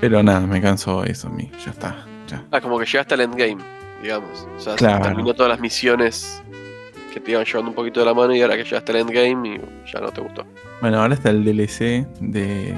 [0.00, 2.44] Pero nada, me canso eso a mí, ya está, ya.
[2.50, 3.58] Ah, como que llegaste al endgame,
[4.02, 4.46] digamos.
[4.56, 5.02] O sea, Claro.
[5.04, 6.42] terminó todas las misiones
[7.12, 9.48] que te iban llevando un poquito de la mano y ahora que llegaste al endgame
[9.56, 9.60] y
[9.92, 10.44] ya no te gustó.
[10.80, 12.74] Bueno, ahora está el DLC de,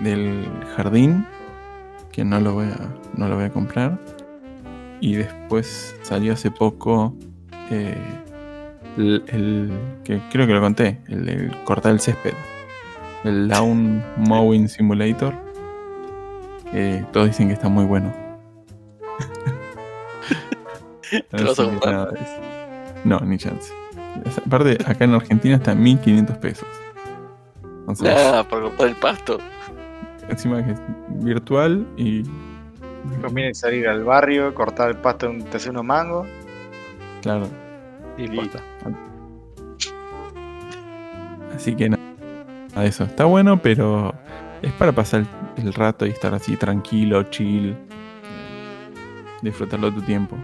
[0.00, 1.26] del jardín,
[2.10, 2.78] que no lo voy a,
[3.16, 3.98] no lo voy a comprar.
[5.00, 7.14] Y después salió hace poco
[7.70, 7.94] eh,
[8.96, 9.72] el, el-
[10.02, 12.32] que creo que lo conté, el, del cortar el césped,
[13.24, 15.34] el Lawn Mowing Simulator.
[16.70, 18.12] que todos dicen que está muy bueno.
[21.30, 22.08] ¿Te lo vas a comprar?
[23.04, 23.72] No, ni chance.
[24.46, 26.68] Aparte, acá en Argentina está 1500 pesos.
[27.94, 29.38] Sea, Nada, por cortar el pasto.
[30.28, 32.22] encima que es virtual y
[33.20, 36.26] Conviene salir al barrio, cortar el pasto, un- te hace unos mangos.
[37.22, 37.46] claro.
[38.16, 38.60] Y posta.
[41.54, 42.02] Así que nada,
[42.74, 44.14] nada, eso está bueno, pero
[44.62, 45.24] es para pasar
[45.56, 47.76] el, rato y estar así tranquilo, chill.
[49.42, 50.36] Disfrutarlo tu tiempo.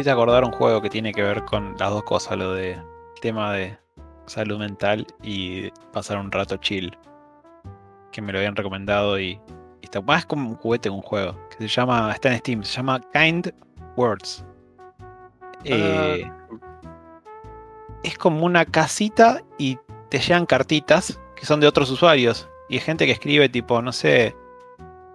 [0.00, 2.80] Hiciste acordar un juego que tiene que ver con las dos cosas, lo de
[3.20, 3.76] tema de
[4.24, 6.96] salud mental y pasar un rato chill.
[8.10, 9.32] Que me lo habían recomendado y,
[9.80, 11.36] y está más como un juguete, un juego.
[11.50, 13.52] Que se llama, está en Steam, se llama Kind
[13.96, 14.42] Words.
[15.64, 16.26] Eh,
[18.02, 19.78] es como una casita y
[20.08, 22.48] te llegan cartitas que son de otros usuarios.
[22.70, 24.34] Y hay gente que escribe tipo, no sé,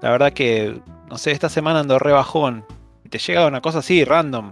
[0.01, 0.79] la verdad que,
[1.09, 2.63] no sé, esta semana ando re bajón.
[3.03, 4.51] Y te llega una cosa así, random.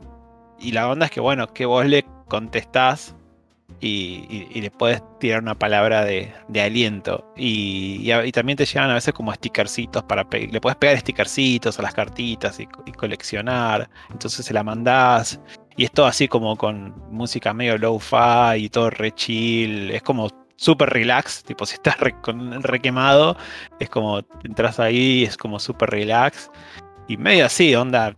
[0.63, 3.15] Y la onda es que, bueno, que vos le contestás
[3.81, 7.31] y, le puedes tirar una palabra de, aliento.
[7.35, 11.93] Y, también te llegan a veces como stickercitos para le puedes pegar stickercitos a las
[11.93, 13.89] cartitas y coleccionar.
[14.09, 15.39] Entonces se la mandás.
[15.75, 19.91] Y es todo así como con música medio low-fi y todo re chill.
[19.91, 21.43] Es como súper relax.
[21.43, 23.35] Tipo, si estás re, con, re quemado,
[23.79, 26.49] es como entras ahí, es como súper relax.
[27.07, 28.15] Y medio así, onda,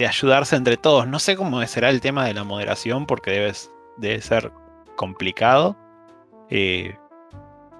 [0.00, 1.06] de ayudarse entre todos.
[1.06, 4.50] No sé cómo será el tema de la moderación, porque debes, debe ser
[4.96, 5.76] complicado.
[6.48, 6.96] Eh,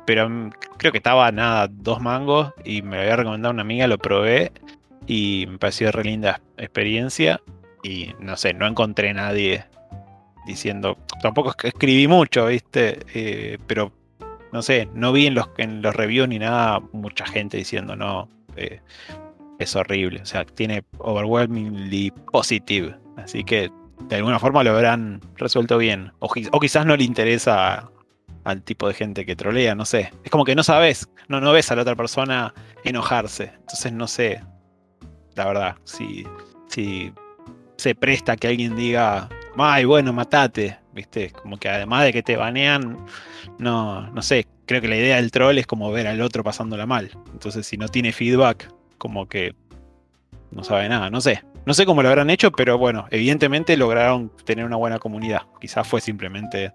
[0.04, 3.86] pero mm, creo que estaba nada, dos mangos, y me lo había recomendado una amiga,
[3.86, 4.52] lo probé,
[5.06, 7.40] y me pareció re linda experiencia.
[7.82, 9.64] Y no sé, no encontré nadie
[10.46, 10.98] diciendo.
[11.22, 12.98] Tampoco escribí mucho, ¿viste?
[13.14, 13.92] Eh, pero
[14.52, 18.28] no sé, no vi en los, en los reviews ni nada mucha gente diciendo no.
[18.56, 18.82] eh,
[19.60, 20.20] es horrible.
[20.22, 22.96] O sea, tiene overwhelmingly positive.
[23.16, 23.70] Así que
[24.08, 26.12] de alguna forma lo habrán resuelto bien.
[26.18, 27.90] O, o quizás no le interesa
[28.44, 30.12] al tipo de gente que trolea, no sé.
[30.24, 32.54] Es como que no sabes, no, no ves a la otra persona
[32.84, 33.52] enojarse.
[33.60, 34.42] Entonces no sé,
[35.34, 36.26] la verdad, si,
[36.68, 37.12] si
[37.76, 40.78] se presta que alguien diga, ay, bueno, matate.
[40.92, 41.30] ¿Viste?
[41.30, 43.06] Como que además de que te banean,
[43.58, 46.84] no, no sé, creo que la idea del troll es como ver al otro pasándola
[46.84, 47.10] mal.
[47.32, 49.56] Entonces si no tiene feedback, como que
[50.50, 51.42] no sabe nada, no sé.
[51.64, 55.42] No sé cómo lo habrán hecho, pero bueno, evidentemente lograron tener una buena comunidad.
[55.60, 56.72] Quizás fue simplemente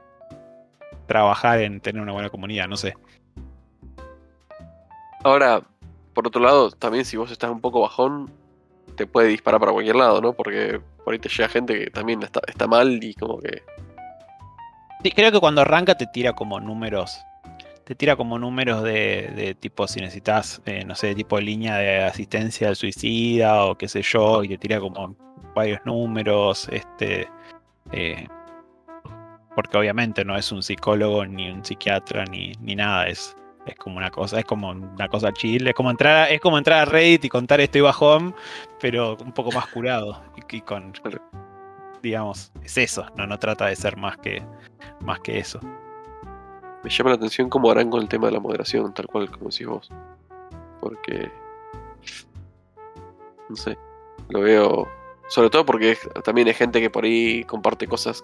[1.06, 2.96] trabajar en tener una buena comunidad, no sé.
[5.24, 5.62] Ahora,
[6.14, 8.32] por otro lado, también si vos estás un poco bajón,
[8.96, 10.34] te puede disparar para cualquier lado, ¿no?
[10.34, 13.62] Porque por ahí te llega gente que también está, está mal y como que.
[15.04, 17.20] Sí, creo que cuando arranca te tira como números.
[17.86, 22.03] Te tira como números de, de tipo si necesitas, eh, no sé, tipo línea de
[22.03, 25.16] asistencia al suicida o qué sé yo, y te tira como
[25.53, 27.30] varios números, este.
[27.91, 28.28] eh,
[29.56, 33.36] porque obviamente no es un psicólogo, ni un psiquiatra, ni, ni nada, es,
[33.66, 36.57] es como una cosa, es como una cosa chill, es como entrar a, es como
[36.57, 38.36] entrar a Reddit y contar estoy bajón,
[38.82, 40.22] pero un poco más curado.
[40.36, 40.91] Y, y con
[42.02, 44.44] digamos, es eso, no, no trata de ser más que,
[45.02, 45.60] más que eso.
[46.86, 49.49] Me llama la atención cómo harán con el tema de la moderación, tal cual como
[49.49, 49.90] decís vos.
[50.80, 51.32] Porque.
[53.49, 53.76] No sé.
[54.30, 54.88] Lo veo.
[55.28, 58.24] Sobre todo porque es- también hay gente que por ahí comparte cosas.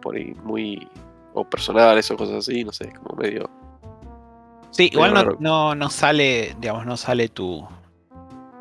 [0.00, 0.88] Por ahí muy.
[1.34, 3.50] O personales o cosas así, no sé, como medio.
[4.70, 7.66] Sí, Medio igual no, no, no sale, digamos, no sale tu,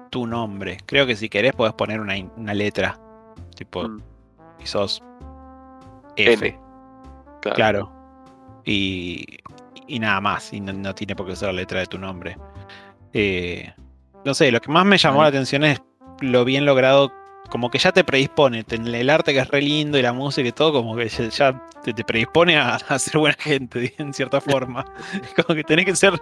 [0.09, 0.77] tu nombre.
[0.87, 2.99] Creo que si querés podés poner una, una letra.
[3.55, 4.01] Tipo, Mm,
[4.59, 5.03] y sos
[6.15, 6.47] F.
[6.47, 6.59] N.
[7.41, 7.55] Claro.
[7.55, 7.98] Claro.
[8.65, 9.25] Y,
[9.87, 10.53] y nada más.
[10.53, 12.37] Y no, no tiene por qué ser la letra de tu nombre.
[13.13, 13.73] Eh,
[14.25, 15.81] no sé, lo que más me llamó la atención es
[16.21, 17.11] lo bien logrado.
[17.49, 18.63] Como que ya te predispone.
[18.69, 21.93] El arte que es re lindo y la música y todo, como que ya, te,
[21.93, 24.85] te predispone a, a ser buena gente, en cierta forma.
[25.35, 26.13] como que tenés que ser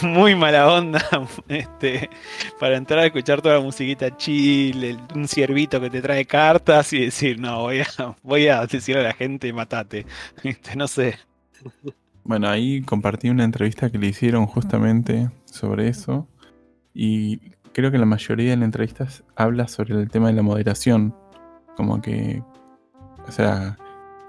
[0.00, 1.04] muy mala onda
[1.48, 2.08] este,
[2.58, 7.04] para entrar a escuchar toda la musiquita chill, un ciervito que te trae cartas y
[7.06, 10.06] decir, no, voy a, voy a decirle a la gente, matate.
[10.42, 11.18] Este, no sé.
[12.24, 16.26] Bueno, ahí compartí una entrevista que le hicieron justamente sobre eso.
[16.94, 17.38] Y
[17.72, 21.14] creo que la mayoría de las entrevistas habla sobre el tema de la moderación.
[21.76, 22.42] Como que.
[23.28, 23.76] O sea,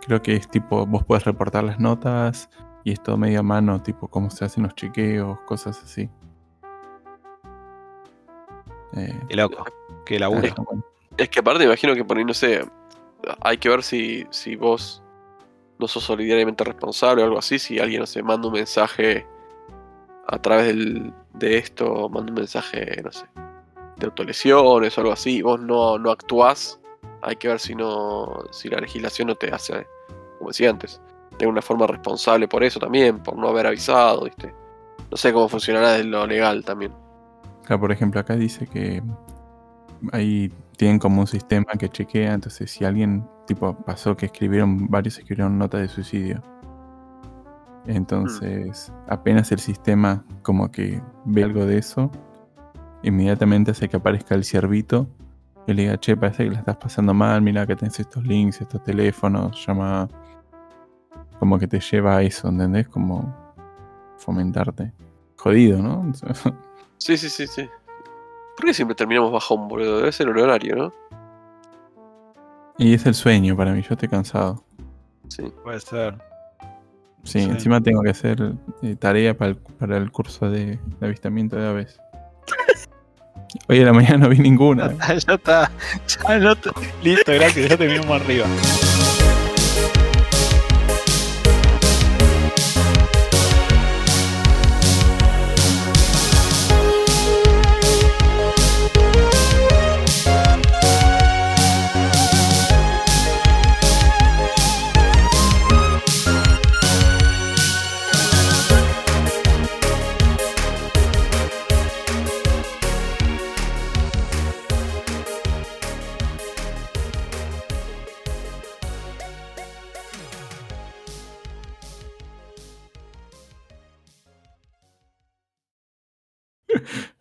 [0.05, 2.49] creo que es tipo, vos puedes reportar las notas
[2.83, 6.09] y es todo medio a mano, tipo cómo se hacen los chequeos, cosas así.
[8.95, 9.65] Eh, Qué loco.
[10.05, 10.53] Qué laburo.
[10.57, 10.83] bueno.
[11.17, 12.65] Es que aparte imagino que por ahí, no sé,
[13.41, 15.01] hay que ver si, si vos
[15.79, 19.25] no sos solidariamente responsable o algo así, si alguien, no sé, manda un mensaje
[20.27, 23.25] a través del- de esto, manda un mensaje, no sé,
[23.97, 26.79] de autolesiones o algo así, y vos no, no actuás,
[27.21, 29.85] hay que ver si no, si la legislación no te hace,
[30.37, 31.01] como decía antes,
[31.37, 34.53] de una forma responsable por eso también, por no haber avisado, ¿viste?
[35.11, 36.91] No sé cómo funcionará de lo legal también.
[37.67, 39.01] Por ejemplo, acá dice que
[40.11, 45.17] ahí tienen como un sistema que chequea, entonces si alguien, tipo, pasó que escribieron, varios
[45.17, 46.41] escribieron nota de suicidio.
[47.87, 52.11] Entonces, apenas el sistema como que ve algo de eso,
[53.03, 55.07] inmediatamente hace que aparezca el ciervito
[55.67, 58.61] y le diga, che, parece que la estás pasando mal, mira que tenés estos links,
[58.61, 60.07] estos teléfonos, llama...
[61.39, 62.87] Como que te lleva a eso, ¿entendés?
[62.87, 63.35] Como
[64.17, 64.93] fomentarte.
[65.37, 66.11] Jodido, ¿no?
[66.97, 67.69] Sí, sí, sí, sí.
[68.55, 69.97] ¿Por qué siempre terminamos bajón, boludo?
[69.97, 70.93] Debe ser el horario, ¿no?
[72.77, 74.63] Y es el sueño para mí, yo estoy cansado.
[75.29, 75.43] Sí.
[75.63, 76.15] Puede ser.
[77.23, 77.49] Sí, Sí.
[77.49, 78.53] encima tengo que hacer
[78.83, 81.99] eh, tarea para el, para el curso de, de avistamiento de aves.
[83.69, 84.93] Hoy a la mañana no vi ninguna.
[85.07, 85.71] Ya está, ya está.
[86.29, 86.69] Ya no te-
[87.01, 87.69] Listo, gracias.
[87.69, 88.45] Ya terminamos arriba.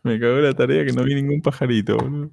[0.05, 2.31] Me cagó la tarea que no vi ningún pajarito, boludo.